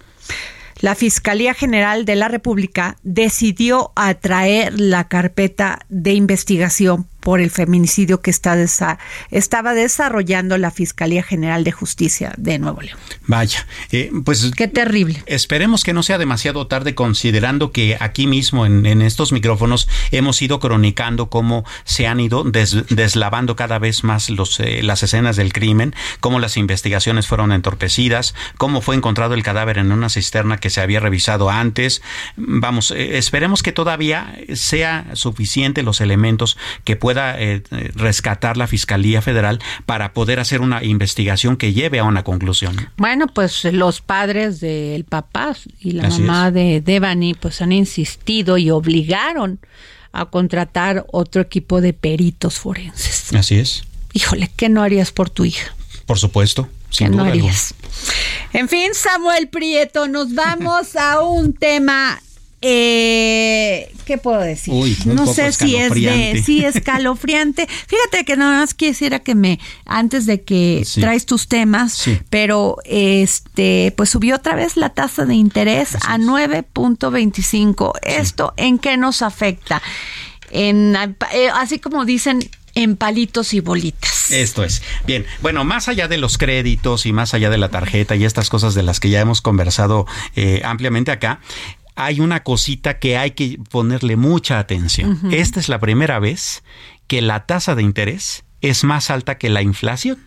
la 0.79 0.95
Fiscalía 0.95 1.53
General 1.53 2.05
de 2.05 2.15
la 2.15 2.27
República 2.27 2.97
decidió 3.03 3.91
atraer 3.95 4.79
la 4.79 5.07
carpeta 5.07 5.79
de 5.89 6.13
investigación 6.13 7.07
por 7.25 7.41
el 7.41 7.49
feminicidio 7.49 8.21
que 8.21 8.29
está 8.29 8.55
estaba 9.31 9.73
desarrollando 9.73 10.59
la 10.59 10.69
Fiscalía 10.69 11.23
General 11.23 11.63
de 11.63 11.71
Justicia 11.71 12.35
de 12.37 12.59
Nuevo 12.59 12.81
León. 12.81 12.99
Vaya, 13.25 13.65
eh, 13.91 14.11
pues... 14.23 14.51
Qué 14.55 14.67
terrible. 14.67 15.23
Esperemos 15.25 15.83
que 15.83 15.91
no 15.91 16.03
sea 16.03 16.19
demasiado 16.19 16.67
tarde 16.67 16.93
considerando 16.93 17.71
que 17.71 17.97
aquí 17.99 18.27
mismo 18.27 18.67
en, 18.67 18.85
estos 19.01 19.31
micrófonos 19.31 19.89
hemos 20.11 20.39
ido 20.43 20.59
cronicando 20.59 21.31
cómo 21.31 21.65
se 21.83 22.05
han 22.05 22.19
ido 22.19 22.43
deslavando 22.43 23.55
cada 23.55 23.79
vez 23.79 24.03
más 24.03 24.29
los, 24.29 24.59
eh, 24.59 24.83
las 24.83 25.01
escenas 25.01 25.35
del 25.35 25.51
crimen, 25.51 25.95
cómo 26.19 26.39
las 26.39 26.57
investigaciones 26.57 27.25
fueron 27.25 27.51
entorpecidas, 27.51 28.35
cómo 28.59 28.81
fue 28.81 28.95
encontrado 28.95 29.33
el 29.33 29.41
cadáver 29.41 29.79
en 29.79 29.91
una 29.91 30.09
cisterna 30.09 30.57
que 30.57 30.69
se 30.69 30.79
había 30.79 30.99
revisado 30.99 31.49
antes. 31.49 32.03
Vamos, 32.37 32.91
eh, 32.91 33.17
esperemos 33.17 33.63
que 33.63 33.71
todavía 33.71 34.37
sea 34.53 35.07
suficiente 35.13 35.81
los 35.81 36.01
elementos 36.01 36.55
que 36.83 36.95
puedan 36.95 37.14
eh, 37.17 37.63
rescatar 37.95 38.57
la 38.57 38.67
Fiscalía 38.67 39.21
Federal 39.21 39.59
para 39.85 40.13
poder 40.13 40.39
hacer 40.39 40.61
una 40.61 40.83
investigación 40.83 41.57
que 41.57 41.73
lleve 41.73 41.99
a 41.99 42.03
una 42.03 42.23
conclusión. 42.23 42.89
Bueno, 42.97 43.27
pues 43.27 43.63
los 43.65 44.01
padres 44.01 44.59
del 44.59 45.03
papá 45.05 45.55
y 45.79 45.91
la 45.91 46.09
mamá 46.09 46.51
de 46.51 46.81
Devani 46.81 47.33
pues 47.33 47.61
han 47.61 47.71
insistido 47.71 48.57
y 48.57 48.71
obligaron 48.71 49.59
a 50.11 50.25
contratar 50.25 51.05
otro 51.11 51.41
equipo 51.41 51.81
de 51.81 51.93
peritos 51.93 52.59
forenses. 52.59 53.33
Así 53.33 53.55
es. 53.55 53.83
Híjole, 54.13 54.49
¿qué 54.55 54.69
no 54.69 54.81
harías 54.81 55.11
por 55.11 55.29
tu 55.29 55.43
hija? 55.43 55.75
Por 56.05 56.17
supuesto. 56.17 56.69
Sin 56.89 57.11
duda 57.11 57.23
no 57.23 57.29
harías? 57.29 57.73
En 58.53 58.69
fin, 58.69 58.93
Samuel 58.93 59.49
Prieto, 59.49 60.07
nos 60.07 60.33
vamos 60.33 60.95
a 60.95 61.21
un 61.21 61.51
tema 61.51 62.21
eh, 62.67 63.91
¿Qué 64.05 64.17
puedo 64.17 64.39
decir? 64.39 64.73
no 65.05 65.27
sé 65.27 65.51
si 65.51 65.75
es 65.75 65.93
de, 65.93 66.41
si 66.43 66.65
escalofriante. 66.65 67.67
Fíjate 67.87 68.25
que 68.25 68.35
nada 68.37 68.59
más 68.59 68.73
quisiera 68.73 69.19
que 69.19 69.35
me, 69.35 69.59
antes 69.85 70.25
de 70.25 70.41
que 70.41 70.83
traes 70.95 71.27
tus 71.27 71.47
temas, 71.47 72.09
pero 72.31 72.77
este, 72.85 73.93
pues 73.95 74.09
subió 74.09 74.37
otra 74.37 74.55
vez 74.55 74.77
la 74.77 74.89
tasa 74.89 75.25
de 75.25 75.35
interés 75.35 75.93
a 76.07 76.17
9.25. 76.17 77.91
¿Esto 78.01 78.55
en 78.57 78.79
qué 78.79 78.97
nos 78.97 79.21
afecta? 79.21 79.83
En, 80.49 80.95
eh, 80.95 81.49
así 81.53 81.77
como 81.77 82.03
dicen, 82.03 82.49
en 82.73 82.97
palitos 82.97 83.53
y 83.53 83.59
bolitas. 83.59 84.31
Esto 84.31 84.63
es. 84.63 84.81
Bien, 85.05 85.23
bueno, 85.41 85.63
más 85.65 85.87
allá 85.87 86.07
de 86.07 86.17
los 86.17 86.39
créditos 86.39 87.05
y 87.05 87.13
más 87.13 87.35
allá 87.35 87.51
de 87.51 87.59
la 87.59 87.69
tarjeta 87.69 88.15
y 88.15 88.25
estas 88.25 88.49
cosas 88.49 88.73
de 88.73 88.81
las 88.81 88.99
que 88.99 89.11
ya 89.11 89.21
hemos 89.21 89.41
conversado 89.41 90.07
eh, 90.35 90.61
ampliamente 90.63 91.11
acá, 91.11 91.41
hay 91.95 92.19
una 92.19 92.43
cosita 92.43 92.99
que 92.99 93.17
hay 93.17 93.31
que 93.31 93.59
ponerle 93.69 94.15
mucha 94.17 94.59
atención. 94.59 95.19
Esta 95.31 95.59
es 95.59 95.69
la 95.69 95.79
primera 95.79 96.19
vez 96.19 96.63
que 97.07 97.21
la 97.21 97.45
tasa 97.45 97.75
de 97.75 97.83
interés 97.83 98.43
es 98.61 98.83
más 98.83 99.09
alta 99.09 99.37
que 99.37 99.49
la 99.49 99.61
inflación. 99.61 100.19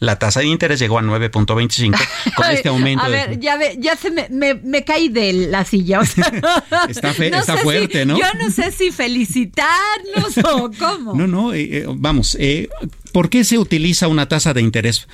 La 0.00 0.16
tasa 0.16 0.40
de 0.40 0.46
interés 0.46 0.78
llegó 0.78 0.98
a 0.98 1.02
9.25 1.02 1.98
con 2.36 2.50
este 2.50 2.68
aumento. 2.68 3.04
A 3.04 3.08
ver, 3.08 3.40
ya, 3.40 3.58
ya 3.76 3.96
se 3.96 4.10
me, 4.10 4.54
me, 4.54 4.84
caí 4.84 5.08
de 5.08 5.32
la 5.32 5.64
silla. 5.64 6.00
está, 6.88 7.12
fuerte, 7.62 8.06
¿no? 8.06 8.18
Yo 8.18 8.26
no 8.40 8.50
sé 8.50 8.70
si 8.70 8.92
felicitarnos 8.92 10.38
o 10.44 10.70
cómo. 10.78 11.14
No, 11.14 11.26
no, 11.26 11.52
eh, 11.52 11.78
eh, 11.78 11.84
vamos, 11.88 12.36
eh, 12.38 12.68
¿Por 13.12 13.30
qué 13.30 13.42
se 13.42 13.58
utiliza 13.58 14.06
una 14.06 14.28
tasa 14.28 14.52
de 14.54 14.60
interés? 14.60 15.08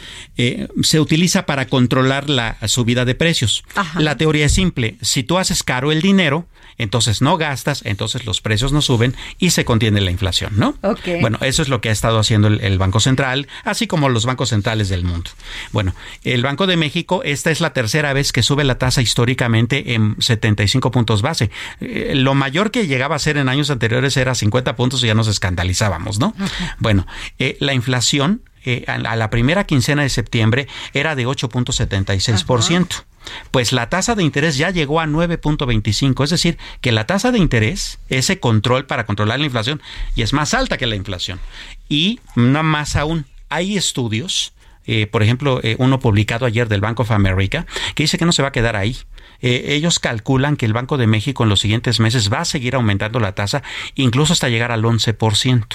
se 0.83 1.01
utiliza 1.01 1.47
para 1.47 1.69
controlar 1.69 2.29
la 2.29 2.59
subida 2.67 3.05
de 3.05 3.15
precios. 3.15 3.65
La 3.97 4.17
teoría 4.17 4.47
es 4.47 4.53
simple. 4.53 4.97
Si 5.01 5.23
tú 5.23 5.39
haces 5.39 5.63
caro 5.63 5.93
el 5.93 6.03
dinero, 6.03 6.47
entonces 6.79 7.23
no 7.23 7.37
gastas, 7.37 7.83
entonces 7.85 8.27
los 8.27 8.41
precios 8.41 8.73
no 8.73 8.83
suben 8.83 9.15
y 9.39 9.51
se 9.51 9.65
contiene 9.65 10.01
la 10.01 10.11
inflación, 10.11 10.53
¿no? 10.57 10.75
Bueno, 11.21 11.39
eso 11.43 11.63
es 11.63 11.69
lo 11.69 11.81
que 11.81 11.89
ha 11.89 11.93
estado 11.93 12.19
haciendo 12.19 12.49
el, 12.49 12.79
Banco 12.79 13.01
Central, 13.01 13.47
así 13.65 13.87
como 13.87 14.09
los 14.09 14.27
bancos 14.27 14.49
centrales 14.51 14.89
del 14.89 15.05
mundo. 15.05 15.31
Bueno, 15.73 15.95
el 16.25 16.43
Banco 16.43 16.67
de 16.67 16.77
México, 16.77 17.23
esta 17.25 17.51
es 17.51 17.61
la 17.61 17.73
tercera 17.73 18.13
vez 18.13 18.33
que 18.33 18.43
sube 18.43 18.65
la 18.65 18.79
tasa 18.79 19.01
históricamente 19.01 19.95
en 19.95 20.17
75 20.19 20.91
puntos 20.91 21.23
base. 21.23 21.51
Eh, 21.81 22.13
lo 22.15 22.35
mayor 22.35 22.71
que 22.71 22.87
llegaba 22.87 23.17
a 23.17 23.19
ser 23.19 23.37
en 23.37 23.49
años 23.49 23.71
anteriores 23.71 24.17
era 24.17 24.35
50 24.35 24.77
puntos 24.77 25.03
y 25.03 25.07
ya 25.07 25.15
nos 25.15 25.29
escandalizábamos, 25.29 26.19
¿no? 26.19 26.35
Bueno, 26.79 27.07
eh, 27.39 27.57
la 27.61 27.75
inflación 27.75 28.43
eh, 28.65 28.85
a 28.87 29.17
la 29.17 29.31
primera 29.31 29.65
quincena 29.65 30.03
de 30.03 30.09
septiembre 30.09 30.69
era 30.93 31.15
de 31.15 31.27
8.76%. 31.27 33.05
Pues 33.51 33.73
la 33.73 33.89
tasa 33.89 34.15
de 34.15 34.23
interés 34.23 34.57
ya 34.57 34.71
llegó 34.71 35.01
a 35.01 35.07
9.25, 35.07 36.25
es 36.25 36.31
decir, 36.31 36.59
que 36.81 36.93
la 36.93 37.07
tasa 37.07 37.33
de 37.33 37.39
interés, 37.39 37.99
ese 38.09 38.39
control 38.39 38.87
para 38.87 39.07
controlar 39.07 39.39
la 39.39 39.47
inflación, 39.47 39.81
y 40.15 40.23
es 40.23 40.33
más 40.33 40.55
alta 40.55 40.77
que 40.77 40.87
la 40.87 40.97
inflación. 40.97 41.41
Y 41.89 42.21
no 42.37 42.63
más 42.63 42.97
aún, 42.97 43.27
hay 43.49 43.77
estudios 43.77 44.54
eh, 44.87 45.07
por 45.07 45.23
ejemplo, 45.23 45.61
eh, 45.63 45.77
uno 45.79 45.99
publicado 45.99 46.47
ayer 46.47 46.69
del 46.69 46.81
Bank 46.81 47.01
of 47.01 47.11
America, 47.11 47.67
que 47.95 48.03
dice 48.03 48.19
que 48.19 48.25
no 48.25 48.33
se 48.33 48.43
va 48.43 48.49
a 48.49 48.53
quedar 48.53 48.77
ahí. 48.77 48.97
Eh, 49.41 49.75
ellos 49.75 49.99
calculan 49.99 50.57
que 50.57 50.67
el 50.67 50.73
Banco 50.73 50.97
de 50.97 51.07
México 51.07 51.43
en 51.43 51.49
los 51.49 51.61
siguientes 51.61 52.01
meses 52.01 52.33
va 52.33 52.41
a 52.41 52.45
seguir 52.45 52.75
aumentando 52.75 53.21
la 53.21 53.35
tasa, 53.35 53.63
incluso 53.95 54.33
hasta 54.33 54.49
llegar 54.49 54.73
al 54.73 54.83
11%. 54.83 55.67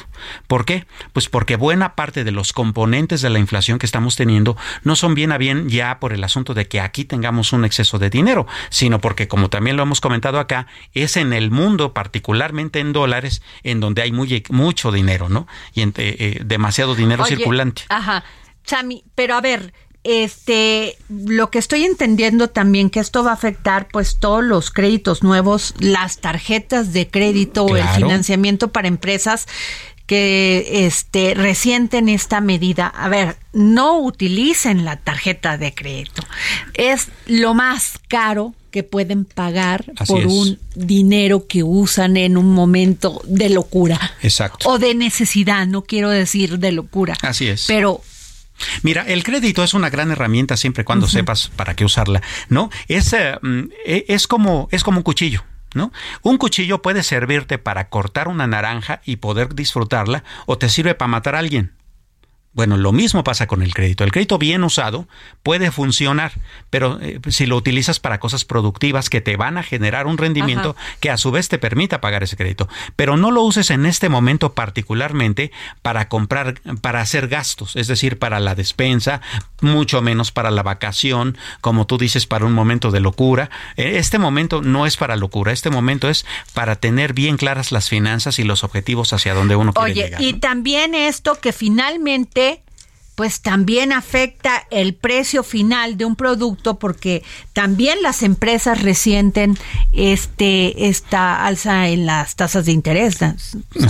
¿Por 0.48 0.66
qué? 0.66 0.86
Pues 1.14 1.30
porque 1.30 1.56
buena 1.56 1.96
parte 1.96 2.24
de 2.24 2.32
los 2.32 2.54
componentes 2.54 3.22
de 3.22 3.30
la 3.30 3.40
inflación 3.40 3.80
que 3.80 3.86
estamos 3.86 4.16
teniendo 4.16 4.58
no 4.84 4.96
son 4.96 5.14
bien 5.14 5.32
a 5.32 5.38
bien 5.38 5.70
ya 5.70 6.00
por 6.00 6.14
el 6.14 6.24
asunto 6.24 6.54
de 6.54 6.68
que 6.68 6.80
aquí 6.80 7.06
tengamos 7.06 7.54
un 7.54 7.66
exceso 7.66 8.00
de 8.00 8.10
dinero, 8.10 8.48
sino 8.70 9.02
porque, 9.02 9.28
como 9.28 9.50
también 9.50 9.78
lo 9.78 9.84
hemos 9.84 10.02
comentado 10.02 10.40
acá, 10.40 10.68
es 10.94 11.18
en 11.18 11.34
el 11.34 11.52
mundo, 11.52 11.94
particularmente 11.94 12.80
en 12.80 12.94
dólares, 12.94 13.42
en 13.64 13.80
donde 13.80 14.02
hay 14.02 14.12
muy, 14.12 14.44
mucho 14.50 14.92
dinero, 14.92 15.30
¿no? 15.30 15.48
Y 15.74 15.86
demasiado 16.44 16.96
dinero 16.96 17.26
circulante. 17.26 17.84
Ajá. 17.90 18.24
Chami, 18.66 19.04
pero 19.16 19.36
a 19.36 19.42
ver, 19.42 19.74
este, 20.04 20.96
lo 21.10 21.52
que 21.52 21.60
estoy 21.60 21.84
entendiendo 21.84 22.50
también 22.50 22.90
que 22.90 23.00
esto 23.00 23.24
va 23.24 23.32
a 23.32 23.34
afectar 23.34 23.88
pues 23.92 24.18
todos 24.20 24.44
los 24.44 24.72
créditos 24.72 25.24
nuevos, 25.24 25.74
las 25.80 26.20
tarjetas 26.20 26.94
de 26.94 27.10
crédito 27.10 27.66
o 27.66 27.76
el 27.76 27.88
financiamiento 27.90 28.72
para 28.72 28.88
empresas 28.88 29.46
que 30.06 30.86
este 30.88 31.36
resienten 31.36 32.10
esta 32.10 32.42
medida. 32.42 32.88
A 32.88 33.10
ver, 33.10 33.38
no 33.54 34.00
utilicen 34.00 34.84
la 34.84 34.96
tarjeta 34.96 35.58
de 35.58 35.76
crédito. 35.76 36.24
Es 36.74 37.10
lo 37.28 37.54
más 37.54 38.00
caro 38.08 38.56
que 38.72 38.84
pueden 38.84 39.26
pagar 39.26 39.86
por 40.08 40.26
un 40.26 40.60
dinero 40.76 41.46
que 41.48 41.64
usan 41.64 42.18
en 42.18 42.38
un 42.38 42.52
momento 42.54 43.22
de 43.26 43.50
locura. 43.50 44.00
Exacto. 44.24 44.70
O 44.70 44.80
de 44.80 44.96
necesidad, 44.96 45.68
no 45.68 45.84
quiero 45.84 46.10
decir 46.10 46.58
de 46.58 46.72
locura. 46.72 47.16
Así 47.22 47.48
es. 47.48 47.66
Pero 47.68 48.02
Mira, 48.84 49.04
el 49.04 49.24
crédito 49.24 49.64
es 49.64 49.74
una 49.74 49.90
gran 49.90 50.12
herramienta 50.12 50.58
siempre 50.58 50.86
cuando 50.86 51.08
sepas 51.08 51.50
para 51.56 51.76
qué 51.76 51.86
usarla, 51.86 52.22
¿no? 52.50 52.70
Es, 52.88 53.14
eh, 53.14 53.38
mm, 53.42 53.64
e, 53.86 54.06
es, 54.08 54.28
como, 54.28 54.68
es 54.72 54.84
como 54.84 55.00
un 55.00 55.04
cuchillo. 55.04 55.44
¿No? 55.76 55.92
Un 56.24 56.40
cuchillo 56.40 56.82
puede 56.82 57.04
servirte 57.04 57.60
para 57.60 57.90
cortar 57.90 58.28
una 58.28 58.48
naranja 58.48 59.02
y 59.06 59.18
poder 59.18 59.54
disfrutarla 59.54 60.24
o 60.48 60.58
te 60.58 60.68
sirve 60.68 60.96
para 60.96 61.10
matar 61.10 61.36
a 61.36 61.40
alguien. 61.40 61.74
Bueno, 62.60 62.76
lo 62.76 62.92
mismo 62.92 63.24
pasa 63.24 63.48
con 63.48 63.62
el 63.62 63.74
crédito. 63.74 64.04
El 64.04 64.12
crédito 64.12 64.38
bien 64.38 64.66
usado 64.66 65.08
puede 65.44 65.72
funcionar, 65.72 66.34
pero 66.70 67.00
eh, 67.02 67.22
si 67.30 67.46
lo 67.46 67.56
utilizas 67.56 68.02
para 68.02 68.20
cosas 68.20 68.44
productivas 68.44 69.10
que 69.10 69.22
te 69.22 69.38
van 69.38 69.58
a 69.58 69.64
generar 69.64 70.08
un 70.08 70.18
rendimiento 70.18 70.76
que 71.00 71.10
a 71.10 71.16
su 71.16 71.32
vez 71.32 71.48
te 71.48 71.58
permita 71.58 72.02
pagar 72.02 72.22
ese 72.22 72.36
crédito. 72.36 72.68
Pero 72.98 73.16
no 73.16 73.32
lo 73.32 73.44
uses 73.44 73.70
en 73.70 73.86
este 73.86 74.10
momento 74.10 74.56
particularmente 74.56 75.54
para 75.82 76.10
comprar, 76.10 76.60
para 76.82 77.00
hacer 77.00 77.30
gastos, 77.30 77.78
es 77.78 77.88
decir, 77.88 78.20
para 78.20 78.42
la 78.42 78.56
despensa, 78.56 79.22
mucho 79.62 80.02
menos 80.02 80.34
para 80.34 80.52
la 80.52 80.62
vacación, 80.62 81.38
como 81.62 81.88
tú 81.88 81.98
dices, 81.98 82.28
para 82.28 82.44
un 82.44 82.52
momento 82.52 82.92
de 82.92 83.00
locura. 83.00 83.50
E, 83.78 84.00
este 84.00 84.20
momento 84.20 84.62
no 84.62 84.86
es 84.86 84.98
para 84.98 85.16
locura, 85.16 85.54
este 85.54 85.70
momento 85.70 86.10
es 86.10 86.26
para 86.54 86.76
tener 86.76 87.14
bien 87.14 87.38
claras 87.38 87.72
las 87.72 87.88
finanzas 87.88 88.38
y 88.38 88.44
los 88.44 88.66
objetivos 88.66 89.14
hacia 89.14 89.34
donde 89.34 89.56
uno 89.56 89.72
quiere 89.72 89.94
llegar. 89.94 90.20
Oye, 90.20 90.30
y 90.30 90.34
también 90.34 90.94
esto 90.94 91.36
que 91.36 91.54
finalmente 91.54 92.49
pues 93.20 93.42
también 93.42 93.92
afecta 93.92 94.66
el 94.72 94.94
precio 94.94 95.44
final 95.44 95.98
de 95.98 96.06
un 96.06 96.16
producto 96.16 96.80
porque 96.80 97.22
también 97.52 98.02
las 98.02 98.24
empresas 98.24 98.82
resienten 98.82 99.58
este 99.92 100.88
esta 100.88 101.46
alza 101.46 101.90
en 101.90 102.06
las 102.06 102.38
tasas 102.38 102.66
de 102.66 102.72
interés. 102.72 103.20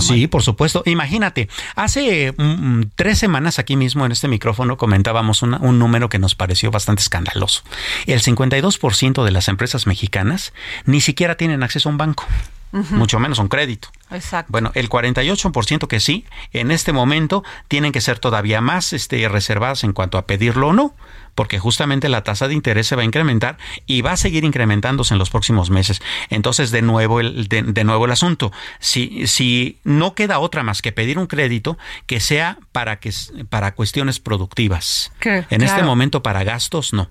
Sí, 0.00 0.26
por 0.26 0.42
supuesto. 0.42 0.82
Imagínate, 0.84 1.48
hace 1.76 2.34
mm, 2.36 2.42
mm, 2.42 2.90
tres 2.96 3.20
semanas 3.20 3.60
aquí 3.60 3.76
mismo 3.76 4.04
en 4.04 4.10
este 4.10 4.26
micrófono 4.26 4.76
comentábamos 4.76 5.44
un 5.44 5.78
número 5.78 6.08
que 6.08 6.18
nos 6.18 6.34
pareció 6.34 6.72
bastante 6.72 7.02
escandaloso. 7.02 7.62
El 8.06 8.22
52% 8.22 9.22
de 9.22 9.30
las 9.30 9.46
empresas 9.46 9.86
mexicanas 9.86 10.52
ni 10.86 11.00
siquiera 11.00 11.36
tienen 11.36 11.62
acceso 11.62 11.88
a 11.88 11.92
un 11.92 11.98
banco 11.98 12.26
mucho 12.72 13.18
menos 13.18 13.38
un 13.38 13.48
crédito. 13.48 13.88
Exacto. 14.10 14.50
Bueno, 14.50 14.70
el 14.74 14.88
48% 14.88 15.86
que 15.86 16.00
sí, 16.00 16.24
en 16.52 16.70
este 16.70 16.92
momento 16.92 17.44
tienen 17.68 17.92
que 17.92 18.00
ser 18.00 18.18
todavía 18.18 18.60
más 18.60 18.92
este, 18.92 19.28
reservadas 19.28 19.84
en 19.84 19.92
cuanto 19.92 20.18
a 20.18 20.26
pedirlo 20.26 20.68
o 20.68 20.72
no, 20.72 20.94
porque 21.34 21.58
justamente 21.58 22.08
la 22.08 22.22
tasa 22.22 22.48
de 22.48 22.54
interés 22.54 22.86
se 22.86 22.96
va 22.96 23.02
a 23.02 23.04
incrementar 23.04 23.56
y 23.86 24.02
va 24.02 24.12
a 24.12 24.16
seguir 24.16 24.44
incrementándose 24.44 25.14
en 25.14 25.18
los 25.18 25.30
próximos 25.30 25.70
meses. 25.70 26.00
Entonces, 26.28 26.70
de 26.70 26.82
nuevo 26.82 27.20
el, 27.20 27.48
de, 27.48 27.84
nuevo 27.84 28.04
el 28.04 28.10
asunto. 28.10 28.52
Si, 28.78 29.26
si 29.26 29.78
no 29.84 30.14
queda 30.14 30.38
otra 30.38 30.62
más 30.62 30.82
que 30.82 30.92
pedir 30.92 31.18
un 31.18 31.26
crédito 31.26 31.78
que 32.06 32.20
sea 32.20 32.58
para, 32.72 33.00
que, 33.00 33.12
para 33.48 33.74
cuestiones 33.74 34.20
productivas. 34.20 35.12
En 35.22 35.62
este 35.62 35.82
momento 35.82 36.22
para 36.22 36.44
gastos, 36.44 36.92
no 36.92 37.08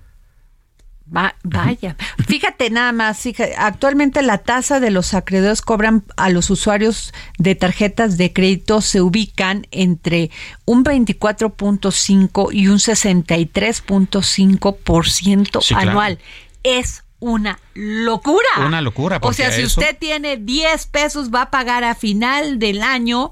vaya, 1.10 1.96
fíjate 2.26 2.70
nada 2.70 2.92
más, 2.92 3.22
actualmente 3.58 4.22
la 4.22 4.38
tasa 4.38 4.80
de 4.80 4.90
los 4.90 5.12
acreedores 5.14 5.62
cobran 5.62 6.02
a 6.16 6.30
los 6.30 6.50
usuarios 6.50 7.12
de 7.38 7.54
tarjetas 7.54 8.16
de 8.16 8.32
crédito 8.32 8.80
se 8.80 9.00
ubican 9.00 9.68
entre 9.70 10.30
un 10.64 10.84
24.5 10.84 12.48
y 12.52 12.66
un 12.68 12.78
63.5% 12.78 15.76
anual. 15.76 16.18
Es 16.62 17.04
una 17.18 17.58
locura. 17.74 18.48
Una 18.66 18.80
locura. 18.80 19.18
O 19.22 19.32
sea, 19.32 19.50
si 19.52 19.64
usted 19.64 19.96
tiene 19.98 20.36
10 20.36 20.86
pesos, 20.86 21.30
va 21.32 21.42
a 21.42 21.50
pagar 21.50 21.84
a 21.84 21.94
final 21.94 22.58
del 22.58 22.82
año 22.82 23.30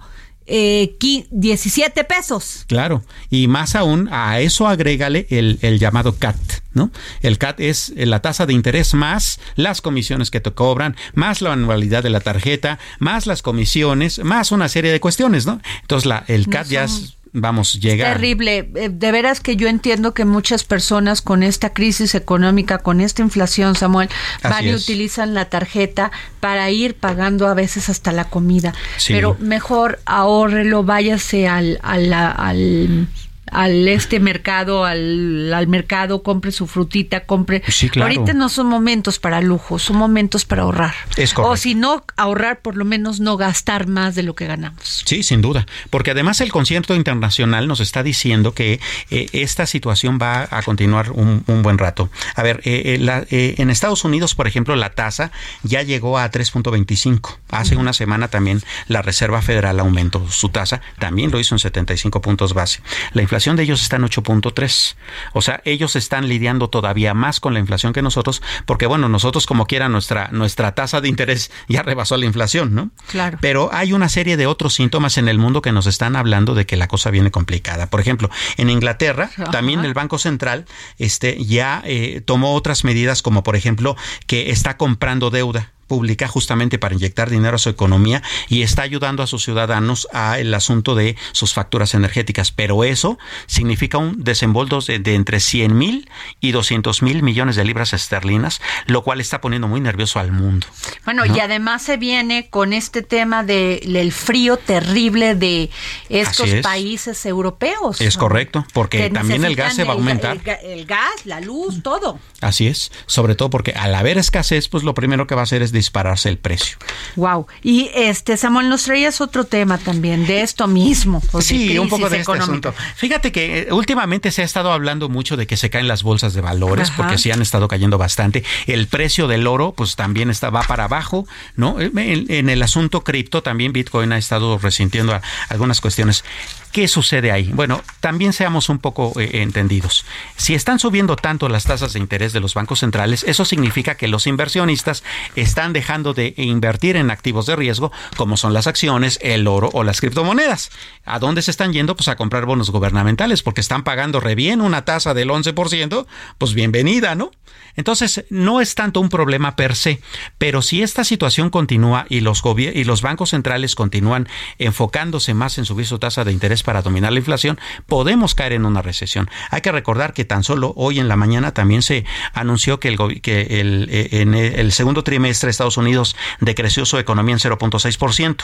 eh, 0.50 0.96
17 1.30 2.04
pesos. 2.04 2.64
Claro, 2.66 3.02
y 3.30 3.48
más 3.48 3.74
aún 3.74 4.08
a 4.10 4.40
eso 4.40 4.66
agrégale 4.66 5.26
el, 5.30 5.58
el, 5.62 5.78
llamado 5.78 6.16
CAT, 6.16 6.36
¿no? 6.78 6.90
El 7.20 7.36
CAT 7.38 7.60
es 7.60 7.92
la 7.96 8.20
tasa 8.20 8.46
de 8.46 8.54
interés 8.54 8.94
más 8.94 9.40
las 9.56 9.80
comisiones 9.82 10.30
que 10.30 10.40
te 10.40 10.52
cobran, 10.52 10.96
más 11.14 11.42
la 11.42 11.52
anualidad 11.52 12.02
de 12.02 12.10
la 12.10 12.20
tarjeta, 12.20 12.78
más 12.98 13.26
las 13.26 13.42
comisiones, 13.42 14.20
más 14.24 14.52
una 14.52 14.68
serie 14.68 14.92
de 14.92 15.00
cuestiones, 15.00 15.44
¿no? 15.44 15.60
Entonces 15.82 16.06
la, 16.06 16.24
el 16.28 16.48
CAT 16.48 16.68
ya 16.68 16.84
es 16.84 17.18
vamos, 17.32 17.80
llega. 17.80 18.12
Terrible. 18.12 18.70
Eh, 18.74 18.88
de 18.90 19.12
veras 19.12 19.40
que 19.40 19.56
yo 19.56 19.68
entiendo 19.68 20.14
que 20.14 20.24
muchas 20.24 20.64
personas 20.64 21.22
con 21.22 21.42
esta 21.42 21.72
crisis 21.72 22.14
económica, 22.14 22.78
con 22.78 23.00
esta 23.00 23.22
inflación, 23.22 23.74
Samuel, 23.74 24.08
van 24.42 24.66
y 24.66 24.74
utilizan 24.74 25.34
la 25.34 25.46
tarjeta 25.46 26.10
para 26.40 26.70
ir 26.70 26.94
pagando 26.94 27.46
a 27.46 27.54
veces 27.54 27.88
hasta 27.88 28.12
la 28.12 28.24
comida. 28.24 28.74
Pero 29.06 29.36
mejor 29.40 30.00
ahórrelo, 30.04 30.82
váyase 30.84 31.48
al, 31.48 31.78
al, 31.82 32.12
al 32.12 33.08
al 33.52 33.88
este 33.88 34.20
mercado, 34.20 34.84
al, 34.84 35.52
al, 35.52 35.66
mercado, 35.68 36.22
compre 36.22 36.52
su 36.52 36.66
frutita, 36.66 37.24
compre. 37.24 37.62
Ahorita 38.00 38.34
no 38.34 38.48
son 38.48 38.66
momentos 38.66 39.18
para 39.18 39.40
lujo, 39.40 39.78
son 39.78 39.96
momentos 39.96 40.44
para 40.44 40.62
ahorrar. 40.62 40.94
o 41.36 41.56
si 41.56 41.74
no, 41.74 42.04
ahorrar, 42.16 42.60
por 42.60 42.76
lo 42.76 42.84
menos 42.84 43.20
no 43.20 43.36
gastar 43.36 43.86
más 43.86 44.14
de 44.14 44.22
lo 44.22 44.34
que 44.34 44.46
ganamos. 44.46 45.02
Sí, 45.04 45.22
sin 45.22 45.40
duda. 45.40 45.66
Porque 45.90 46.10
además 46.12 46.40
el 46.40 46.50
concierto 46.50 46.94
internacional 46.94 47.66
nos 47.66 47.80
está 47.80 48.02
diciendo 48.02 48.52
que 48.52 48.80
eh, 49.10 49.26
esta 49.32 49.66
situación 49.66 50.18
va 50.20 50.48
a 50.50 50.62
continuar 50.62 51.10
un, 51.12 51.42
buen 51.62 51.78
rato. 51.78 52.10
A 52.34 52.42
ver, 52.42 52.60
eh, 52.64 52.98
eh, 53.30 53.54
en 53.58 53.70
Estados 53.70 54.04
Unidos, 54.04 54.34
por 54.34 54.46
ejemplo, 54.46 54.76
la 54.76 54.90
tasa 54.90 55.32
ya 55.62 55.82
llegó 55.82 56.18
a 56.18 56.30
3.25. 56.30 57.38
Hace 57.50 57.76
una 57.76 57.92
semana 57.92 58.28
también 58.28 58.62
la 58.86 59.02
Reserva 59.02 59.42
Federal 59.42 59.80
aumentó 59.80 60.30
su 60.30 60.48
tasa, 60.48 60.80
también 60.98 61.30
lo 61.30 61.40
hizo 61.40 61.54
en 61.54 61.58
75 61.58 62.20
puntos 62.20 62.54
base. 62.54 62.80
La 63.12 63.22
inflación 63.22 63.37
de 63.38 63.62
ellos 63.62 63.82
está 63.82 63.96
en 63.96 64.02
8.3. 64.02 64.96
O 65.32 65.42
sea, 65.42 65.60
ellos 65.64 65.96
están 65.96 66.28
lidiando 66.28 66.68
todavía 66.68 67.14
más 67.14 67.40
con 67.40 67.54
la 67.54 67.60
inflación 67.60 67.92
que 67.92 68.02
nosotros, 68.02 68.42
porque 68.66 68.86
bueno, 68.86 69.08
nosotros 69.08 69.46
como 69.46 69.66
quiera 69.66 69.88
nuestra, 69.88 70.28
nuestra 70.32 70.74
tasa 70.74 71.00
de 71.00 71.08
interés 71.08 71.50
ya 71.68 71.82
rebasó 71.82 72.16
la 72.16 72.26
inflación, 72.26 72.74
¿no? 72.74 72.90
Claro. 73.08 73.38
Pero 73.40 73.70
hay 73.72 73.92
una 73.92 74.08
serie 74.08 74.36
de 74.36 74.46
otros 74.46 74.74
síntomas 74.74 75.18
en 75.18 75.28
el 75.28 75.38
mundo 75.38 75.62
que 75.62 75.72
nos 75.72 75.86
están 75.86 76.16
hablando 76.16 76.54
de 76.54 76.66
que 76.66 76.76
la 76.76 76.88
cosa 76.88 77.10
viene 77.10 77.30
complicada. 77.30 77.88
Por 77.88 78.00
ejemplo, 78.00 78.30
en 78.56 78.70
Inglaterra, 78.70 79.30
también 79.50 79.84
el 79.84 79.94
Banco 79.94 80.18
Central 80.18 80.66
este, 80.98 81.42
ya 81.44 81.82
eh, 81.84 82.22
tomó 82.24 82.54
otras 82.54 82.84
medidas 82.84 83.22
como 83.22 83.42
por 83.42 83.56
ejemplo 83.56 83.96
que 84.26 84.50
está 84.50 84.76
comprando 84.76 85.30
deuda 85.30 85.72
pública 85.88 86.28
justamente 86.28 86.78
para 86.78 86.94
inyectar 86.94 87.30
dinero 87.30 87.56
a 87.56 87.58
su 87.58 87.70
economía 87.70 88.22
y 88.48 88.62
está 88.62 88.82
ayudando 88.82 89.22
a 89.22 89.26
sus 89.26 89.42
ciudadanos 89.42 90.06
a 90.12 90.38
el 90.38 90.54
asunto 90.54 90.94
de 90.94 91.16
sus 91.32 91.54
facturas 91.54 91.94
energéticas. 91.94 92.52
Pero 92.52 92.84
eso 92.84 93.18
significa 93.46 93.98
un 93.98 94.22
desembolso 94.22 94.80
de, 94.80 95.14
entre 95.14 95.40
100 95.40 95.76
mil 95.76 96.10
y 96.40 96.52
200 96.52 97.02
mil 97.02 97.22
millones 97.22 97.56
de 97.56 97.64
libras 97.64 97.92
esterlinas, 97.92 98.60
lo 98.86 99.02
cual 99.02 99.20
está 99.20 99.40
poniendo 99.40 99.66
muy 99.66 99.80
nervioso 99.80 100.18
al 100.20 100.30
mundo. 100.30 100.66
Bueno, 101.04 101.24
y 101.24 101.40
además 101.40 101.82
se 101.82 101.96
viene 101.96 102.48
con 102.50 102.72
este 102.72 103.02
tema 103.02 103.42
del 103.42 104.12
frío 104.12 104.56
terrible 104.58 105.34
de 105.34 105.70
estos 106.08 106.50
países 106.62 107.24
europeos. 107.26 108.00
Es 108.00 108.16
correcto, 108.16 108.66
porque 108.74 109.10
también 109.10 109.44
el 109.44 109.56
gas 109.56 109.74
se 109.74 109.84
va 109.84 109.92
a 109.92 109.96
aumentar. 109.96 110.38
El, 110.62 110.78
el 110.78 110.86
gas, 110.86 111.24
la 111.24 111.40
luz, 111.40 111.82
todo. 111.82 112.18
Así 112.40 112.66
es, 112.66 112.92
sobre 113.06 113.34
todo 113.34 113.50
porque 113.50 113.72
al 113.72 113.94
haber 113.94 114.18
escasez, 114.18 114.68
pues 114.68 114.84
lo 114.84 114.94
primero 114.94 115.26
que 115.26 115.34
va 115.34 115.42
a 115.42 115.44
hacer 115.44 115.62
es 115.62 115.72
dispararse 115.78 116.28
el 116.28 116.38
precio. 116.38 116.76
Wow. 117.16 117.46
Y 117.62 117.90
este 117.94 118.36
Samuel 118.36 118.68
nos 118.68 118.84
traías 118.84 119.20
otro 119.20 119.44
tema 119.44 119.78
también 119.78 120.26
de 120.26 120.42
esto 120.42 120.66
mismo. 120.66 121.22
Sí, 121.40 121.78
un 121.78 121.88
poco 121.88 122.10
de 122.10 122.18
este 122.18 122.32
asunto. 122.32 122.74
Fíjate 122.96 123.32
que 123.32 123.60
eh, 123.60 123.72
últimamente 123.72 124.30
se 124.30 124.42
ha 124.42 124.44
estado 124.44 124.72
hablando 124.72 125.08
mucho 125.08 125.36
de 125.36 125.46
que 125.46 125.56
se 125.56 125.70
caen 125.70 125.88
las 125.88 126.02
bolsas 126.02 126.34
de 126.34 126.40
valores 126.40 126.90
porque 126.90 127.18
sí 127.18 127.30
han 127.30 127.42
estado 127.42 127.68
cayendo 127.68 127.98
bastante. 127.98 128.44
El 128.66 128.86
precio 128.86 129.26
del 129.28 129.46
oro 129.46 129.72
pues 129.72 129.96
también 129.96 130.30
está 130.30 130.50
va 130.50 130.62
para 130.62 130.84
abajo, 130.84 131.26
¿no? 131.56 131.76
En, 131.80 132.48
el 132.48 132.62
asunto 132.62 133.02
cripto 133.04 133.42
también 133.42 133.72
Bitcoin 133.72 134.12
ha 134.12 134.18
estado 134.18 134.58
resintiendo 134.58 135.18
algunas 135.48 135.80
cuestiones. 135.80 136.24
¿Qué 136.72 136.86
sucede 136.86 137.32
ahí? 137.32 137.50
Bueno, 137.54 137.82
también 138.00 138.32
seamos 138.32 138.68
un 138.68 138.78
poco 138.78 139.12
eh, 139.18 139.42
entendidos. 139.42 140.04
Si 140.36 140.54
están 140.54 140.78
subiendo 140.78 141.16
tanto 141.16 141.48
las 141.48 141.64
tasas 141.64 141.94
de 141.94 141.98
interés 141.98 142.32
de 142.32 142.40
los 142.40 142.54
bancos 142.54 142.80
centrales, 142.80 143.24
eso 143.24 143.44
significa 143.44 143.96
que 143.96 144.06
los 144.06 144.26
inversionistas 144.26 145.02
están 145.34 145.72
dejando 145.72 146.14
de 146.14 146.34
invertir 146.36 146.96
en 146.96 147.10
activos 147.10 147.46
de 147.46 147.56
riesgo, 147.56 147.90
como 148.16 148.36
son 148.36 148.52
las 148.52 148.66
acciones, 148.66 149.18
el 149.22 149.46
oro 149.46 149.70
o 149.72 149.82
las 149.82 150.00
criptomonedas. 150.00 150.70
¿A 151.04 151.18
dónde 151.18 151.42
se 151.42 151.50
están 151.50 151.72
yendo? 151.72 151.96
Pues 151.96 152.08
a 152.08 152.16
comprar 152.16 152.44
bonos 152.44 152.70
gubernamentales, 152.70 153.42
porque 153.42 153.62
están 153.62 153.82
pagando 153.82 154.20
re 154.20 154.34
bien 154.34 154.60
una 154.60 154.84
tasa 154.84 155.14
del 155.14 155.30
11%, 155.30 156.06
pues 156.36 156.54
bienvenida, 156.54 157.14
¿no? 157.14 157.30
Entonces, 157.78 158.24
no 158.28 158.60
es 158.60 158.74
tanto 158.74 159.00
un 159.00 159.08
problema 159.08 159.54
per 159.54 159.76
se, 159.76 160.00
pero 160.36 160.62
si 160.62 160.82
esta 160.82 161.04
situación 161.04 161.48
continúa 161.48 162.06
y 162.08 162.18
los, 162.20 162.42
y 162.58 162.82
los 162.82 163.02
bancos 163.02 163.30
centrales 163.30 163.76
continúan 163.76 164.26
enfocándose 164.58 165.32
más 165.32 165.58
en 165.58 165.64
subir 165.64 165.86
su 165.86 166.00
tasa 166.00 166.24
de 166.24 166.32
interés 166.32 166.64
para 166.64 166.82
dominar 166.82 167.12
la 167.12 167.20
inflación, 167.20 167.60
podemos 167.86 168.34
caer 168.34 168.54
en 168.54 168.66
una 168.66 168.82
recesión. 168.82 169.30
Hay 169.50 169.60
que 169.60 169.70
recordar 169.70 170.12
que 170.12 170.24
tan 170.24 170.42
solo 170.42 170.72
hoy 170.76 170.98
en 170.98 171.06
la 171.06 171.14
mañana 171.14 171.54
también 171.54 171.82
se 171.82 172.04
anunció 172.32 172.80
que, 172.80 172.88
el, 172.88 173.20
que 173.20 173.60
el, 173.60 173.88
eh, 173.92 174.08
en 174.10 174.34
el 174.34 174.72
segundo 174.72 175.04
trimestre 175.04 175.48
Estados 175.48 175.76
Unidos 175.76 176.16
decreció 176.40 176.84
su 176.84 176.98
economía 176.98 177.34
en 177.34 177.38
0.6%. 177.38 178.36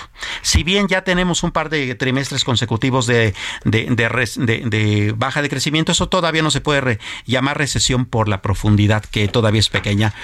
Si 0.43 0.62
bien 0.62 0.87
ya 0.87 1.03
tenemos 1.03 1.43
un 1.43 1.51
par 1.51 1.70
de 1.70 1.97
trimestres 1.97 2.45
consecutivos 2.45 3.09
de, 3.09 3.35
de, 3.64 5.14
baja 5.16 5.43
de 5.43 5.49
crecimiento, 5.49 5.91
eso 5.91 6.09
todavía 6.09 6.43
no 6.43 6.53
se 6.53 6.61
puede 6.61 7.01
llamar 7.26 7.59
recesión 7.59 8.05
por 8.05 8.28
la 8.28 8.41
profundidad 8.41 9.03
que 9.05 9.24
todavía 9.29 9.61
es 9.61 9.68
pequeña, 9.68 10.14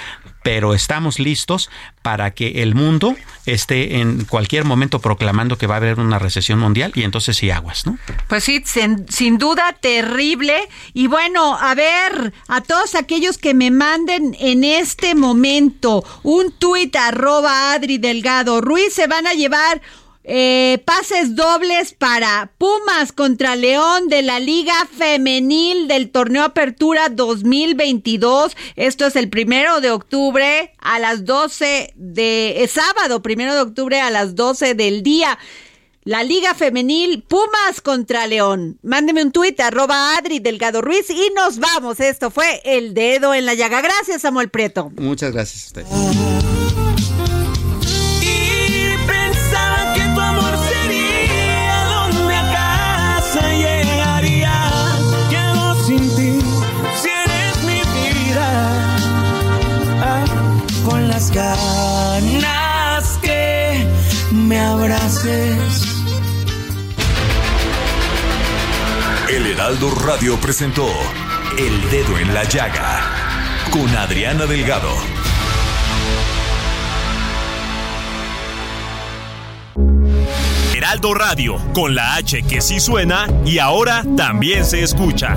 pero 0.43 0.75
estamos 0.75 1.19
listos 1.19 1.71
para 2.03 2.31
que 2.31 2.63
el 2.63 2.75
mundo 2.75 3.15
esté 3.47 3.99
en 3.99 4.25
cualquier 4.25 4.65
momento 4.65 5.01
proclamando 5.01 5.59
que 5.59 5.67
va 5.67 5.75
a 5.75 5.77
haber 5.79 6.01
una 6.01 6.19
recesión 6.19 6.59
mundial 6.59 6.93
y 6.95 7.03
entonces 7.03 7.37
sí 7.37 7.51
aguas, 7.51 7.87
¿no? 7.87 7.99
Pues 8.29 8.45
sí, 8.45 8.63
sin, 8.65 9.39
duda 9.39 9.77
terrible. 9.81 10.57
Y 10.95 11.09
bueno, 11.09 11.59
a 11.59 11.75
ver, 11.75 12.33
a 12.49 12.61
todos 12.63 12.95
aquellos 12.95 13.39
que 13.39 13.55
me 13.55 13.71
manden 13.71 14.37
en 14.39 14.65
este 14.65 15.15
momento 15.15 16.05
un 16.23 16.53
tuit 16.53 16.95
arroba 16.97 17.73
Adri 17.73 17.99
Delgado 17.99 18.61
Ruiz 18.61 18.95
se 18.95 19.07
van 19.07 19.27
a 19.27 19.35
llevar 19.35 19.83
eh, 20.23 20.83
pases 20.85 21.35
dobles 21.35 21.95
para 21.95 22.53
Pumas 22.59 23.13
contra 23.13 23.57
León 23.57 24.09
de 24.09 24.23
la 24.23 24.39
Liga 24.39 24.75
Femenil 24.97 25.89
del 25.89 26.11
Torneo 26.11 26.45
Apertura 26.45 27.09
2022. 27.09 28.57
Esto 28.77 29.07
es 29.07 29.17
el 29.17 29.31
primero 29.31 29.81
de 29.81 29.91
octubre 29.91 30.75
a 30.79 30.99
las 30.99 31.25
12 31.25 31.95
de 31.97 32.71
sábado, 32.71 33.23
primero 33.23 33.55
de 33.55 33.61
octubre 33.63 34.01
a 34.01 34.11
las 34.11 34.35
12 34.35 34.75
del 34.75 35.03
día. 35.03 35.39
La 36.05 36.23
Liga 36.23 36.55
Femenil 36.55 37.23
Pumas 37.23 37.81
contra 37.83 38.27
León. 38.27 38.79
Mándeme 38.83 39.23
un 39.23 39.33
tuit 39.33 39.59
arroba 39.61 40.17
Adri 40.17 40.39
Delgado 40.39 40.81
Ruiz 40.81 41.09
y 41.11 41.31
nos 41.35 41.59
vamos. 41.59 42.01
Esto 42.01 42.31
fue 42.31 42.63
El 42.65 42.95
Dedo 42.95 43.35
en 43.35 43.47
la 43.47 43.55
Llaga. 43.55 43.81
Gracias, 43.83 44.23
Samuel 44.23 44.49
Prieto. 44.49 44.91
Muchas 44.97 45.33
gracias 45.33 45.73
a 45.77 46.50
ganas 61.33 63.19
que 63.23 63.87
me 64.33 64.59
abraces. 64.59 65.87
El 69.29 69.47
Heraldo 69.47 69.91
Radio 70.05 70.37
presentó 70.41 70.89
El 71.57 71.91
Dedo 71.91 72.19
en 72.19 72.35
la 72.35 72.45
Llaga 72.45 73.01
con 73.71 73.89
Adriana 73.97 74.47
Delgado. 74.47 74.91
Heraldo 80.75 81.15
Radio, 81.15 81.57
con 81.73 81.95
la 81.95 82.17
H 82.17 82.43
que 82.43 82.61
sí 82.61 82.81
suena 82.81 83.27
y 83.45 83.59
ahora 83.59 84.03
también 84.17 84.65
se 84.65 84.83
escucha. 84.83 85.37